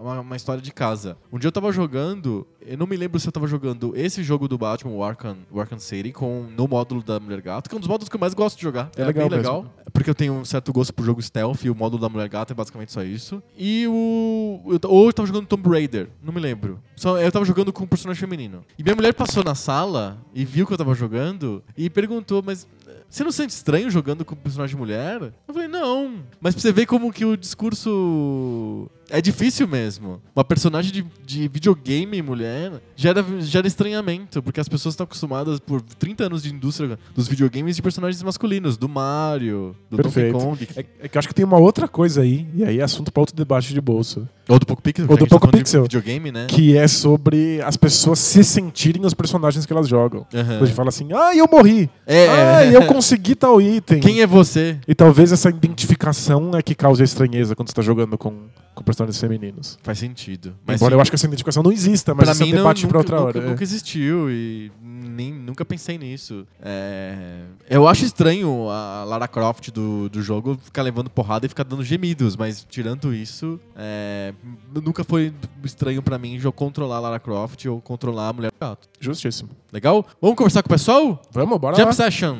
uma, 0.00 0.20
uma 0.20 0.36
história 0.36 0.62
de 0.62 0.72
casa. 0.72 1.16
Um 1.32 1.38
dia 1.38 1.48
eu 1.48 1.52
tava 1.52 1.70
jogando, 1.72 2.46
eu 2.60 2.76
não 2.76 2.86
me 2.86 2.96
lembro 2.96 3.18
se 3.18 3.28
eu 3.28 3.32
tava 3.32 3.46
jogando 3.46 3.92
esse 3.96 4.22
jogo 4.22 4.48
do 4.48 4.58
Batman, 4.58 4.92
o 4.92 5.02
Arkham, 5.02 5.36
o 5.50 5.60
Arkham 5.60 5.78
City, 5.78 6.12
com, 6.12 6.46
no 6.56 6.66
módulo 6.66 7.02
da 7.02 7.18
Mulher 7.20 7.40
Gato, 7.40 7.68
que 7.68 7.74
é 7.74 7.76
um 7.76 7.80
dos 7.80 7.88
módulos 7.88 8.08
que 8.08 8.16
eu 8.16 8.20
mais 8.20 8.34
gosto 8.34 8.56
de 8.56 8.62
jogar. 8.62 8.90
É 8.96 9.04
legal 9.04 9.28
bem 9.28 9.38
mesmo. 9.38 9.52
legal. 9.52 9.74
Porque 9.92 10.10
eu 10.10 10.14
tenho 10.14 10.34
um 10.34 10.44
certo 10.44 10.72
gosto 10.72 10.92
por 10.92 11.04
jogo 11.04 11.22
stealth 11.22 11.64
e 11.64 11.70
o 11.70 11.74
módulo 11.74 12.00
da 12.00 12.08
Mulher 12.08 12.28
Gato 12.28 12.52
é 12.52 12.54
basicamente 12.54 12.92
só 12.92 13.02
isso. 13.02 13.42
E 13.56 13.86
o. 13.88 14.60
eu 14.66 14.90
ou 14.90 15.06
eu 15.06 15.12
tava 15.12 15.26
jogando 15.26 15.46
Tomb 15.46 15.68
Raider, 15.68 16.08
não 16.22 16.32
me 16.32 16.40
lembro. 16.40 16.78
Só, 16.94 17.18
eu 17.18 17.32
tava 17.32 17.44
jogando 17.44 17.72
com 17.72 17.84
um 17.84 17.86
personagem 17.86 18.20
feminino. 18.20 18.64
E 18.78 18.82
minha 18.82 18.94
mulher 18.94 19.14
passou 19.14 19.42
na 19.42 19.54
sala 19.54 20.18
e 20.34 20.44
viu 20.44 20.66
que 20.66 20.72
eu 20.72 20.78
tava 20.78 20.94
jogando 20.94 21.62
e 21.76 21.88
perguntou, 21.88 22.42
mas 22.42 22.66
você 23.08 23.24
não 23.24 23.32
sente 23.32 23.50
estranho 23.50 23.90
jogando 23.90 24.24
com 24.24 24.34
um 24.34 24.38
personagem 24.38 24.76
mulher? 24.76 25.20
Eu 25.22 25.54
falei, 25.54 25.68
não. 25.68 26.20
Mas 26.40 26.54
pra 26.54 26.62
você 26.62 26.72
ver 26.72 26.86
como 26.86 27.12
que 27.12 27.24
o 27.24 27.36
discurso 27.36 28.90
é 29.10 29.20
difícil 29.20 29.66
mesmo. 29.68 30.20
Uma 30.34 30.44
personagem 30.44 30.92
de, 30.92 31.06
de 31.24 31.48
videogame 31.48 32.20
mulher 32.22 32.72
gera, 32.94 33.24
gera 33.40 33.66
estranhamento, 33.66 34.42
porque 34.42 34.60
as 34.60 34.68
pessoas 34.68 34.94
estão 34.94 35.04
acostumadas 35.04 35.60
por 35.60 35.80
30 35.80 36.24
anos 36.24 36.42
de 36.42 36.52
indústria 36.52 36.98
dos 37.14 37.28
videogames 37.28 37.76
de 37.76 37.82
personagens 37.82 38.22
masculinos, 38.22 38.76
do 38.76 38.88
Mario, 38.88 39.76
do 39.90 39.96
Perfeito. 39.96 40.38
Donkey 40.38 40.66
Kong. 40.66 40.68
É, 40.76 41.04
é 41.06 41.08
que 41.08 41.16
eu 41.16 41.18
acho 41.18 41.28
que 41.28 41.34
tem 41.34 41.44
uma 41.44 41.58
outra 41.58 41.86
coisa 41.88 42.22
aí, 42.22 42.46
e 42.54 42.64
aí 42.64 42.80
é 42.80 42.82
assunto 42.82 43.12
para 43.12 43.20
outro 43.20 43.36
debate 43.36 43.72
de 43.72 43.80
bolso, 43.80 44.28
Ou 44.48 44.58
do 44.58 44.66
Poco 44.66 44.82
Pixel. 44.82 45.06
Ou 45.08 45.16
do 45.16 45.26
Poco 45.26 45.46
tá 45.46 45.58
Pixel. 45.58 45.82
videogame, 45.82 46.30
né? 46.32 46.46
que 46.48 46.76
é 46.76 46.86
sobre 46.88 47.60
as 47.62 47.76
pessoas 47.76 48.18
se 48.18 48.42
sentirem 48.44 49.04
os 49.04 49.14
personagens 49.14 49.66
que 49.66 49.72
elas 49.72 49.88
jogam. 49.88 50.26
A 50.32 50.64
gente 50.64 50.74
fala 50.74 50.88
assim, 50.88 51.08
ah, 51.12 51.34
eu 51.34 51.48
morri, 51.50 51.88
É, 52.06 52.28
ah, 52.28 52.64
é. 52.64 52.76
eu 52.76 52.86
consegui 52.86 53.34
tal 53.34 53.60
item. 53.60 54.00
Quem 54.00 54.20
é 54.20 54.26
você? 54.26 54.78
E 54.86 54.94
talvez 54.94 55.32
essa 55.32 55.48
identificação 55.48 56.50
é 56.56 56.62
que 56.62 56.74
cause 56.74 57.02
a 57.02 57.04
estranheza 57.04 57.54
quando 57.54 57.68
você 57.68 57.72
está 57.72 57.82
jogando 57.82 58.16
com, 58.16 58.32
com 58.74 58.84
personagens 58.84 58.95
femininos. 59.20 59.78
Faz 59.82 59.98
sentido. 59.98 60.54
Embora 60.68 60.94
eu 60.94 61.00
acho 61.00 61.10
que 61.10 61.14
essa 61.14 61.26
identificação 61.26 61.62
não 61.62 61.72
exista, 61.72 62.14
mas 62.14 62.28
esse 62.28 62.42
é 62.42 62.46
um 62.46 62.50
debate 62.50 62.82
nunca, 62.82 62.88
para 62.88 62.98
outra 62.98 63.16
nunca, 63.16 63.28
hora. 63.38 63.46
é. 63.46 63.50
nunca 63.50 63.62
existiu 63.62 64.30
e 64.30 64.70
nem, 64.82 65.32
nunca 65.32 65.64
pensei 65.64 65.96
nisso. 65.98 66.46
É, 66.62 67.42
Eu 67.68 67.86
acho 67.88 68.04
estranho 68.04 68.68
a 68.70 69.04
Lara 69.04 69.26
Croft 69.28 69.70
do, 69.70 70.08
do 70.08 70.22
jogo 70.22 70.58
ficar 70.62 70.82
levando 70.82 71.08
porrada 71.10 71.46
e 71.46 71.48
ficar 71.48 71.64
dando 71.64 71.82
gemidos, 71.84 72.36
mas 72.36 72.66
tirando 72.68 73.14
isso, 73.14 73.58
é, 73.76 74.32
nunca 74.74 75.02
foi 75.04 75.32
estranho 75.64 76.02
pra 76.02 76.18
mim 76.18 76.38
jo- 76.38 76.52
controlar 76.52 76.96
a 76.96 77.00
Lara 77.00 77.20
Croft 77.20 77.64
ou 77.66 77.80
controlar 77.80 78.28
a 78.28 78.32
Mulher 78.32 78.52
Gato. 78.60 78.88
Justíssimo. 79.00 79.50
Legal? 79.72 80.04
Vamos 80.20 80.36
conversar 80.36 80.62
com 80.62 80.68
o 80.68 80.70
pessoal? 80.70 81.22
Vamos, 81.30 81.58
bora 81.58 81.76
Jump 81.76 81.86
lá. 81.88 81.92
Session! 81.92 82.36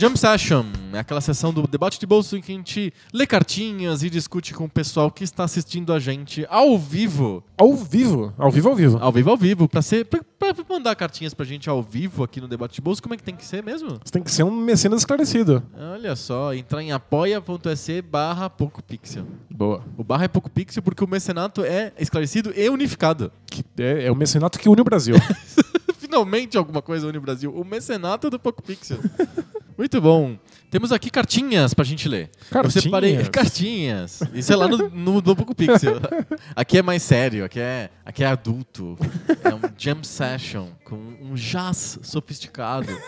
Jump 0.00 0.16
Session 0.16 0.64
é 0.92 1.00
aquela 1.00 1.20
sessão 1.20 1.52
do 1.52 1.66
debate 1.66 1.98
de 1.98 2.06
bolso 2.06 2.36
em 2.36 2.40
que 2.40 2.52
a 2.52 2.54
gente 2.54 2.94
lê 3.12 3.26
cartinhas 3.26 4.04
e 4.04 4.08
discute 4.08 4.54
com 4.54 4.66
o 4.66 4.68
pessoal 4.68 5.10
que 5.10 5.24
está 5.24 5.42
assistindo 5.42 5.92
a 5.92 5.98
gente 5.98 6.46
ao 6.48 6.78
vivo. 6.78 7.42
Ao 7.56 7.74
vivo. 7.74 8.32
Ao 8.38 8.48
vivo, 8.48 8.68
ao 8.68 8.76
vivo. 8.76 8.98
Ao 9.00 9.10
vivo, 9.10 9.30
ao 9.30 9.36
vivo. 9.36 9.68
Pra, 9.68 9.82
ser, 9.82 10.04
pra, 10.04 10.20
pra 10.38 10.54
mandar 10.68 10.94
cartinhas 10.94 11.34
pra 11.34 11.44
gente 11.44 11.68
ao 11.68 11.82
vivo 11.82 12.22
aqui 12.22 12.40
no 12.40 12.46
debate 12.46 12.76
de 12.76 12.80
bolso, 12.80 13.02
como 13.02 13.14
é 13.14 13.16
que 13.16 13.24
tem 13.24 13.34
que 13.34 13.44
ser 13.44 13.60
mesmo? 13.60 13.98
Você 14.04 14.12
tem 14.12 14.22
que 14.22 14.30
ser 14.30 14.44
um 14.44 14.52
mecenas 14.52 15.00
esclarecido. 15.00 15.64
Olha 15.76 16.14
só, 16.14 16.54
entrar 16.54 16.80
em 16.80 16.92
apoia.se 16.92 18.00
barra 18.00 18.48
PocoPixel. 18.48 19.26
Boa. 19.50 19.82
O 19.96 20.04
barra 20.04 20.26
é 20.26 20.28
pouco 20.28 20.48
pixel 20.48 20.80
porque 20.80 21.02
o 21.02 21.08
mecenato 21.08 21.64
é 21.64 21.92
esclarecido 21.98 22.52
e 22.56 22.70
unificado. 22.70 23.32
Que 23.46 23.64
é, 23.76 24.06
é 24.06 24.12
o 24.12 24.14
mecenato 24.14 24.60
que 24.60 24.68
une 24.68 24.80
o 24.80 24.84
Brasil. 24.84 25.16
Finalmente 26.08 26.56
alguma 26.56 26.80
coisa 26.80 27.06
une 27.06 27.18
o 27.18 27.20
Brasil. 27.20 27.54
O 27.54 27.62
mecenato 27.62 28.30
do 28.30 28.38
Poco 28.38 28.62
Pixel. 28.62 28.98
Muito 29.76 30.00
bom. 30.00 30.38
Temos 30.70 30.92
aqui 30.92 31.10
cartinhas 31.10 31.72
pra 31.72 31.84
gente 31.84 32.06
ler. 32.08 32.30
Eu 32.38 32.50
Cartinhas? 32.50 32.84
separei 32.84 33.24
cartinhas. 33.32 34.20
Isso 34.34 34.52
é 34.52 34.56
lá 34.56 34.68
no, 34.68 34.76
no, 34.90 35.22
no 35.22 35.36
Poco 35.36 35.54
Pixel. 35.54 35.94
Aqui 36.54 36.78
é 36.78 36.82
mais 36.82 37.02
sério, 37.02 37.44
aqui 37.44 37.58
é, 37.58 37.90
aqui 38.04 38.22
é 38.22 38.26
adulto. 38.26 38.98
É 39.44 39.54
um 39.54 39.60
jam 39.76 40.02
session 40.02 40.68
com 40.84 40.96
um 40.96 41.34
jazz 41.34 41.98
sofisticado. 42.02 42.88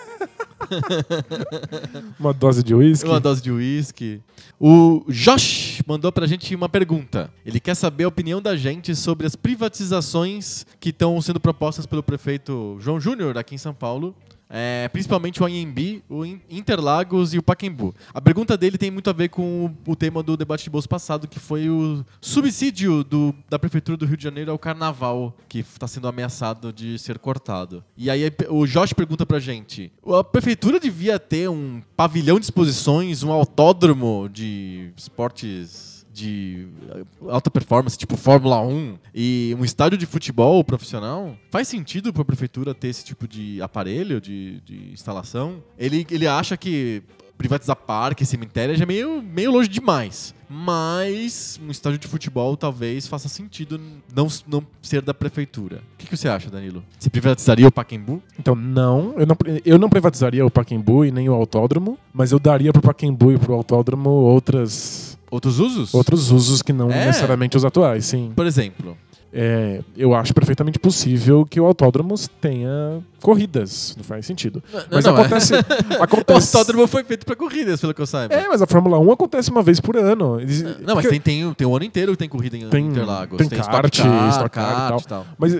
Uma 2.18 2.32
dose 2.32 2.62
de 2.62 2.74
uísque. 2.74 3.08
Uma 3.08 3.20
dose 3.20 3.42
de 3.42 3.50
uísque. 3.50 4.20
O 4.58 5.04
Josh 5.08 5.82
mandou 5.86 6.12
pra 6.12 6.26
gente 6.26 6.54
uma 6.54 6.68
pergunta. 6.68 7.30
Ele 7.44 7.58
quer 7.58 7.74
saber 7.74 8.04
a 8.04 8.08
opinião 8.08 8.40
da 8.40 8.56
gente 8.56 8.94
sobre 8.94 9.26
as 9.26 9.34
privatizações 9.34 10.66
que 10.78 10.90
estão 10.90 11.20
sendo 11.20 11.40
propostas 11.40 11.86
pelo 11.86 12.02
prefeito 12.02 12.76
João 12.80 13.00
Júnior 13.00 13.36
aqui 13.38 13.54
em 13.54 13.58
São 13.58 13.74
Paulo. 13.74 14.14
É, 14.52 14.88
principalmente 14.88 15.40
o 15.40 15.46
AMB, 15.46 16.02
o 16.08 16.24
In- 16.24 16.40
Interlagos 16.50 17.32
e 17.32 17.38
o 17.38 17.42
Pacaembu. 17.42 17.94
A 18.12 18.20
pergunta 18.20 18.56
dele 18.56 18.76
tem 18.76 18.90
muito 18.90 19.08
a 19.08 19.12
ver 19.12 19.28
com 19.28 19.66
o, 19.86 19.92
o 19.92 19.94
tema 19.94 20.24
do 20.24 20.36
debate 20.36 20.64
de 20.64 20.70
bolso 20.70 20.88
passado, 20.88 21.28
que 21.28 21.38
foi 21.38 21.70
o 21.70 22.04
subsídio 22.20 23.04
do- 23.04 23.32
da 23.48 23.58
Prefeitura 23.60 23.96
do 23.96 24.04
Rio 24.06 24.16
de 24.16 24.24
Janeiro 24.24 24.50
ao 24.50 24.58
Carnaval, 24.58 25.36
que 25.48 25.60
está 25.60 25.86
sendo 25.86 26.08
ameaçado 26.08 26.72
de 26.72 26.98
ser 26.98 27.18
cortado. 27.18 27.84
E 27.96 28.10
aí 28.10 28.22
o 28.48 28.66
Josh 28.66 28.92
pergunta 28.92 29.24
pra 29.24 29.38
gente, 29.38 29.92
a 30.04 30.24
Prefeitura 30.24 30.80
devia 30.80 31.18
ter 31.20 31.48
um 31.48 31.80
pavilhão 31.96 32.38
de 32.40 32.46
exposições, 32.46 33.22
um 33.22 33.30
autódromo 33.30 34.28
de 34.32 34.90
esportes 34.96 35.89
de 36.20 36.66
eh, 36.90 37.04
alta 37.28 37.50
performance, 37.50 37.96
tipo 37.96 38.16
Fórmula 38.16 38.60
1, 38.60 38.98
e 39.14 39.56
um 39.58 39.64
estádio 39.64 39.96
de 39.96 40.06
futebol 40.06 40.62
profissional, 40.62 41.36
faz 41.50 41.68
sentido 41.68 42.12
para 42.12 42.22
a 42.22 42.24
prefeitura 42.24 42.74
ter 42.74 42.88
esse 42.88 43.04
tipo 43.04 43.26
de 43.26 43.60
aparelho, 43.62 44.20
de, 44.20 44.60
de 44.60 44.92
instalação? 44.92 45.62
Ele, 45.78 46.06
ele 46.10 46.26
acha 46.26 46.56
que 46.56 47.02
privatizar 47.40 47.74
parque, 47.74 48.26
cemitério 48.26 48.76
já 48.76 48.82
é 48.82 48.86
meio, 48.86 49.22
meio 49.22 49.50
longe 49.50 49.66
demais. 49.66 50.34
Mas 50.46 51.58
um 51.62 51.70
estádio 51.70 51.98
de 51.98 52.06
futebol 52.06 52.54
talvez 52.54 53.06
faça 53.06 53.28
sentido 53.28 53.80
não, 54.14 54.26
não 54.46 54.62
ser 54.82 55.00
da 55.00 55.14
prefeitura. 55.14 55.76
O 55.94 55.96
que, 55.96 56.06
que 56.06 56.16
você 56.16 56.28
acha, 56.28 56.50
Danilo? 56.50 56.84
Você 56.98 57.08
privatizaria 57.08 57.66
o 57.66 57.72
Pacaembu? 57.72 58.22
Então, 58.38 58.54
não 58.54 59.14
eu, 59.16 59.26
não. 59.26 59.36
eu 59.64 59.78
não 59.78 59.88
privatizaria 59.88 60.44
o 60.44 60.50
Pacaembu 60.50 61.04
e 61.04 61.10
nem 61.10 61.30
o 61.30 61.32
autódromo, 61.32 61.96
mas 62.12 62.30
eu 62.30 62.38
daria 62.38 62.72
pro 62.72 62.82
Pacaembu 62.82 63.32
e 63.32 63.38
pro 63.38 63.54
autódromo 63.54 64.10
outras, 64.10 65.09
Outros 65.30 65.58
usos? 65.60 65.94
outros 65.94 66.30
usos 66.30 66.60
que 66.62 66.72
não 66.72 66.90
É? 66.90 67.06
necessariamente 67.06 67.56
os 67.56 67.64
atuais, 67.64 68.04
sim. 68.06 68.32
Por 68.34 68.46
exemplo. 68.46 68.96
É, 69.32 69.80
eu 69.96 70.12
acho 70.12 70.34
perfeitamente 70.34 70.76
possível 70.76 71.46
que 71.48 71.60
o 71.60 71.64
autódromo 71.64 72.16
tenha 72.40 72.98
corridas. 73.22 73.94
Não 73.96 74.02
faz 74.02 74.26
sentido. 74.26 74.60
Mas 74.90 75.04
não, 75.04 75.16
é- 75.16 75.20
acontece. 75.20 75.54
O 76.00 76.02
acontece 76.02 76.56
autódromo 76.56 76.88
foi 76.88 77.04
feito 77.04 77.24
para 77.24 77.36
corridas, 77.36 77.80
pelo 77.80 77.94
que 77.94 78.02
eu 78.02 78.06
saiba. 78.08 78.34
É, 78.34 78.48
mas 78.48 78.60
a 78.60 78.66
Fórmula 78.66 78.98
1 78.98 79.12
acontece 79.12 79.48
uma 79.52 79.62
vez 79.62 79.78
por 79.78 79.96
ano. 79.96 80.40
Não, 80.40 80.96
mas 80.96 81.04
porque- 81.04 81.08
tem, 81.10 81.20
tem, 81.20 81.54
tem 81.54 81.64
o 81.64 81.76
ano 81.76 81.84
inteiro 81.84 82.10
que 82.10 82.18
tem 82.18 82.28
corrida 82.28 82.56
em 82.56 82.68
Tem- 82.68 82.86
Interlagos. 82.88 83.38
tem 83.38 83.46
Stock 83.46 83.70
kart, 83.70 83.96
Car, 84.02 84.30
Stock 84.30 84.50
Car 84.50 84.72
e 84.72 84.88
kart 84.90 85.04
e 85.04 85.06
tal. 85.06 85.26
Mas 85.38 85.52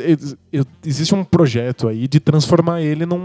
existe 0.84 1.14
um 1.14 1.22
projeto 1.22 1.86
aí 1.86 2.08
de 2.08 2.18
transformar 2.18 2.82
ele 2.82 3.06
num, 3.06 3.18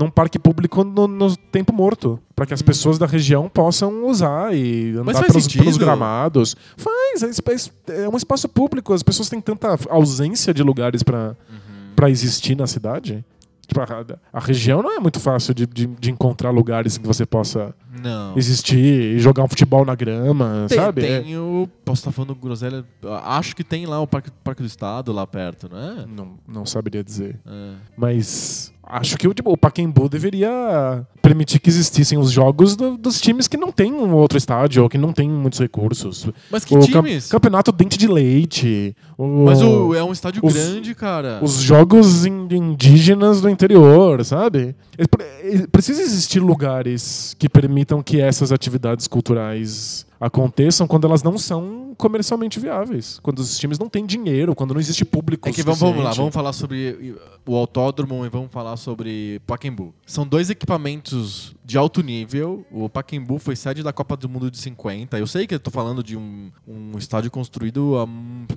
num 0.00 0.10
parque 0.10 0.38
público 0.38 0.82
no, 0.82 1.06
no 1.06 1.36
tempo 1.36 1.72
morto. 1.72 2.18
Para 2.34 2.46
que 2.46 2.54
as 2.54 2.62
Hum. 2.62 2.64
pessoas 2.64 2.98
da 2.98 3.06
região 3.06 3.48
possam 3.48 4.06
usar 4.06 4.54
e 4.54 4.94
andar 4.98 5.12
faz 5.12 5.26
pelos, 5.26 5.46
pelos 5.48 5.76
gramados. 5.76 6.56
Faz, 6.76 7.22
é, 7.22 8.04
é 8.04 8.08
um 8.08 8.16
espaço 8.16 8.48
público. 8.48 8.92
As 8.94 9.02
pessoas 9.02 9.28
têm 9.28 9.40
tanta 9.40 9.78
ausência 9.90 10.54
de 10.54 10.62
lugares 10.62 11.02
para 11.02 11.36
Uhum. 11.50 12.08
existir 12.08 12.56
na 12.56 12.66
cidade. 12.66 13.22
Tipo, 13.66 13.82
a, 13.82 13.86
a 14.32 14.40
região 14.40 14.82
não 14.82 14.96
é 14.96 14.98
muito 14.98 15.20
fácil 15.20 15.54
de, 15.54 15.64
de, 15.66 15.86
de 15.86 16.10
encontrar 16.10 16.50
lugares 16.50 16.98
que 16.98 17.06
você 17.06 17.24
possa 17.24 17.72
Não. 18.02 18.36
existir 18.36 18.76
e 19.16 19.18
jogar 19.18 19.42
um 19.44 19.48
futebol 19.48 19.84
na 19.84 19.94
grama, 19.94 20.66
Tem, 20.68 20.78
sabe? 20.78 21.04
É- 21.04 21.20
tem 21.22 21.36
o. 21.36 21.68
Posso 21.84 22.00
estar 22.00 22.12
falando 22.12 22.34
groselha? 22.34 22.84
Acho 23.24 23.54
que 23.56 23.64
tem 23.64 23.86
lá 23.86 24.00
o 24.00 24.06
Parque, 24.06 24.30
Parque 24.44 24.62
do 24.62 24.66
Estado, 24.66 25.12
lá 25.12 25.26
perto, 25.26 25.68
não 25.70 25.78
é? 25.78 26.06
Não, 26.06 26.28
não 26.46 26.66
saberia 26.66 27.02
dizer. 27.02 27.38
É. 27.46 27.72
Mas 27.96 28.72
acho 28.82 29.16
que 29.16 29.26
o, 29.28 29.34
tipo, 29.34 29.50
o 29.52 29.56
Pacaembu 29.56 30.08
deveria 30.08 31.04
permitir 31.22 31.58
que 31.60 31.68
existissem 31.68 32.18
os 32.18 32.30
jogos 32.32 32.74
do- 32.74 32.96
dos 32.96 33.20
times 33.20 33.46
que 33.46 33.56
não 33.56 33.70
tem 33.70 33.92
um 33.92 34.12
outro 34.14 34.36
estádio 34.38 34.82
ou 34.82 34.88
que 34.88 34.98
não 34.98 35.12
tem 35.12 35.28
muitos 35.28 35.58
recursos. 35.60 36.28
Mas 36.50 36.64
que 36.64 36.74
o 36.76 36.80
cam- 36.80 37.02
times? 37.02 37.28
campeonato 37.28 37.70
Dente 37.72 37.96
de 37.98 38.06
Leite. 38.08 38.96
o- 39.18 39.44
Mas 39.44 39.60
o, 39.62 39.94
é 39.94 40.02
um 40.02 40.12
estádio 40.12 40.40
os- 40.44 40.52
grande, 40.54 40.94
cara. 40.94 41.38
Os 41.42 41.60
jogos 41.60 42.24
in- 42.24 42.48
indígenas 42.50 43.40
do 43.40 43.48
interior, 43.48 44.24
sabe? 44.24 44.74
É 44.98 45.02
é- 45.02 45.66
Precisa 45.68 46.02
existir 46.02 46.40
lugares 46.40 47.34
que 47.38 47.48
permitam 47.80 48.02
que 48.02 48.20
essas 48.20 48.52
atividades 48.52 49.06
culturais 49.06 50.06
aconteçam 50.20 50.86
quando 50.86 51.06
elas 51.06 51.22
não 51.22 51.38
são 51.38 51.94
comercialmente 51.96 52.60
viáveis. 52.60 53.18
Quando 53.22 53.38
os 53.38 53.58
times 53.58 53.78
não 53.78 53.88
têm 53.88 54.04
dinheiro, 54.04 54.54
quando 54.54 54.74
não 54.74 54.80
existe 54.80 55.04
público 55.04 55.48
É 55.48 55.52
que 55.52 55.62
vamos, 55.62 55.80
vamos 55.80 56.04
lá, 56.04 56.12
vamos 56.12 56.34
falar 56.34 56.52
sobre 56.52 57.16
o 57.46 57.56
autódromo 57.56 58.24
e 58.24 58.28
vamos 58.28 58.50
falar 58.52 58.76
sobre 58.76 59.40
Pacaembu. 59.46 59.94
São 60.06 60.26
dois 60.26 60.50
equipamentos 60.50 61.54
de 61.64 61.78
alto 61.78 62.02
nível. 62.02 62.64
O 62.70 62.88
Pacaembu 62.88 63.38
foi 63.38 63.56
sede 63.56 63.82
da 63.82 63.92
Copa 63.92 64.16
do 64.16 64.28
Mundo 64.28 64.50
de 64.50 64.58
50. 64.58 65.18
Eu 65.18 65.26
sei 65.26 65.46
que 65.46 65.54
eu 65.54 65.60
tô 65.60 65.70
falando 65.70 66.02
de 66.02 66.16
um, 66.16 66.50
um 66.66 66.98
estádio 66.98 67.30
construído 67.30 67.98
há 67.98 68.06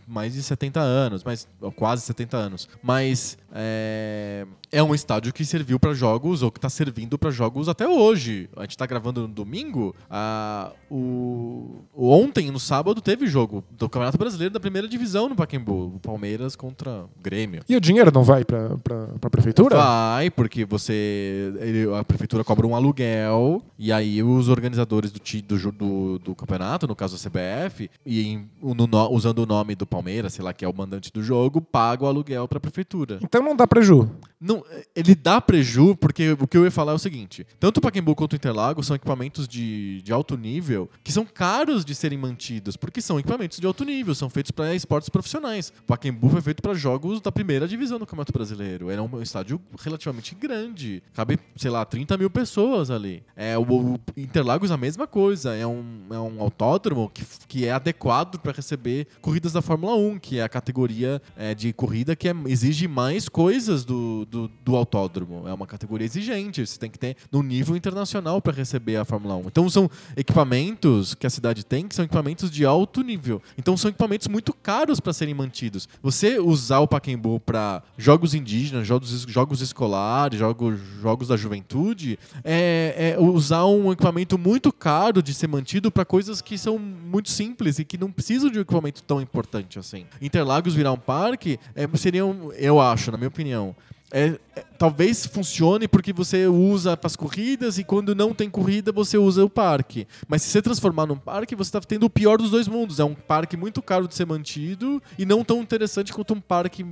mais 0.07 0.33
de 0.33 0.43
70 0.43 0.79
anos, 0.79 1.23
mas 1.23 1.47
quase 1.75 2.01
70 2.03 2.37
anos. 2.37 2.67
Mas 2.81 3.37
é, 3.55 4.45
é 4.71 4.81
um 4.81 4.95
estádio 4.95 5.31
que 5.31 5.45
serviu 5.45 5.79
para 5.79 5.93
jogos 5.93 6.41
ou 6.41 6.51
que 6.51 6.59
tá 6.59 6.69
servindo 6.69 7.17
para 7.17 7.29
jogos 7.29 7.69
até 7.69 7.87
hoje. 7.87 8.49
A 8.57 8.61
gente 8.61 8.77
tá 8.77 8.85
gravando 8.85 9.21
no 9.21 9.27
domingo. 9.27 9.95
ah, 10.09 10.71
o, 10.89 11.81
ontem, 11.95 12.49
no 12.51 12.59
sábado, 12.59 12.99
teve 13.01 13.27
jogo 13.27 13.63
do 13.71 13.87
Campeonato 13.87 14.17
Brasileiro 14.17 14.53
da 14.53 14.59
primeira 14.59 14.87
divisão 14.87 15.29
no 15.29 15.35
Pacaembu. 15.35 15.93
O 15.95 15.99
Palmeiras 15.99 16.55
contra 16.55 17.03
o 17.03 17.09
Grêmio. 17.21 17.61
E 17.69 17.75
o 17.75 17.81
dinheiro 17.81 18.11
não 18.13 18.23
vai 18.23 18.43
pra, 18.43 18.77
pra 19.19 19.29
prefeitura? 19.29 19.75
Vai, 19.77 20.29
porque 20.31 20.65
você. 20.65 21.53
ele- 21.59 21.93
a 21.95 22.03
prefeitura 22.03 22.43
cobra 22.43 22.65
um 22.65 22.75
aluguel, 22.75 23.61
e 23.77 23.91
aí 23.91 24.23
os 24.23 24.49
organizadores 24.49 25.11
do, 25.11 25.19
do, 25.19 25.71
do, 25.71 26.19
do 26.19 26.35
campeonato, 26.35 26.87
no 26.87 26.95
caso 26.95 27.15
a 27.15 27.19
CBF, 27.19 27.89
e 28.05 28.39
no 28.61 28.87
usando 29.11 29.39
o 29.39 29.45
nome 29.45 29.75
do 29.75 29.85
Palmeiras, 29.85 30.33
sei 30.33 30.43
lá, 30.43 30.53
que 30.53 30.63
é 30.65 30.67
o 30.67 30.73
mandante 30.75 31.11
do 31.11 31.21
jogo, 31.21 31.61
paga 31.61 32.03
o 32.03 32.07
aluguel 32.07 32.47
pra 32.47 32.59
prefeitura. 32.59 33.19
Então 33.21 33.42
não 33.43 33.55
dá 33.55 33.67
preju. 33.67 34.09
Não, 34.45 34.61
ele 34.93 35.15
dá 35.15 35.39
preju, 35.39 35.95
porque 35.95 36.33
o 36.33 36.45
que 36.45 36.57
eu 36.57 36.65
ia 36.65 36.71
falar 36.71 36.91
é 36.91 36.95
o 36.95 36.99
seguinte: 36.99 37.47
tanto 37.61 37.77
o 37.77 37.81
Pacaembu 37.81 38.13
quanto 38.13 38.33
o 38.33 38.35
Interlagos 38.35 38.85
são 38.87 38.93
equipamentos 38.93 39.47
de, 39.47 40.01
de 40.01 40.11
alto 40.11 40.35
nível 40.35 40.89
que 41.01 41.13
são 41.13 41.25
caros 41.25 41.85
de 41.85 41.95
serem 41.95 42.17
mantidos, 42.17 42.75
porque 42.75 42.99
são 42.99 43.17
equipamentos 43.17 43.57
de 43.57 43.65
alto 43.65 43.85
nível, 43.85 44.13
são 44.13 44.29
feitos 44.29 44.51
para 44.51 44.75
esportes 44.75 45.07
profissionais. 45.07 45.71
O 45.83 45.83
Pacaembu 45.83 46.27
foi 46.27 46.41
feito 46.41 46.61
para 46.61 46.73
jogos 46.73 47.21
da 47.21 47.31
primeira 47.31 47.69
divisão 47.69 47.97
do 47.97 48.05
Campeonato 48.05 48.33
Brasileiro. 48.33 48.89
Era 48.89 49.01
um 49.01 49.21
estádio 49.21 49.61
relativamente 49.79 50.35
grande, 50.35 51.01
cabe, 51.13 51.39
sei 51.55 51.71
lá, 51.71 51.85
30 51.85 52.17
mil 52.17 52.29
pessoas 52.29 52.91
ali. 52.91 53.23
É, 53.37 53.57
o, 53.57 53.61
o 53.61 53.99
Interlagos 54.17 54.71
a 54.71 54.77
mesma 54.77 55.07
coisa, 55.07 55.55
é 55.55 55.65
um, 55.65 56.07
é 56.11 56.19
um 56.19 56.41
autódromo 56.41 57.09
que, 57.13 57.23
que 57.47 57.65
é 57.65 57.71
adequado 57.71 58.39
para 58.39 58.51
receber 58.51 59.07
corridas 59.21 59.53
da 59.53 59.61
Fórmula 59.61 59.95
1, 59.95 60.19
que 60.19 60.39
é 60.39 60.43
a 60.43 60.49
categoria 60.49 61.21
é, 61.37 61.55
de 61.55 61.71
corrida 61.71 62.13
que 62.13 62.27
é- 62.27 62.35
exige 62.47 62.89
mais 62.89 63.29
coisas 63.33 63.83
do, 63.83 64.25
do, 64.27 64.49
do 64.63 64.75
autódromo. 64.75 65.47
É 65.47 65.53
uma 65.53 65.65
categoria 65.65 66.05
exigente, 66.05 66.65
você 66.65 66.79
tem 66.79 66.89
que 66.89 66.99
ter 66.99 67.17
no 67.31 67.41
nível 67.41 67.75
internacional 67.75 68.39
para 68.39 68.53
receber 68.53 68.95
a 68.95 69.03
Fórmula 69.03 69.35
1. 69.37 69.47
Então 69.47 69.67
são 69.69 69.89
equipamentos 70.15 71.15
que 71.15 71.25
a 71.25 71.29
cidade 71.29 71.65
tem 71.65 71.87
que 71.87 71.95
são 71.95 72.05
equipamentos 72.05 72.51
de 72.51 72.63
alto 72.63 73.01
nível. 73.01 73.41
Então 73.57 73.75
são 73.75 73.89
equipamentos 73.89 74.27
muito 74.27 74.53
caros 74.53 74.99
para 74.99 75.11
serem 75.11 75.33
mantidos. 75.33 75.89
Você 76.01 76.39
usar 76.39 76.79
o 76.79 76.87
Pacaembu 76.87 77.39
para 77.39 77.81
jogos 77.97 78.35
indígenas, 78.35 78.85
jogos, 78.85 79.09
jogos 79.27 79.61
escolares, 79.61 80.37
jogos, 80.37 80.79
jogos 81.01 81.27
da 81.27 81.35
juventude, 81.35 82.19
é, 82.43 83.15
é 83.17 83.19
usar 83.19 83.65
um 83.65 83.91
equipamento 83.91 84.37
muito 84.37 84.71
caro 84.71 85.23
de 85.23 85.33
ser 85.33 85.47
mantido 85.47 85.91
para 85.91 86.05
coisas 86.05 86.39
que 86.39 86.55
são 86.55 86.77
muito 86.77 87.31
simples 87.31 87.79
e 87.79 87.85
que 87.85 87.97
não 87.97 88.11
precisam 88.11 88.51
de 88.51 88.59
um 88.59 88.61
equipamento 88.61 89.01
tão 89.01 89.19
importante 89.19 89.79
assim. 89.79 90.05
Interlagos 90.21 90.75
virar 90.75 90.91
um 90.91 90.97
parque 90.97 91.59
é, 91.73 91.87
seria, 91.97 92.23
um, 92.23 92.51
eu 92.53 92.79
acho, 92.79 93.11
na 93.11 93.17
minha 93.17 93.22
opinião, 93.27 93.75
é, 94.11 94.25
é, 94.25 94.39
talvez 94.77 95.25
funcione 95.25 95.87
porque 95.87 96.11
você 96.13 96.45
usa 96.47 96.95
para 96.97 97.07
as 97.07 97.15
corridas 97.15 97.77
e 97.77 97.83
quando 97.83 98.13
não 98.13 98.33
tem 98.33 98.49
corrida 98.49 98.91
você 98.91 99.17
usa 99.17 99.43
o 99.43 99.49
parque. 99.49 100.05
Mas 100.27 100.41
se 100.41 100.49
você 100.49 100.61
transformar 100.61 101.05
num 101.05 101.15
parque, 101.17 101.55
você 101.55 101.69
está 101.69 101.79
tendo 101.79 102.05
o 102.05 102.09
pior 102.09 102.37
dos 102.37 102.51
dois 102.51 102.67
mundos. 102.67 102.99
É 102.99 103.03
um 103.03 103.13
parque 103.15 103.55
muito 103.57 103.81
caro 103.81 104.07
de 104.07 104.15
ser 104.15 104.25
mantido 104.25 105.01
e 105.17 105.25
não 105.25 105.43
tão 105.43 105.61
interessante 105.61 106.11
quanto 106.13 106.33
um 106.33 106.41
parque 106.41 106.85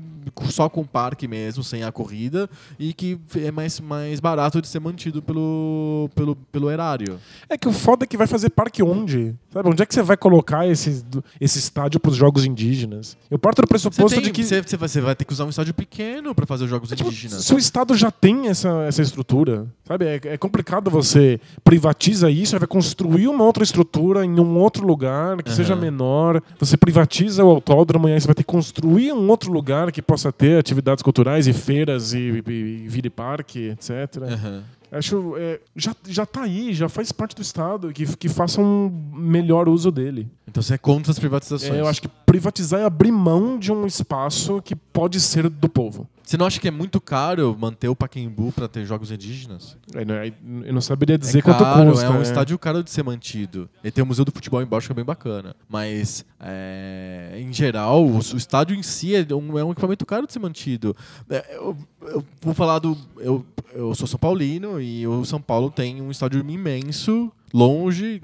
só 0.50 0.70
com 0.70 0.84
parque 0.86 1.28
mesmo, 1.28 1.64
sem 1.64 1.84
a 1.84 1.92
corrida, 1.92 2.50
e 2.80 2.94
que 2.94 3.20
é 3.38 3.52
mais, 3.52 3.80
mais 3.80 4.20
barato 4.20 4.62
de 4.62 4.68
ser 4.68 4.80
mantido 4.80 5.22
pelo, 5.22 6.10
pelo, 6.16 6.36
pelo 6.36 6.70
erário. 6.72 7.20
É 7.50 7.58
que 7.58 7.68
o 7.68 7.72
foda 7.74 8.06
é 8.06 8.08
que 8.08 8.18
vai 8.18 8.28
fazer 8.28 8.50
parque 8.50 8.82
onde? 8.82 9.36
Sabe? 9.52 9.70
Onde 9.70 9.84
é 9.84 9.86
que 9.86 9.94
você 9.94 10.02
vai 10.02 10.18
colocar 10.18 10.68
esse, 10.68 11.04
esse 11.40 11.60
estádio 11.60 12.00
pros 12.00 12.16
jogos 12.16 12.46
indígenas? 12.46 13.18
Eu 13.30 13.38
parto 13.38 13.62
do 13.62 13.68
pressuposto 13.68 14.16
tem- 14.16 14.22
de 14.24 14.32
que. 14.32 14.44
você, 14.44 14.62
você 14.62 15.02
vai, 15.02 15.16
ter 15.16 15.26
que 15.26 15.34
usar 15.34 15.46
um 15.46 15.50
estádio 15.50 15.74
pequeno 15.74 16.34
para 16.34 16.46
fazer 16.46 16.64
os 16.66 16.70
jogos 16.70 16.90
Tipo, 16.90 17.10
indígenas. 17.10 17.46
Se 17.52 17.56
o 17.56 17.60
Estado 17.60 17.96
já 17.96 18.10
tem 18.10 18.48
essa, 18.48 18.70
essa 18.84 19.02
estrutura, 19.02 19.68
sabe? 19.86 20.06
É, 20.06 20.22
é 20.24 20.38
complicado 20.38 20.90
você 20.90 21.38
privatiza 21.66 22.32
isso, 22.32 22.58
vai 22.58 22.68
construir 22.68 23.28
uma 23.28 23.44
outra 23.44 23.62
estrutura 23.62 24.24
em 24.24 24.40
um 24.40 24.58
outro 24.58 24.88
lugar 24.88 25.44
que 25.44 25.50
Aham. 25.50 25.56
seja 25.58 25.76
menor. 25.76 26.42
Você 26.60 26.78
privatiza 26.78 27.44
o 27.44 27.50
autódromo 27.50 28.08
e 28.08 28.14
aí 28.14 28.22
você 28.22 28.28
vai 28.28 28.36
ter 28.36 28.44
que 28.44 28.52
construir 28.52 29.12
um 29.12 29.28
outro 29.28 29.52
lugar 29.52 29.92
que 29.92 30.02
possa 30.02 30.32
ter 30.32 30.58
atividades 30.58 31.04
culturais 31.04 31.46
e 31.46 31.52
feiras 31.52 32.14
e, 32.14 32.42
e, 32.48 32.52
e 32.52 32.88
vire 32.88 33.10
parque, 33.10 33.70
etc. 33.70 33.90
Aham. 34.24 34.64
Acho 34.90 35.36
é, 35.38 35.60
já, 35.76 35.96
já 36.06 36.26
tá 36.26 36.44
aí, 36.44 36.74
já 36.74 36.90
faz 36.90 37.14
parte 37.14 37.34
do 37.34 37.42
Estado, 37.42 37.94
que, 37.94 38.06
que 38.18 38.28
faça 38.28 38.60
um 38.62 38.90
melhor 39.14 39.70
uso 39.70 39.90
dele. 39.90 40.28
Então 40.48 40.62
você 40.62 40.74
é 40.74 40.78
contra 40.78 41.12
as 41.12 41.20
privatizações. 41.20 41.74
É, 41.74 41.80
eu 41.80 41.88
acho 41.88 42.02
que 42.02 42.10
privatizar 42.26 42.82
é 42.82 42.86
abrir 42.86 43.12
mão 43.12 43.58
de 43.58 43.72
um 43.72 43.86
espaço 43.86 44.62
que 44.62 44.76
pode 44.76 45.20
ser 45.22 45.50
do 45.50 45.70
povo. 45.70 46.08
Você 46.32 46.38
não 46.38 46.46
acha 46.46 46.62
que 46.62 46.68
é 46.70 46.72
muito 46.72 47.02
caro 47.02 47.58
manter 47.60 47.90
o 47.90 47.96
Pacaembu 47.96 48.54
para 48.54 48.66
ter 48.66 48.86
jogos 48.86 49.12
indígenas? 49.12 49.76
É, 49.94 50.06
né, 50.06 50.32
Eu 50.64 50.74
não 50.74 50.80
saberia 50.80 51.18
dizer 51.18 51.40
é 51.40 51.42
quanto 51.42 51.62
caro, 51.62 51.92
custa. 51.92 52.06
é 52.06 52.10
um 52.10 52.20
é. 52.20 52.22
estádio 52.22 52.58
caro 52.58 52.82
de 52.82 52.90
ser 52.90 53.04
mantido. 53.04 53.70
E 53.84 53.92
tem 53.92 54.02
o 54.02 54.08
Museu 54.08 54.24
do 54.24 54.32
Futebol 54.32 54.62
embaixo 54.62 54.88
que 54.88 54.94
é 54.94 54.96
bem 54.96 55.04
bacana. 55.04 55.54
Mas, 55.68 56.24
é, 56.40 57.34
em 57.38 57.52
geral, 57.52 58.06
o, 58.06 58.16
o 58.16 58.38
estádio 58.38 58.74
em 58.74 58.82
si 58.82 59.14
é 59.14 59.36
um, 59.36 59.60
é 59.60 59.64
um 59.66 59.74
equipamento 59.74 60.06
caro 60.06 60.26
de 60.26 60.32
ser 60.32 60.40
mantido. 60.40 60.96
É, 61.30 61.58
eu, 61.58 61.78
eu 62.04 62.26
vou 62.42 62.54
falar 62.54 62.80
do... 62.80 62.98
Eu, 63.18 63.46
eu 63.74 63.94
sou 63.94 64.08
São 64.08 64.18
Paulino 64.18 64.80
e 64.80 65.06
o 65.06 65.26
São 65.26 65.42
Paulo 65.42 65.70
tem 65.70 66.02
um 66.02 66.12
estádio 66.12 66.40
imenso, 66.40 67.30
longe, 67.54 68.22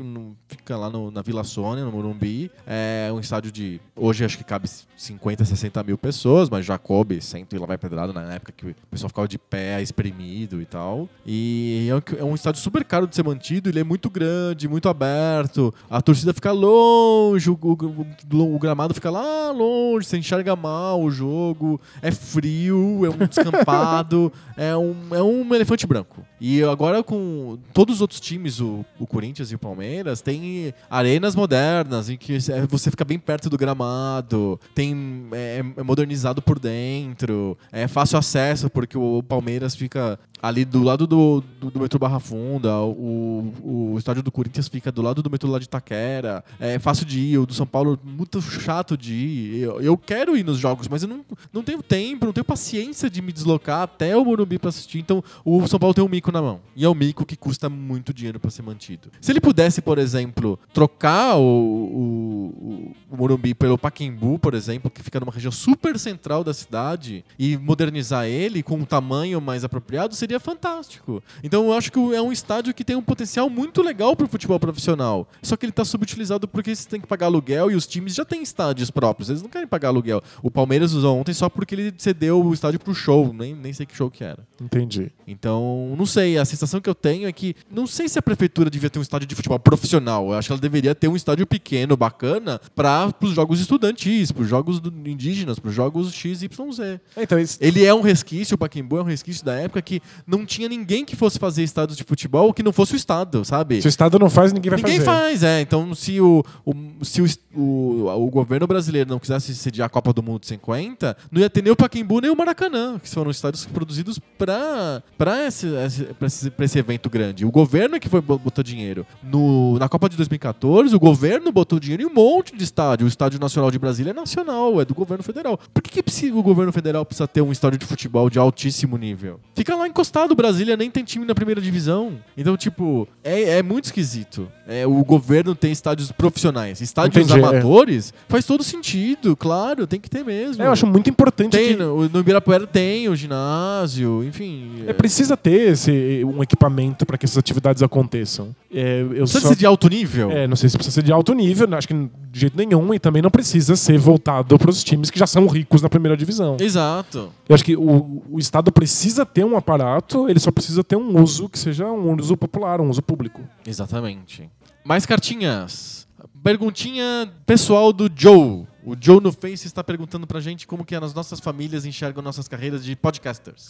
fica 0.47 0.75
lá 0.78 0.89
no- 0.89 1.11
na 1.11 1.21
Vila 1.21 1.43
Sônia, 1.43 1.84
no 1.84 1.91
Morumbi. 1.91 2.51
É 2.65 3.09
um 3.13 3.19
estádio 3.19 3.51
de... 3.51 3.80
Hoje 3.95 4.23
acho 4.25 4.38
que 4.38 4.43
cabe 4.43 4.69
50, 4.95 5.43
60 5.45 5.84
mil 5.84 5.97
pessoas, 5.97 6.49
mas 6.49 6.65
já 6.65 6.78
coube 6.78 7.21
cento 7.21 7.55
e 7.55 7.59
lá 7.59 7.65
vai 7.65 7.78
pedrado 7.78 8.13
na 8.13 8.34
época 8.34 8.51
que 8.55 8.67
o 8.67 8.75
pessoal 8.91 9.09
ficava 9.09 9.28
de 9.28 9.38
pé, 9.38 9.82
espremido 9.82 10.61
e 10.61 10.65
tal. 10.65 11.09
E 11.25 11.88
é 11.89 11.95
um, 11.95 12.19
é 12.19 12.23
um 12.23 12.36
estádio 12.36 12.61
super 12.61 12.84
caro 12.84 13.07
de 13.07 13.15
ser 13.15 13.23
mantido, 13.23 13.69
ele 13.69 13.80
é 13.80 13.84
muito 13.84 14.09
grande, 14.09 14.67
muito 14.67 14.88
aberto. 14.89 15.73
A 15.89 16.01
torcida 16.01 16.34
fica 16.34 16.51
longe, 16.51 17.49
o, 17.49 17.57
o- 17.61 18.55
o 18.55 18.59
gramado 18.59 18.93
fica 18.93 19.09
lá 19.09 19.51
longe, 19.51 20.07
você 20.07 20.17
enxerga 20.17 20.55
mal 20.55 21.01
o 21.01 21.09
jogo, 21.11 21.80
é 22.01 22.11
frio, 22.11 23.05
é 23.05 23.09
um 23.09 23.28
descampado, 23.28 24.32
é, 24.55 24.75
um, 24.75 24.95
é 25.11 25.21
um 25.21 25.53
elefante 25.55 25.86
branco. 25.88 26.25
E 26.39 26.63
agora 26.63 27.01
com 27.03 27.57
todos 27.73 27.95
os 27.95 28.01
outros 28.01 28.19
times, 28.19 28.59
o, 28.59 28.85
o 28.99 29.07
Corinthians 29.07 29.51
e 29.51 29.55
o 29.55 29.59
Palmeiras, 29.59 30.21
tem 30.21 30.73
arenas 30.89 31.35
modernas 31.35 32.09
em 32.09 32.17
que 32.17 32.35
é- 32.35 32.67
você 32.67 32.91
fica 32.91 33.03
bem 33.03 33.17
perto 33.17 33.49
do 33.49 33.57
gramado, 33.57 34.59
tem 34.75 35.27
é, 35.31 35.63
é 35.77 35.83
modernizado 35.83 36.41
por 36.41 36.59
dentro, 36.59 37.57
é 37.71 37.88
fácil 37.88 38.17
acesso 38.19 38.69
porque 38.69 38.97
o 38.97 39.23
Palmeiras 39.23 39.75
fica 39.75 40.19
ali 40.41 40.63
do 40.63 40.83
lado 40.83 41.07
do, 41.07 41.43
do, 41.59 41.71
do 41.71 41.79
metrô 41.79 41.97
Barra 41.97 42.19
Funda, 42.19 42.79
o, 42.81 43.51
o 43.63 43.95
estádio 43.97 44.21
do 44.21 44.31
Corinthians 44.31 44.67
fica 44.67 44.91
do 44.91 45.01
lado 45.01 45.23
do 45.23 45.29
metrô 45.31 45.49
lá 45.49 45.57
de 45.57 45.65
Itaquera. 45.65 46.43
É 46.59 46.77
fácil 46.77 47.05
de 47.07 47.19
ir, 47.19 47.38
o 47.39 47.45
do 47.47 47.55
São 47.55 47.65
Paulo 47.65 47.99
muito 48.03 48.39
chato 48.39 48.95
de 48.95 49.13
ir. 49.15 49.61
Eu, 49.63 49.81
eu 49.81 49.97
quero 49.97 50.38
ir 50.38 50.43
nos 50.45 50.59
jogos, 50.59 50.88
mas 50.88 51.01
eu 51.01 51.09
não, 51.09 51.25
não 51.51 51.63
tenho 51.63 51.81
tempo, 51.81 52.25
não 52.27 52.33
tenho 52.33 52.45
paciência 52.45 53.09
de 53.09 53.19
me 53.21 53.33
deslocar 53.33 53.81
até 53.81 54.15
o 54.15 54.23
Morumbi 54.23 54.59
pra 54.59 54.69
assistir. 54.69 54.99
Então 54.99 55.23
o 55.43 55.65
São 55.67 55.79
Paulo 55.79 55.95
tem 55.95 56.03
um 56.03 56.07
mico 56.28 56.32
na 56.32 56.41
mão. 56.41 56.59
E 56.75 56.86
é 56.86 56.89
um 56.89 56.93
mico 56.93 57.25
que 57.25 57.36
custa 57.36 57.69
muito 57.69 58.13
dinheiro 58.13 58.39
pra 58.39 58.51
ser 58.51 58.61
mantido. 58.61 59.09
Se 59.19 59.32
ele 59.32 59.41
pudesse, 59.41 59.82
por 59.82 59.97
exemplo, 59.97 60.59
trocar 60.73 61.38
o, 61.38 61.41
o, 61.41 62.93
o 63.09 63.17
Morumbi 63.17 63.53
pelo 63.53 63.78
Paquembu, 63.78 64.38
por 64.38 64.53
exemplo, 64.53 64.91
que 64.91 65.01
fica 65.01 65.19
numa 65.19 65.32
região 65.32 65.51
super 65.51 65.97
central 65.97 66.43
da 66.43 66.53
cidade, 66.53 67.23
e 67.39 67.57
modernizar 67.57 68.25
ele 68.25 68.61
com 68.61 68.75
um 68.75 68.86
tamanho 68.86 69.39
mais 69.41 69.63
apropriado, 69.63 70.15
seria 70.15 70.39
fantástico. 70.39 71.23
Então 71.43 71.65
eu 71.65 71.73
acho 71.73 71.91
que 71.91 71.99
é 72.13 72.21
um 72.21 72.32
estádio 72.32 72.73
que 72.73 72.84
tem 72.84 72.95
um 72.95 73.01
potencial 73.01 73.49
muito 73.49 73.82
legal 73.82 74.15
pro 74.15 74.28
futebol 74.28 74.59
profissional. 74.59 75.28
Só 75.41 75.55
que 75.55 75.65
ele 75.65 75.71
tá 75.71 75.86
subutilizado 75.86 76.47
porque 76.47 76.75
você 76.75 76.88
tem 76.88 77.01
que 77.01 77.07
pagar 77.07 77.28
aluguel 77.28 77.71
e 77.71 77.75
os 77.75 77.88
times 77.88 78.13
já 78.13 78.25
têm 78.25 78.41
estádios 78.41 78.91
próprios. 78.91 79.30
Eles 79.30 79.41
não 79.41 79.49
querem 79.49 79.67
pagar 79.67 79.89
aluguel. 79.89 80.21
O 80.43 80.51
Palmeiras 80.51 80.93
usou 80.93 81.17
ontem 81.17 81.34
só 81.34 81.49
porque 81.49 81.75
ele 81.75 81.93
cedeu 81.97 82.43
o 82.43 82.53
estádio 82.53 82.80
pro 82.80 82.93
show. 82.93 83.34
Nem, 83.34 83.55
nem 83.55 83.73
sei 83.73 83.86
que 83.86 83.95
show 83.95 84.11
que 84.11 84.23
era. 84.23 84.45
Entendi. 84.61 85.11
Então, 85.25 85.95
não 85.97 86.05
sei. 86.05 86.16
A 86.18 86.45
sensação 86.45 86.80
que 86.82 86.89
eu 86.89 86.95
tenho 86.95 87.28
é 87.28 87.32
que 87.32 87.55
não 87.70 87.86
sei 87.88 88.07
se 88.09 88.18
a 88.18 88.22
prefeitura 88.22 88.70
devia 88.70 88.89
ter 88.89 88.99
um 88.99 89.01
estádio 89.01 89.28
de 89.28 89.36
futebol 89.36 89.59
profissional. 89.59 90.28
Eu 90.28 90.34
acho 90.34 90.47
que 90.47 90.51
ela 90.53 90.61
deveria 90.61 90.95
ter 90.95 91.07
um 91.07 91.15
estádio 91.15 91.45
pequeno, 91.45 91.95
bacana, 91.95 92.59
para 92.76 93.13
os 93.22 93.32
jogos 93.32 93.59
estudantis, 93.59 94.32
para 94.32 94.43
os 94.43 94.49
jogos 94.49 94.82
indígenas, 95.05 95.59
para 95.59 95.70
os 95.70 95.76
jogos 95.76 96.11
XYZ. 96.13 96.80
É, 97.15 97.24
Então, 97.24 97.38
esse- 97.39 97.57
Ele 97.61 97.84
é 97.86 97.93
um 97.93 98.01
resquício, 98.01 98.55
o 98.55 98.57
Pacaembu 98.57 98.97
é 98.97 99.01
um 99.01 99.05
resquício 99.05 99.43
da 99.45 99.53
época 99.53 99.82
que 99.82 100.01
não 100.26 100.45
tinha 100.45 100.68
ninguém 100.68 101.03
que 101.05 101.15
fosse 101.15 101.38
fazer 101.39 101.63
estádios 101.63 101.97
de 101.97 102.03
futebol 102.03 102.53
que 102.53 102.63
não 102.63 102.72
fosse 102.74 102.93
o 102.93 102.95
Estado, 102.95 103.43
sabe? 103.45 103.82
se 103.82 103.88
o 103.88 103.89
Estado 103.89 104.18
não 104.20 104.30
faz, 104.30 104.51
ninguém 104.53 104.70
vai 104.72 104.78
Ninguém 104.80 104.99
fazer. 104.99 105.05
faz, 105.05 105.43
é. 105.43 105.61
Então, 105.61 105.93
se 105.93 106.20
o, 106.22 106.43
o- 106.65 106.74
se 107.05 107.22
o, 107.22 107.28
o, 107.55 108.07
o 108.26 108.30
governo 108.30 108.65
brasileiro 108.68 109.09
não 109.09 109.20
quisesse 109.20 109.53
sediar 109.55 109.86
a 109.88 109.89
Copa 109.89 110.11
do 110.13 110.24
Mundo 110.24 110.45
50, 110.45 111.15
não 111.32 111.41
ia 111.41 111.49
ter 111.49 111.61
nem 111.61 111.72
o 111.72 111.76
Pacaembu 111.76 112.22
nem 112.22 112.30
o 112.32 112.36
Maracanã, 112.36 112.99
que 112.99 113.09
foram 113.09 113.32
estádios 113.32 113.65
produzidos 113.65 114.20
para 114.38 115.03
esse, 115.47 115.68
esse, 115.86 116.07
pra 116.14 116.28
esse, 116.28 116.49
pra 116.49 116.66
esse 116.66 116.78
evento 116.80 117.10
grande. 117.10 117.45
O 117.45 117.51
governo 117.51 117.95
é 117.95 117.99
que 117.99 118.10
foi 118.10 118.22
bo- 118.22 118.38
botou 118.38 118.64
dinheiro. 118.64 119.05
No, 119.24 119.78
na 119.80 119.88
Copa 119.89 120.10
de 120.10 120.16
2014, 120.18 120.95
o 120.95 120.99
governo 120.99 121.51
botou 121.51 121.80
dinheiro 121.80 122.03
em 122.03 122.05
um 122.05 122.14
monte 122.14 122.55
de 122.55 122.64
estádio. 122.64 123.05
O 123.05 123.08
Estádio 123.08 123.39
Nacional 123.39 123.72
de 123.72 123.80
Brasília 123.80 124.12
é 124.12 124.14
nacional, 124.14 124.80
é 124.82 124.86
do 124.86 124.93
governo 124.93 125.24
federal. 125.24 125.60
Por 125.74 125.82
que, 125.84 126.01
que 126.01 126.32
o 126.32 126.41
governo 126.43 126.72
federal 126.72 127.05
precisa 127.05 127.28
ter 127.28 127.41
um 127.41 127.51
estádio 127.51 127.78
de 127.80 127.86
futebol 127.86 128.30
de 128.30 128.39
altíssimo 128.39 128.97
nível? 128.97 129.39
Fica 129.55 129.76
lá 129.76 129.88
encostado, 129.88 130.36
Brasília 130.36 130.78
nem 130.78 130.89
tem 130.89 131.03
time 131.03 131.26
na 131.26 131.36
primeira 131.36 131.60
divisão. 131.62 132.14
Então, 132.38 132.55
tipo, 132.58 133.08
é, 133.24 133.58
é 133.58 133.64
muito 133.64 133.86
esquisito. 133.86 134.47
É, 134.68 134.86
o 134.86 135.03
governo 135.03 135.55
tem 135.55 135.72
estádios 135.72 136.12
profissionais. 136.12 136.82
Estádios 136.82 137.26
Entendi, 137.30 137.39
é. 137.39 137.47
amadores 137.47 138.14
faz 138.28 138.45
todo 138.45 138.64
sentido, 138.64 139.36
claro, 139.36 139.88
tem 139.88 139.99
que 139.99 140.10
ter 140.10 140.24
mesmo. 140.24 140.62
É, 140.62 140.68
eu 140.68 140.72
acho 140.72 140.86
muito 140.86 141.10
importante 141.10 141.51
Tem, 141.58 141.70
que 141.70 141.76
no, 141.76 142.08
no 142.10 142.20
Ibirapuera 142.20 142.68
tem 142.68 143.08
o 143.10 143.16
ginásio, 143.16 144.24
enfim. 144.24 144.84
é, 144.88 144.93
precisa 144.93 145.36
ter 145.38 145.72
esse, 145.72 145.91
um 146.26 146.41
equipamento 146.43 147.06
para 147.06 147.18
que 147.18 147.26
essas 147.26 147.38
atividades 147.38 147.82
aconteçam. 147.84 148.56
É, 148.74 149.04
Precisa 149.04 149.39
só- 149.41 149.48
ser 149.50 149.56
de 149.56 149.66
alto 149.66 149.88
nível? 149.89 150.32
É, 150.32 150.48
não 150.48 150.56
sei 150.56 150.70
se 150.70 150.78
precisa 150.78 150.93
ser 150.95 151.04
de 151.04 151.12
alto 151.12 151.34
nível, 151.34 151.68
acho 151.76 151.88
que 151.88 151.93
de 151.93 152.39
jeito 152.39 152.58
nenhum, 152.58 152.93
e 152.93 153.00
também 153.00 153.22
não 153.22 153.30
precisa 153.32 153.76
ser 153.76 153.98
voltado 153.98 154.58
para 154.58 154.70
os 154.70 154.84
times 154.84 155.10
que 155.10 155.18
já 155.20 155.26
são 155.28 155.48
ricos 155.48 155.82
na 155.82 155.89
primeira 155.89 156.16
divisão. 156.18 156.58
Exato. 156.60 157.32
Eu 157.48 157.54
acho 157.56 157.64
que 157.64 157.76
o, 157.76 158.22
o 158.30 158.39
Estado 158.39 158.72
precisa 158.72 159.26
ter 159.26 159.43
um 159.45 159.56
aparato, 159.58 160.30
ele 160.30 160.39
só 160.39 160.52
precisa 160.52 160.84
ter 160.84 160.95
um 160.95 161.22
uso 161.22 161.48
que 161.50 161.58
seja 161.58 161.86
um 161.88 162.16
uso 162.20 162.36
popular, 162.38 162.80
um 162.82 162.89
uso 162.89 163.02
público. 163.02 163.41
Exatamente. 163.66 164.50
Mais 164.84 165.06
cartinhas. 165.06 166.08
Perguntinha 166.43 167.30
pessoal 167.45 167.91
do 167.91 168.10
Joe. 168.16 168.66
O 168.89 168.95
Joe 168.97 169.19
no 169.19 169.33
Face 169.33 169.67
está 169.67 169.83
perguntando 169.83 170.25
pra 170.25 170.39
gente 170.39 170.65
como 170.65 170.85
que 170.85 170.95
as 170.95 171.13
nossas 171.13 171.41
famílias 171.41 171.85
enxergam 171.85 172.23
nossas 172.23 172.47
carreiras 172.47 172.85
de 172.85 172.95
podcasters. 172.95 173.69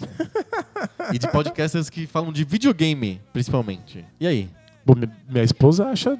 e 1.12 1.18
de 1.18 1.28
podcasters 1.32 1.90
que 1.90 2.06
falam 2.06 2.32
de 2.32 2.44
videogame, 2.44 3.20
principalmente. 3.34 4.06
E 4.20 4.28
aí? 4.28 4.48
Bom, 4.86 4.94
mi- 4.94 5.10
minha 5.28 5.44
esposa 5.44 5.88
acha 5.88 6.20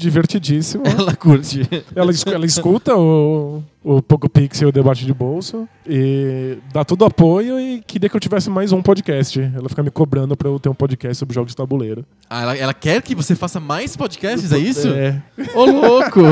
divertidíssimo. 0.00 0.82
Ela 0.86 1.14
curte. 1.14 1.60
ela, 1.94 2.12
ela 2.32 2.46
escuta 2.46 2.96
o, 2.96 3.62
o 3.82 4.02
Poco 4.02 4.28
Pixel 4.28 4.68
e 4.68 4.70
o 4.70 4.72
debate 4.72 5.04
de 5.04 5.12
bolso 5.12 5.68
e 5.86 6.58
dá 6.72 6.84
todo 6.84 7.04
apoio 7.04 7.60
e 7.60 7.80
queria 7.82 8.08
que 8.08 8.16
eu 8.16 8.20
tivesse 8.20 8.50
mais 8.50 8.72
um 8.72 8.82
podcast. 8.82 9.40
Ela 9.40 9.68
fica 9.68 9.82
me 9.82 9.90
cobrando 9.90 10.36
pra 10.36 10.48
eu 10.48 10.58
ter 10.58 10.68
um 10.68 10.74
podcast 10.74 11.18
sobre 11.18 11.34
jogos 11.34 11.52
de 11.52 11.56
tabuleiro. 11.56 12.04
Ah, 12.28 12.42
ela, 12.42 12.56
ela 12.56 12.74
quer 12.74 13.02
que 13.02 13.14
você 13.14 13.34
faça 13.34 13.60
mais 13.60 13.96
podcasts, 13.96 14.52
é 14.52 14.58
isso? 14.58 14.88
É. 14.88 15.22
Ô, 15.54 15.64
louco! 15.66 16.20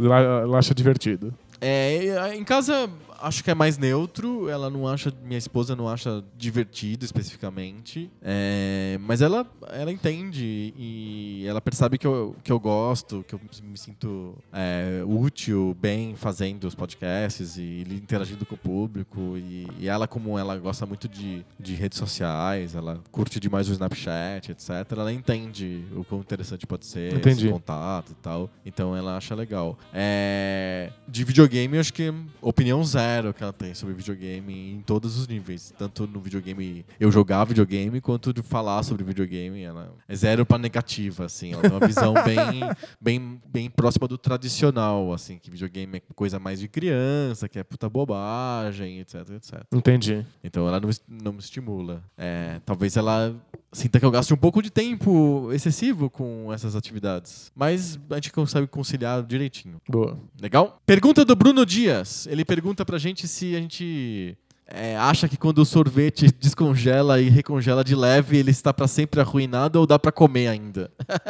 Ela, 0.00 0.20
ela 0.20 0.58
acha 0.58 0.72
divertido. 0.72 1.34
É, 1.60 2.36
em 2.36 2.44
casa 2.44 2.88
acho 3.18 3.42
que 3.42 3.50
é 3.50 3.54
mais 3.54 3.76
neutro. 3.76 4.48
Ela 4.48 4.70
não 4.70 4.86
acha, 4.86 5.12
minha 5.22 5.38
esposa 5.38 5.74
não 5.74 5.88
acha 5.88 6.24
divertido 6.36 7.04
especificamente. 7.04 8.10
É, 8.22 8.98
mas 9.00 9.20
ela, 9.20 9.46
ela 9.70 9.92
entende 9.92 10.72
e 10.76 11.44
ela 11.46 11.60
percebe 11.60 11.98
que 11.98 12.06
eu, 12.06 12.36
que 12.42 12.52
eu 12.52 12.60
gosto, 12.60 13.24
que 13.26 13.34
eu 13.34 13.40
me 13.62 13.76
sinto 13.76 14.36
é, 14.52 15.02
útil, 15.04 15.76
bem 15.80 16.14
fazendo 16.16 16.64
os 16.64 16.74
podcasts 16.74 17.56
e 17.56 17.84
interagindo 17.90 18.46
com 18.46 18.54
o 18.54 18.58
público. 18.58 19.36
E, 19.36 19.66
e 19.78 19.88
ela, 19.88 20.06
como 20.06 20.38
ela 20.38 20.56
gosta 20.56 20.86
muito 20.86 21.08
de, 21.08 21.44
de 21.58 21.74
redes 21.74 21.98
sociais, 21.98 22.74
ela 22.74 23.00
curte 23.10 23.40
demais 23.40 23.68
o 23.68 23.72
Snapchat, 23.72 24.52
etc. 24.52 24.70
Ela 24.92 25.12
entende 25.12 25.84
o 25.94 26.04
quão 26.04 26.20
interessante 26.20 26.66
pode 26.66 26.86
ser 26.86 27.14
Entendi. 27.14 27.44
esse 27.44 27.52
contato 27.52 28.12
e 28.12 28.14
tal. 28.14 28.50
Então 28.64 28.96
ela 28.96 29.16
acha 29.16 29.34
legal. 29.34 29.76
É, 29.92 30.90
de 31.06 31.24
videogame, 31.24 31.76
eu 31.76 31.80
acho 31.80 31.92
que 31.92 32.12
opinião 32.40 32.84
zero 32.84 33.07
que 33.34 33.42
ela 33.42 33.52
tem 33.52 33.74
sobre 33.74 33.94
videogame 33.94 34.72
em 34.74 34.80
todos 34.80 35.18
os 35.18 35.26
níveis. 35.26 35.72
Tanto 35.76 36.06
no 36.06 36.20
videogame, 36.20 36.84
eu 36.98 37.10
jogar 37.10 37.44
videogame, 37.44 38.00
quanto 38.00 38.32
de 38.32 38.42
falar 38.42 38.82
sobre 38.82 39.04
videogame. 39.04 39.62
Ela 39.62 39.92
é 40.06 40.14
zero 40.14 40.44
pra 40.46 40.58
negativa, 40.58 41.24
assim. 41.24 41.52
Ela 41.52 41.62
tem 41.62 41.70
uma 41.70 41.86
visão 41.86 42.14
bem, 42.24 42.60
bem, 43.00 43.42
bem 43.46 43.70
próxima 43.70 44.06
do 44.06 44.18
tradicional, 44.18 45.12
assim. 45.12 45.38
Que 45.38 45.50
videogame 45.50 45.98
é 45.98 46.02
coisa 46.14 46.38
mais 46.38 46.60
de 46.60 46.68
criança, 46.68 47.48
que 47.48 47.58
é 47.58 47.64
puta 47.64 47.88
bobagem, 47.88 49.00
etc, 49.00 49.28
etc. 49.30 49.62
Entendi. 49.72 50.24
Então 50.42 50.66
ela 50.66 50.80
não, 50.80 50.90
não 51.08 51.32
me 51.32 51.38
estimula. 51.38 52.02
É, 52.16 52.60
talvez 52.64 52.96
ela 52.96 53.34
sinta 53.72 53.98
que 53.98 54.04
eu 54.04 54.10
gaste 54.10 54.32
um 54.32 54.36
pouco 54.36 54.62
de 54.62 54.70
tempo 54.70 55.50
excessivo 55.52 56.08
com 56.10 56.52
essas 56.52 56.74
atividades. 56.74 57.52
Mas 57.54 57.98
a 58.10 58.14
gente 58.14 58.32
consegue 58.32 58.66
conciliar 58.66 59.22
direitinho. 59.22 59.80
Boa. 59.88 60.18
Legal? 60.40 60.80
Pergunta 60.86 61.24
do 61.24 61.36
Bruno 61.36 61.64
Dias. 61.66 62.26
Ele 62.26 62.44
pergunta 62.44 62.84
pra 62.84 62.97
gente 62.98 63.26
se 63.28 63.54
a 63.56 63.60
gente 63.60 64.36
é, 64.70 64.96
acha 64.98 65.26
que 65.26 65.38
quando 65.38 65.60
o 65.60 65.64
sorvete 65.64 66.26
descongela 66.38 67.20
e 67.20 67.30
recongela 67.30 67.82
de 67.82 67.94
leve, 67.94 68.36
ele 68.36 68.50
está 68.50 68.72
pra 68.72 68.86
sempre 68.86 69.18
arruinado 69.18 69.80
ou 69.80 69.86
dá 69.86 69.98
pra 69.98 70.12
comer 70.12 70.48
ainda? 70.48 70.90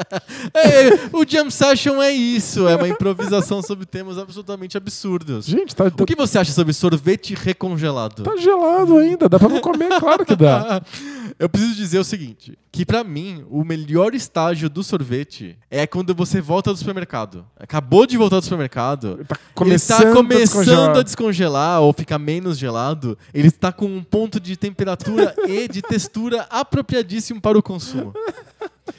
É, 0.55 1.17
o 1.17 1.25
Jam 1.27 1.51
Session 1.51 2.01
é 2.01 2.11
isso, 2.11 2.67
é 2.69 2.77
uma 2.77 2.89
improvisação 2.89 3.63
sobre 3.63 3.85
temas 3.85 4.19
absolutamente 4.19 4.77
absurdos. 4.77 5.47
Gente, 5.47 5.75
tá, 5.75 5.91
tá, 5.91 6.03
O 6.03 6.07
que 6.07 6.15
você 6.15 6.39
acha 6.39 6.53
sobre 6.53 6.73
sorvete 6.73 7.35
recongelado? 7.35 8.23
tá 8.23 8.37
gelado 8.37 8.97
ainda. 8.97 9.29
Dá 9.29 9.39
não 9.39 9.61
comer? 9.61 9.89
Claro 9.99 10.25
que 10.25 10.35
dá. 10.35 10.81
Eu 11.39 11.49
preciso 11.49 11.77
dizer 11.77 11.99
o 12.01 12.05
seguinte, 12.05 12.59
que 12.73 12.85
pra 12.85 13.05
mim, 13.05 13.45
o 13.49 13.63
melhor 13.65 14.13
estágio 14.13 14.69
do 14.69 14.83
sorvete 14.83 15.57
é 15.71 15.87
quando 15.87 16.13
você 16.13 16.41
volta 16.41 16.73
do 16.73 16.77
supermercado. 16.79 17.47
Acabou 17.57 18.07
de 18.07 18.17
voltar 18.17 18.41
do 18.41 18.43
supermercado, 18.43 19.19
Tá 19.25 19.37
ele 19.37 19.41
começando, 19.55 20.03
tá 20.03 20.11
a 20.11 20.15
começando 20.15 20.43
descongelar. 20.45 20.97
a 20.99 21.03
descongelar 21.03 21.81
ou 21.83 21.93
ficar 21.93 22.19
menos 22.19 22.59
gelado, 22.59 23.17
ele 23.33 23.49
está 23.49 23.71
com 23.71 23.87
um 23.87 24.03
ponto 24.03 24.41
de 24.41 24.57
temperatura 24.57 25.33
e 25.47 25.69
de 25.69 25.81
textura 25.81 26.43
apropriadíssimo 26.51 27.41
para 27.41 27.57
o 27.57 27.63
consumo. 27.63 28.13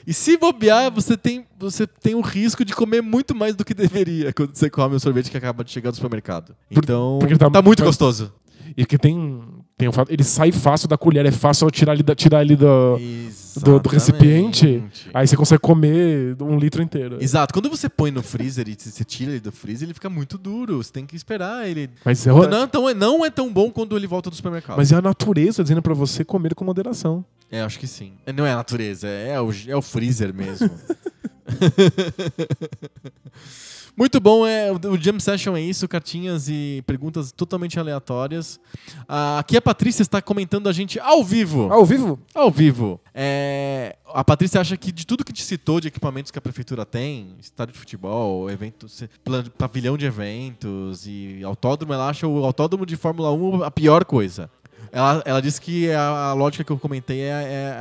E 0.08 0.14
se 0.14 0.38
bobear, 0.38 0.90
você 0.92 1.18
tem, 1.18 1.46
você 1.60 1.86
tem 1.86 2.16
o 2.16 2.22
risco 2.22 2.64
de 2.64 2.74
comer 2.74 3.02
muito 3.02 3.36
mais 3.36 3.54
do 3.54 3.66
que 3.66 3.74
deveria 3.74 4.32
quando 4.32 4.56
você 4.56 4.70
come 4.70 4.96
o 4.96 5.00
sorvete 5.00 5.30
que 5.30 5.36
acaba 5.38 5.64
de 5.64 5.72
chegar 5.72 5.90
do 5.92 5.96
supermercado. 5.96 6.56
Por- 6.72 6.84
Então, 6.84 7.18
porque 7.20 7.36
tá- 7.38 7.50
tá 7.50 7.62
muito 7.62 7.80
tá- 7.80 7.86
gostoso. 7.86 8.32
E 8.78 8.86
que 8.86 8.98
tem, 9.00 9.42
tem 9.80 9.88
o 9.88 9.94
fato, 9.94 10.12
ele 10.12 10.26
sai 10.26 10.52
fácil 10.52 10.90
da 10.90 10.98
colher, 10.98 11.26
é 11.26 11.32
fácil 11.32 11.72
tirar 11.72 11.94
ele, 11.94 12.04
da- 12.04 12.14
tirar 12.14 12.42
ele 12.42 12.58
do, 12.58 13.00
do, 13.64 13.80
do 13.80 13.88
recipiente. 13.90 14.84
Aí 15.14 15.26
você 15.26 15.38
consegue 15.38 15.62
comer 15.62 16.36
um 16.42 16.60
litro 16.60 16.84
inteiro. 16.84 17.18
Exato. 17.22 17.54
Quando 17.54 17.70
você 17.70 17.88
põe 17.88 18.12
no 18.12 18.22
freezer 18.22 18.68
e 18.68 18.76
você 18.78 19.06
tira 19.06 19.32
ele 19.32 19.40
do 19.40 19.54
freezer, 19.54 19.86
ele 19.88 19.94
fica 19.94 20.10
muito 20.10 20.38
duro. 20.38 20.84
Você 20.84 20.92
tem 20.92 21.06
que 21.06 21.16
esperar 21.16 21.66
ele. 21.66 21.90
Mas, 22.04 22.28
é, 22.28 22.32
não, 22.32 22.64
então, 22.66 22.90
é- 22.90 22.94
não 22.94 23.26
é 23.26 23.30
tão 23.30 23.50
bom 23.54 23.72
quando 23.72 23.96
ele 23.96 24.06
volta 24.06 24.30
do 24.30 24.36
supermercado. 24.36 24.76
mas 24.76 24.92
é 24.92 24.96
a 24.98 25.02
natureza 25.02 25.64
dizendo 25.64 25.82
pra 25.82 25.94
você 25.94 26.26
comer 26.26 26.54
com 26.54 26.66
moderação. 26.66 27.24
É, 27.50 27.62
acho 27.62 27.80
que 27.80 27.88
sim. 27.88 28.12
É, 28.26 28.34
Não 28.34 28.46
é 28.46 28.52
a 28.52 28.58
natureza, 28.58 29.08
é 29.08 29.40
o, 29.40 29.50
é 29.70 29.76
o 29.78 29.82
freezer 29.82 30.34
mesmo. 30.34 30.70
Muito 33.98 34.20
bom, 34.20 34.46
é, 34.48 34.72
o 34.72 34.98
Jam 34.98 35.20
Session 35.20 35.56
é 35.58 35.62
isso, 35.62 35.88
cartinhas 35.88 36.48
e 36.48 36.82
perguntas 36.88 37.32
totalmente 37.32 37.80
aleatórias. 37.80 38.60
Ah, 39.08 39.40
aqui 39.40 39.58
a 39.58 39.62
Patrícia 39.62 40.02
está 40.02 40.22
comentando 40.22 40.70
a 40.70 40.72
gente 40.74 41.00
ao 41.00 41.24
vivo. 41.24 41.72
Ao 41.72 41.86
vivo? 41.86 42.20
Ao 42.34 42.50
vivo. 42.50 43.00
É, 43.14 43.98
a 44.14 44.24
Patrícia 44.24 44.62
acha 44.62 44.78
que 44.78 44.92
de 44.92 45.06
tudo 45.06 45.26
que 45.26 45.34
te 45.34 45.44
citou 45.44 45.82
de 45.82 45.88
equipamentos 45.90 46.32
que 46.32 46.38
a 46.40 46.42
prefeitura 46.42 46.86
tem, 46.86 47.36
estádio 47.42 47.74
de 47.74 47.80
futebol, 47.80 48.50
evento, 48.50 48.88
se- 48.88 49.10
plan- 49.24 49.44
pavilhão 49.58 49.98
de 49.98 50.06
eventos 50.06 51.06
e 51.06 51.42
autódromo, 51.44 51.94
ela 51.94 52.08
acha 52.08 52.26
o 52.28 52.46
autódromo 52.46 52.86
de 52.86 52.96
Fórmula 52.96 53.32
1 53.34 53.64
a 53.64 53.72
pior 53.72 54.06
coisa. 54.06 54.50
Ela, 54.92 55.22
ela 55.26 55.42
disse 55.42 55.60
que 55.62 55.92
a, 55.92 56.02
a 56.30 56.34
lógica 56.34 56.64
que 56.64 56.72
eu 56.72 56.78
comentei 56.78 57.22
é, 57.22 57.28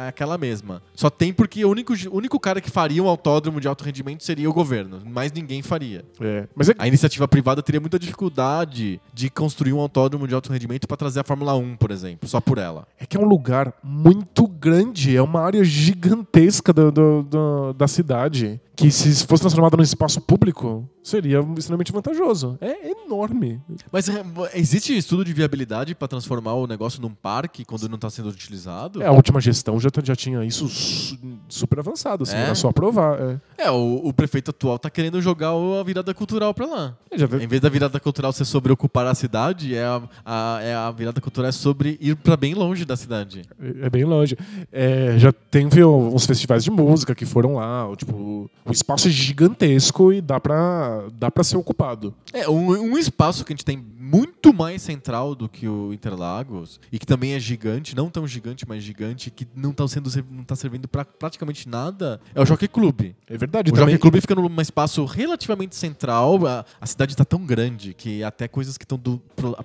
é 0.05 0.09
aquela 0.09 0.37
mesma. 0.39 0.83
Só 0.95 1.09
tem 1.11 1.33
porque 1.33 1.65
o 1.65 1.71
único, 1.71 1.93
o 2.11 2.17
único 2.17 2.39
cara 2.41 2.61
que 2.61 2.71
faria 2.71 3.03
um 3.03 3.09
autódromo 3.09 3.61
de 3.61 3.69
alto 3.69 3.85
rendimento 3.85 4.23
seria 4.25 4.49
o 4.49 4.53
governo. 4.53 5.01
Mais 5.07 5.33
ninguém 5.33 5.63
faria. 5.63 6.05
É. 6.21 6.47
Mas 6.55 6.69
é, 6.69 6.75
A 6.79 6.87
iniciativa 6.89 7.27
privada 7.29 7.63
teria 7.63 7.81
muita 7.81 7.99
dificuldade 7.99 9.01
de 9.13 9.31
construir 9.31 9.73
um 9.73 9.81
autódromo 9.81 10.27
de 10.29 10.35
alto 10.35 10.53
rendimento 10.53 10.87
para 10.87 10.97
trazer 10.97 11.21
a 11.21 11.25
Fórmula 11.25 11.55
1, 11.55 11.77
por 11.77 11.91
exemplo, 11.91 12.29
só 12.29 12.41
por 12.41 12.59
ela. 12.59 12.87
é 12.99 13.07
que 13.07 13.17
é 13.17 13.21
um 13.21 13.25
lugar 13.29 13.73
muito 13.83 14.47
grande, 14.47 15.17
é 15.17 15.23
uma 15.23 15.41
área 15.41 15.65
gigantesca 15.65 16.73
do- 16.73 16.91
do- 16.93 17.23
do- 17.23 17.73
da 17.73 17.89
cidade. 17.89 18.61
Que 18.79 18.91
se 18.93 19.27
fosse 19.27 19.41
transformada 19.43 19.77
num 19.77 19.83
espaço 19.83 20.21
público, 20.21 20.89
seria 21.03 21.41
extremamente 21.57 21.91
vantajoso. 21.91 22.57
É 22.61 22.91
enorme. 22.93 23.61
Mas 23.91 24.09
é, 24.09 24.23
existe 24.55 24.97
estudo 24.97 25.25
de 25.25 25.33
viabilidade 25.33 25.95
para 25.97 26.07
transformar 26.07 26.55
o 26.55 26.67
negócio 26.67 27.03
num 27.03 27.11
parque 27.11 27.65
quando 27.65 27.89
não 27.89 27.97
está 27.97 28.09
sendo 28.09 28.29
utilizado? 28.29 29.03
É, 29.03 29.07
a 29.07 29.11
última 29.11 29.41
gestão 29.41 29.81
já, 29.81 29.89
já 30.05 30.15
tinha 30.15 30.45
isso 30.45 30.69
su- 30.69 31.19
super 31.49 31.81
avançado, 31.81 32.23
assim, 32.23 32.37
É? 32.37 32.43
era 32.43 32.55
só 32.55 32.69
aprovar. 32.69 33.19
É. 33.21 33.65
É, 33.65 33.71
o, 33.71 34.01
o 34.05 34.13
prefeito 34.13 34.51
atual 34.53 34.79
tá 34.79 34.89
querendo 34.89 35.21
jogar 35.21 35.51
a 35.51 35.83
virada 35.83 36.15
cultural 36.15 36.55
para 36.55 36.67
lá. 36.67 36.97
É, 37.11 37.17
Em 37.43 37.49
vez 37.49 37.61
da 37.61 37.69
virada 37.69 37.99
cultural 37.99 38.33
ser 38.33 38.45
sobre 38.45 38.73
ocupar 38.73 39.07
a 39.07 39.15
cidade, 39.15 39.75
é 39.75 39.85
a, 39.85 40.01
a- 40.25 40.59
é 40.63 40.75
a 40.75 40.91
virada 40.93 41.21
cultural 41.21 41.49
é 41.49 41.53
sobre 41.53 41.99
ir 42.01 42.15
para 42.15 42.37
bem 42.37 42.55
longe 42.55 42.85
da 42.85 42.97
cidade. 42.97 43.43
É 43.61 43.87
é 43.87 43.91
bem 43.91 44.05
longe. 44.05 44.37
Já 45.19 45.33
tem 45.33 45.69
viu, 45.69 45.93
uns 46.15 46.27
festivais 46.27 46.63
de 46.63 46.71
música 46.71 47.15
que 47.15 47.27
foram 47.27 47.57
lá. 47.57 47.89
o, 47.89 47.97
Tipo, 47.97 48.51
o 48.69 48.73
espaço 48.73 49.09
é 49.09 49.11
gigantesco 49.11 50.13
e 50.13 50.21
dá 50.21 50.39
pra, 50.39 51.05
dá 51.19 51.31
pra 51.31 51.43
ser 51.43 51.57
ocupado. 51.57 52.15
É, 52.33 52.49
um, 52.49 52.71
um 52.93 52.99
espaço 52.99 53.45
que 53.45 53.53
a 53.53 53.57
gente 53.57 53.65
tem 53.65 53.77
muito 53.77 54.53
mais 54.55 54.81
central 54.83 55.35
do 55.35 55.49
que 55.49 55.69
o 55.69 55.93
Interlagos 55.93 56.81
e 56.91 56.99
que 56.99 57.07
também 57.07 57.33
é 57.35 57.41
gigante, 57.41 57.95
não 57.97 58.09
tão 58.09 58.27
gigante, 58.27 58.67
mas 58.67 58.83
gigante, 58.83 59.31
que 59.31 59.47
não 59.55 59.73
tá, 59.73 59.87
sendo, 59.89 60.11
não 60.31 60.45
tá 60.45 60.57
servindo 60.57 60.89
para 60.89 61.05
praticamente 61.05 61.69
nada, 61.69 62.21
é 62.35 62.41
o 62.41 62.47
Jockey 62.47 62.69
Club. 62.69 63.13
É 63.29 63.37
verdade. 63.37 63.71
O 63.71 63.75
também, 63.75 63.95
Jockey 63.95 63.99
Club 64.11 64.21
fica 64.21 64.35
num 64.35 64.61
espaço 64.61 65.05
relativamente 65.05 65.77
central. 65.77 66.47
A, 66.47 66.65
a 66.81 66.87
cidade 66.87 67.13
está 67.13 67.25
tão 67.25 67.45
grande 67.45 67.93
que 67.95 68.23
até 68.25 68.49
coisas 68.49 68.79
que 68.79 68.85
estão 68.85 68.99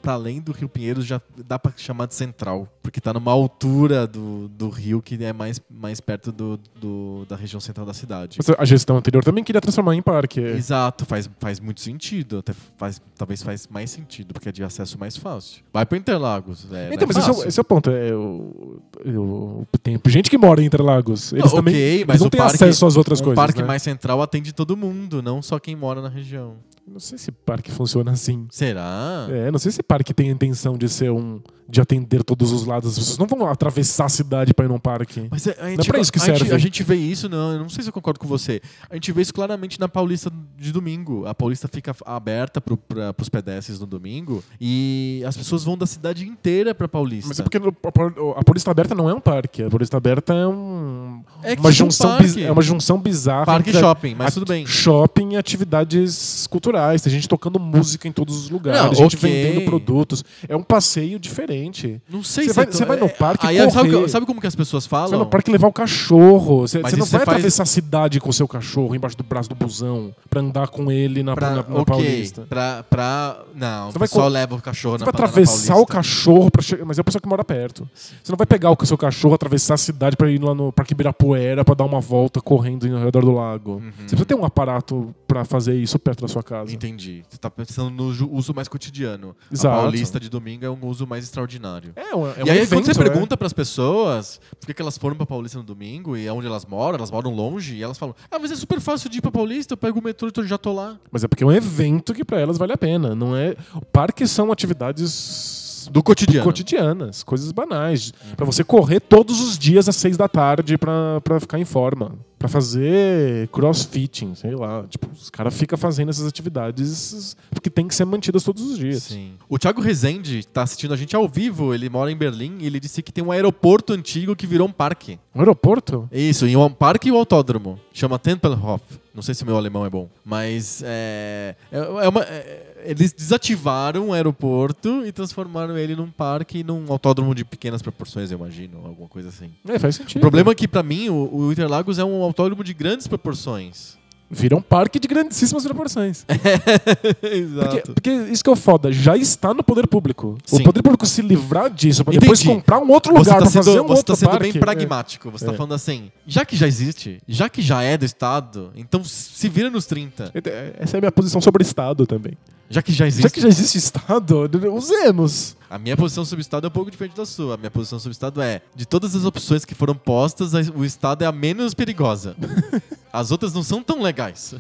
para 0.02 0.14
além 0.14 0.42
do 0.42 0.52
Rio 0.52 0.68
Pinheiros 0.70 1.06
já 1.06 1.22
dá 1.48 1.58
para 1.58 1.74
chamar 1.78 2.08
de 2.08 2.16
central. 2.16 2.68
Porque 2.82 3.00
está 3.00 3.14
numa 3.14 3.32
altura 3.32 4.06
do, 4.06 4.50
do 4.50 4.70
rio 4.70 5.02
que 5.02 5.22
é 5.24 5.32
mais, 5.32 5.62
mais 5.70 6.00
perto 6.02 6.32
do, 6.32 6.60
do- 6.80 7.26
da 7.30 7.36
região 7.36 7.60
central 7.62 7.86
da 7.86 7.94
cidade. 7.94 8.40
A 8.58 8.66
gestão 8.66 8.93
anterior 8.98 9.24
também 9.24 9.44
queria 9.44 9.60
transformar 9.62 9.96
em 9.96 10.02
parque. 10.02 10.40
é. 10.40 10.52
Exato, 10.52 11.06
faz, 11.06 11.30
faz 11.40 11.60
muito 11.60 11.82
sentido. 11.82 12.40
Até 12.40 12.54
faz, 12.78 13.02
talvez 13.18 13.42
faz 13.44 13.68
mais 13.68 13.90
sentido, 13.92 14.34
porque 14.34 14.50
é 14.50 14.52
de 14.52 14.64
acesso 14.64 14.98
mais 15.00 15.16
fácil. 15.18 15.64
Vai 15.74 15.86
para 15.86 15.98
Interlagos. 15.98 16.66
É, 16.72 16.90
Então, 16.94 17.04
é 17.04 17.08
mas 17.08 17.18
esse 17.18 17.30
é, 17.30 17.34
o- 17.34 17.48
esse 17.48 17.60
é 17.60 17.62
o 17.62 17.66
ponto. 17.66 17.90
É, 17.90 18.14
o- 18.16 18.82
o- 19.06 19.68
tem 19.82 20.00
gente 20.08 20.30
que 20.30 20.38
mora 20.38 20.62
em 20.62 20.66
Interlagos. 20.66 21.32
Eles 21.34 21.46
Não, 21.46 21.52
também 21.52 21.74
ok, 21.74 21.94
eles 21.96 22.06
mas 22.08 22.20
não 22.20 22.28
o 22.28 22.30
têm 22.30 22.38
parque- 22.40 22.56
acesso 22.56 22.86
às 22.86 22.96
outras 22.98 23.20
um 23.22 23.24
coisas. 23.26 23.36
parque 23.36 23.62
né? 23.62 23.68
mais 23.68 23.82
central 23.82 24.22
atende 24.22 24.54
todo 24.54 24.76
mundo, 24.78 25.22
não 25.22 25.42
só 25.42 25.60
quem 25.60 25.76
mora 25.76 26.02
na 26.02 26.10
região. 26.10 26.56
Não 26.86 27.00
sei 27.00 27.18
se 27.18 27.32
parque 27.32 27.72
funciona 27.72 28.12
assim. 28.12 28.46
Será? 28.52 29.28
É, 29.30 29.50
não 29.50 29.58
sei 29.60 29.72
se 29.72 29.82
parque 29.82 30.14
tem 30.14 30.30
a 30.30 30.32
intenção 30.34 30.78
de 30.78 30.88
ser 30.90 31.10
um. 31.12 31.40
de 31.68 31.80
atender 31.80 32.24
todos 32.26 32.52
os 32.52 32.66
lados. 32.66 32.92
As 32.92 33.00
pessoas 33.00 33.18
não 33.18 33.26
vão 33.26 33.48
atravessar 33.48 34.06
a 34.06 34.10
cidade 34.10 34.54
pra 34.54 34.66
ir 34.66 34.68
num 34.68 34.78
parque. 34.78 35.28
Mas 35.32 35.48
é- 35.48 35.56
a 35.60 35.70
gente, 35.70 35.78
Não 35.78 35.86
é 35.86 35.88
pra 35.88 36.00
isso 36.02 36.12
que 36.12 36.20
a 36.20 36.26
gente- 36.26 36.38
serve. 36.40 36.54
a 36.54 36.58
gente 36.58 36.84
vê 36.84 36.96
isso, 36.96 37.30
não, 37.30 37.54
eu 37.54 37.60
não 37.60 37.70
sei 37.70 37.84
se 37.84 37.90
eu 37.90 37.94
concordo 37.94 38.20
com 38.20 38.28
você. 38.28 38.62
A 38.90 38.96
gente 38.96 39.12
vê 39.14 39.22
isso 39.22 39.34
claramente 39.34 39.80
na 39.80 39.88
Paulista 39.88 40.30
de 40.58 40.72
domingo. 40.74 41.26
A 41.26 41.34
Paulista 41.34 41.70
fica 41.70 41.96
aberta 42.06 42.60
para 42.60 42.76
os 43.20 43.30
pedestres 43.30 43.80
no 43.80 43.86
domingo 43.88 44.44
e 44.60 45.24
as 45.26 45.38
pessoas 45.38 45.64
vão 45.64 45.78
da 45.78 45.88
cidade 45.88 46.28
inteira 46.28 46.76
pra 46.76 46.88
Paulista. 46.88 47.30
Mas 47.30 47.40
é 47.40 47.44
porque 47.44 47.58
a, 47.58 48.40
a 48.40 48.44
Polícia 48.44 48.70
Aberta 48.70 48.94
não 48.94 49.10
é 49.10 49.14
um 49.14 49.22
parque. 49.22 49.64
A 49.64 49.70
Polícia 49.70 49.96
Aberta 49.96 50.34
é 50.34 50.46
um. 50.46 51.24
É 51.42 51.54
uma 51.54 51.70
um 51.70 51.72
junção 51.72 52.10
parque. 52.10 52.24
biz- 52.24 52.38
é 52.38 52.52
uma 52.52 52.62
junção 52.62 53.00
bizarra. 53.00 53.46
Parque 53.46 53.70
e 53.70 53.74
shopping, 53.74 54.16
mas 54.16 54.34
tudo 54.34 54.46
bem. 54.46 54.66
Shopping 54.68 55.32
e 55.32 55.38
atividades 55.38 56.43
culturais. 56.54 57.02
Tem 57.02 57.12
gente 57.12 57.28
tocando 57.28 57.60
música 57.60 58.08
em 58.08 58.12
todos 58.12 58.38
os 58.38 58.50
lugares. 58.50 58.82
Não, 58.82 58.94
gente 58.94 59.16
ok. 59.18 59.30
vendendo 59.30 59.66
produtos. 59.66 60.24
É 60.48 60.56
um 60.56 60.64
passeio 60.64 61.20
diferente. 61.20 62.02
Não 62.10 62.24
sei 62.24 62.46
Você 62.46 62.50
se 62.52 62.56
vai- 62.56 62.66
é 62.66 62.72
você 62.72 62.86
vai 62.86 62.98
no 62.98 63.10
parque 63.10 63.48
Aí, 63.48 63.58
sabe, 63.72 64.10
sabe 64.10 64.26
como 64.26 64.40
que 64.40 64.48
as 64.48 64.56
pessoas 64.56 64.86
falam? 64.86 65.08
Você 65.08 65.16
vai 65.16 65.20
no 65.26 65.30
parque 65.30 65.52
levar 65.52 65.68
o 65.68 65.74
cachorro. 65.74 66.62
Você, 66.68 66.80
você 66.82 66.96
não 66.96 67.06
você 67.06 67.18
vai 67.18 67.26
faz- 67.26 67.38
atravessar 67.38 67.64
a 67.64 67.66
cidade 67.66 68.20
com 68.20 68.30
o 68.30 68.34
seu 68.34 68.48
cachorro 68.48 68.96
embaixo 68.96 69.18
do 69.18 69.24
braço 69.24 69.50
do 69.50 69.56
busão 69.56 70.14
pra 70.30 70.40
andar 70.42 70.68
com 70.68 70.92
ele 70.92 71.24
na, 71.24 71.34
Pra, 71.36 71.50
na, 71.50 71.56
na 71.56 71.62
ok, 71.62 71.86
Paulista. 71.86 72.42
Pra, 72.48 72.84
pra, 72.90 73.40
não, 73.56 73.92
Você 73.92 73.98
o 73.98 74.00
vai 74.00 74.08
pessoal 74.08 74.28
co- 74.28 74.34
leva 74.34 74.56
o 74.56 74.62
cachorro 74.62 74.98
Você 74.98 75.06
na 75.06 75.12
vai 75.12 75.20
na 75.20 75.26
atravessar 75.28 75.76
o 75.78 75.86
cachorro 75.86 76.52
pra 76.52 76.62
chegar. 76.62 76.86
Mas 76.86 76.98
é 76.98 77.02
a 77.02 77.04
pessoa 77.04 77.22
que 77.22 77.28
mora 77.28 77.44
perto. 77.44 77.90
Você 77.96 78.32
não 78.32 78.38
vai 78.38 78.46
pegar 78.48 78.70
o 78.72 78.86
seu 78.86 78.98
cachorro, 78.98 79.34
atravessar 79.34 79.74
a 79.74 79.78
cidade 79.78 80.16
pra 80.16 80.30
ir 80.30 80.42
lá 80.42 80.54
no 80.54 80.72
Parque 80.72 80.94
Ibirapuera 80.94 81.64
pra 81.66 81.74
dar 81.76 81.86
uma 81.86 82.00
volta 82.02 82.40
correndo 82.42 82.86
ao 82.96 83.04
redor 83.04 83.22
do 83.24 83.32
lago. 83.32 83.74
Uhum. 83.74 83.92
Você 84.00 84.08
precisa 84.16 84.26
ter 84.26 84.36
um 84.36 84.46
aparato 84.46 85.14
pra 85.34 85.44
fazer 85.44 85.74
isso 85.74 85.98
perto 85.98 86.22
da 86.22 86.28
sua 86.28 86.44
casa. 86.44 86.72
Entendi. 86.72 87.24
Você 87.28 87.38
tá 87.38 87.50
pensando 87.50 87.90
no 87.90 88.32
uso 88.32 88.54
mais 88.54 88.68
cotidiano. 88.68 89.36
Exato. 89.52 89.76
A 89.76 89.82
Paulista 89.82 90.20
de 90.20 90.30
domingo 90.30 90.64
é 90.64 90.70
um 90.70 90.86
uso 90.86 91.08
mais 91.08 91.24
extraordinário. 91.24 91.92
É, 91.96 92.16
um, 92.16 92.28
é 92.28 92.44
um 92.44 92.46
e 92.46 92.50
aí, 92.52 92.58
evento, 92.60 92.70
quando 92.70 92.86
você 92.86 93.00
né? 93.00 93.10
pergunta 93.10 93.36
pras 93.36 93.52
pessoas 93.52 94.40
por 94.60 94.68
que, 94.68 94.74
que 94.76 94.82
elas 94.82 94.96
foram 94.96 95.16
pra 95.16 95.26
Paulista 95.26 95.58
no 95.58 95.64
domingo 95.64 96.16
e 96.16 96.30
onde 96.30 96.46
elas 96.46 96.66
moram, 96.66 96.98
elas 96.98 97.10
moram 97.10 97.34
longe, 97.34 97.76
e 97.76 97.82
elas 97.82 97.98
falam: 97.98 98.16
Ah, 98.30 98.38
mas 98.38 98.52
é 98.52 98.56
super 98.56 98.80
fácil 98.80 99.10
de 99.10 99.18
ir 99.18 99.22
pra 99.22 99.32
Paulista, 99.32 99.74
eu 99.74 99.78
pego 99.78 100.00
o 100.00 100.04
metrô 100.04 100.30
e 100.38 100.48
já 100.48 100.58
tô 100.58 100.72
lá. 100.72 101.00
Mas 101.12 101.24
é 101.24 101.28
porque 101.28 101.44
é 101.44 101.48
um 101.48 101.52
evento 101.52 102.14
que 102.14 102.24
pra 102.24 102.40
elas 102.40 102.60
vale 102.60 102.74
a 102.74 102.78
pena. 102.78 103.16
Não 103.16 103.36
é. 103.36 103.56
Parques 103.92 104.30
são 104.30 104.52
atividades 104.52 105.63
Do 105.92 106.04
cotidiano. 106.04 106.44
cotidianas, 106.46 107.24
coisas 107.24 107.52
banais. 107.52 108.14
Pra 108.36 108.46
você 108.46 108.64
correr 108.64 109.00
todos 109.00 109.40
os 109.42 109.58
dias 109.58 109.88
às 109.90 109.96
seis 109.96 110.18
da 110.18 110.28
tarde 110.28 110.78
pra, 110.78 111.20
pra 111.22 111.40
ficar 111.40 111.60
em 111.60 111.66
forma. 111.66 112.14
Pra 112.38 112.50
fazer 112.50 113.48
crossfitting, 113.54 114.36
sei 114.36 114.52
lá. 114.54 114.84
Tipo, 114.90 115.08
os 115.14 115.30
caras 115.30 115.54
ficam 115.58 115.78
fazendo 115.78 116.10
essas 116.10 116.28
atividades 116.28 117.38
que 117.62 117.70
tem 117.70 117.88
que 117.88 117.96
ser 117.96 118.04
mantidas 118.04 118.44
todos 118.44 118.62
os 118.64 118.78
dias. 118.78 119.04
Sim. 119.04 119.32
O 119.48 119.58
Thiago 119.58 119.80
Rezende 119.82 120.46
tá 120.46 120.64
assistindo 120.64 120.94
a 120.94 120.98
gente 120.98 121.16
ao 121.16 121.26
vivo, 121.28 121.74
ele 121.74 121.90
mora 121.90 122.12
em 122.12 122.18
Berlim 122.18 122.58
e 122.60 122.66
ele 122.68 122.82
disse 122.82 123.02
que 123.02 123.14
tem 123.14 123.24
um 123.24 123.32
aeroporto 123.32 123.94
antigo 123.94 124.36
que 124.36 124.46
virou 124.46 124.68
um 124.68 124.72
parque. 124.74 125.18
Um 125.34 125.40
aeroporto? 125.40 126.10
Isso, 126.12 126.46
em 126.46 126.58
um 126.58 126.70
parque 126.70 127.08
e 127.08 127.12
um 127.14 127.16
autódromo. 127.18 127.80
Chama 127.94 128.20
Tempelhof. 128.20 128.84
Não 129.16 129.22
sei 129.22 129.34
se 129.34 129.46
meu 129.46 129.56
alemão 129.56 129.86
é 129.86 129.90
bom. 129.90 130.10
Mas 130.26 130.82
é. 130.86 131.56
é, 131.72 131.78
é 131.78 132.10
uma, 132.10 132.22
é- 132.24 132.73
eles 132.86 133.14
desativaram 133.14 134.10
o 134.10 134.14
aeroporto 134.14 135.06
e 135.06 135.12
transformaram 135.12 135.78
ele 135.78 135.96
num 135.96 136.10
parque 136.10 136.60
e 136.60 136.64
num 136.64 136.86
autódromo 136.90 137.34
de 137.36 137.44
pequenas 137.46 137.82
proporções, 137.82 138.32
eu 138.32 138.38
imagino. 138.38 138.78
Alguma 138.86 139.08
coisa 139.10 139.30
assim. 139.30 139.50
É, 139.68 139.80
faz 139.80 139.96
sentido. 139.96 140.18
O 140.18 140.22
problema 140.22 140.52
é 140.52 140.56
que, 140.56 140.68
pra 140.68 140.84
mim, 140.84 141.10
o, 141.10 141.30
o 141.34 141.52
Interlagos 141.52 142.00
é 142.00 142.04
um 142.04 142.22
autódromo 142.24 142.64
de 142.64 142.74
grandes 142.74 143.08
proporções. 143.08 144.02
Vira 144.36 144.56
um 144.56 144.62
parque 144.62 145.00
de 145.00 145.08
grandíssimas 145.08 145.64
proporções. 145.64 146.26
Exato. 147.22 147.70
Porque, 147.70 147.94
porque 147.94 148.10
isso 148.32 148.44
que 148.44 148.50
é 148.50 148.54
o 148.54 148.56
foda, 148.56 148.92
já 148.92 149.16
está 149.16 149.54
no 149.54 149.64
poder 149.64 149.86
público. 149.88 150.38
Sim. 150.46 150.62
O 150.62 150.64
poder 150.64 150.82
público 150.82 151.06
se 151.06 151.22
livrar 151.22 151.70
disso 151.70 152.04
pra 152.04 152.14
depois 152.18 152.42
comprar 152.42 152.80
um 152.80 152.90
outro 152.90 153.14
Você 153.14 153.20
lugar 153.20 153.40
tá 153.44 153.50
fazer 153.50 153.80
um 153.80 153.84
você 153.86 153.92
outro 153.98 154.04
tá 154.06 154.16
sendo 154.16 154.30
parque. 154.32 154.52
bem 154.54 154.60
pragmático. 154.60 155.30
Você 155.30 155.46
tá 155.46 155.54
É. 155.54 155.56
falando 155.56 155.74
assim, 155.76 156.12
já 156.26 156.44
que 156.46 156.56
já 156.56 156.68
existe, 156.68 157.22
já 157.28 157.48
que 157.48 157.62
já 157.62 157.84
é 157.84 157.96
do 157.96 158.06
Estado, 158.06 158.72
então 158.76 159.04
se 159.04 159.48
vira 159.50 159.70
nos 159.70 159.86
30. 159.86 160.32
É. 160.34 160.74
Essa 160.80 160.98
é 160.98 161.00
a 161.00 161.02
minha 161.02 161.12
posição 161.12 161.40
sobre 161.40 161.62
o 161.62 161.66
Estado 161.66 162.08
também. 162.08 162.34
Já 162.70 162.82
que 162.82 162.92
já 162.92 163.06
existe. 163.06 163.24
Já 163.24 163.30
que 163.30 163.42
já 163.42 163.48
existe 163.48 163.78
Estado, 163.78 164.50
usemos. 164.74 165.56
A 165.70 165.78
minha 165.78 165.98
posição 165.98 166.24
sobre 166.24 166.42
o 166.42 166.44
Estado 166.44 166.66
é 166.66 166.68
um 166.68 166.72
pouco 166.72 166.90
diferente 166.90 167.16
da 167.16 167.26
sua. 167.26 167.56
A 167.56 167.58
minha 167.58 167.72
posição 167.72 168.00
sobre 168.00 168.12
o 168.12 168.14
Estado 168.14 168.42
é: 168.42 168.62
de 168.76 168.86
todas 168.86 169.16
as 169.16 169.26
opções 169.26 169.66
que 169.66 169.76
foram 169.76 169.96
postas, 169.96 170.54
o 170.76 170.86
Estado 170.86 171.24
é 171.24 171.26
a 171.26 171.32
menos 171.32 171.74
perigosa. 171.74 172.36
As 173.12 173.30
outras 173.30 173.54
não 173.54 173.62
são 173.62 173.84
tão 173.84 174.02
legais, 174.02 174.56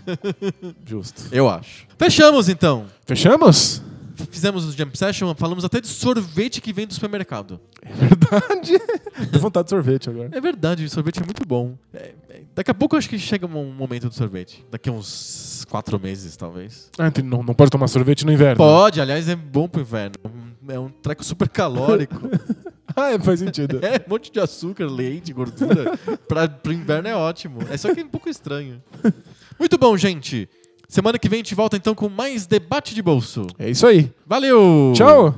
Justo. 0.85 1.23
eu 1.31 1.49
acho. 1.49 1.87
Fechamos 1.97 2.49
então. 2.49 2.85
Fechamos? 3.03 3.81
Fizemos 4.29 4.65
o 4.65 4.71
Jump 4.71 4.97
Session, 4.97 5.33
falamos 5.35 5.65
até 5.65 5.81
de 5.81 5.87
sorvete 5.87 6.61
que 6.61 6.71
vem 6.71 6.85
do 6.85 6.93
supermercado. 6.93 7.59
É 7.81 7.91
verdade. 7.93 8.73
Dá 9.31 9.39
vontade 9.39 9.65
de 9.65 9.69
sorvete 9.71 10.09
agora. 10.09 10.29
É 10.31 10.41
verdade, 10.41 10.87
sorvete 10.89 11.19
é 11.21 11.23
muito 11.25 11.45
bom. 11.47 11.75
É- 11.93 12.13
é- 12.29 12.41
daqui 12.53 12.71
a 12.71 12.73
pouco 12.73 12.95
eu 12.95 12.99
acho 12.99 13.09
que 13.09 13.17
chega 13.17 13.45
um 13.45 13.71
momento 13.73 14.09
do 14.09 14.15
sorvete. 14.15 14.65
Daqui 14.69 14.89
a 14.89 14.93
uns 14.93 15.65
quatro 15.69 15.99
meses, 15.99 16.35
talvez. 16.37 16.89
Ah, 16.97 17.07
então 17.07 17.23
não, 17.23 17.41
não 17.43 17.53
pode 17.53 17.71
tomar 17.71 17.87
sorvete 17.87 18.25
no 18.25 18.31
inverno. 18.31 18.57
Pode, 18.57 19.01
aliás, 19.01 19.27
é 19.27 19.35
bom 19.35 19.67
pro 19.67 19.81
inverno. 19.81 20.15
É 20.67 20.79
um 20.79 20.89
treco 20.89 21.23
super 21.23 21.49
calórico. 21.49 22.15
Ah, 22.95 23.09
é, 23.11 23.17
faz 23.17 23.39
sentido. 23.39 23.79
É, 23.83 23.95
um 24.05 24.09
monte 24.11 24.31
de 24.31 24.39
açúcar, 24.39 24.85
leite, 24.85 25.33
gordura. 25.33 25.97
pra, 26.27 26.47
pro 26.47 26.71
inverno 26.71 27.07
é 27.09 27.15
ótimo. 27.15 27.59
É 27.71 27.75
só 27.75 27.91
que 27.91 28.01
é 28.01 28.03
um 28.03 28.07
pouco 28.07 28.29
estranho. 28.29 28.83
Muito 29.57 29.79
bom, 29.79 29.97
gente. 29.97 30.47
Semana 30.93 31.17
que 31.17 31.27
vem 31.27 31.37
a 31.37 31.43
gente 31.43 31.55
volta 31.55 31.75
então 31.75 31.95
com 31.95 32.07
mais 32.07 32.45
debate 32.45 32.93
de 32.93 33.01
bolso. 33.01 33.47
É 33.57 33.67
isso 33.67 33.87
aí. 33.87 34.11
Valeu! 34.27 34.93
Tchau! 34.95 35.33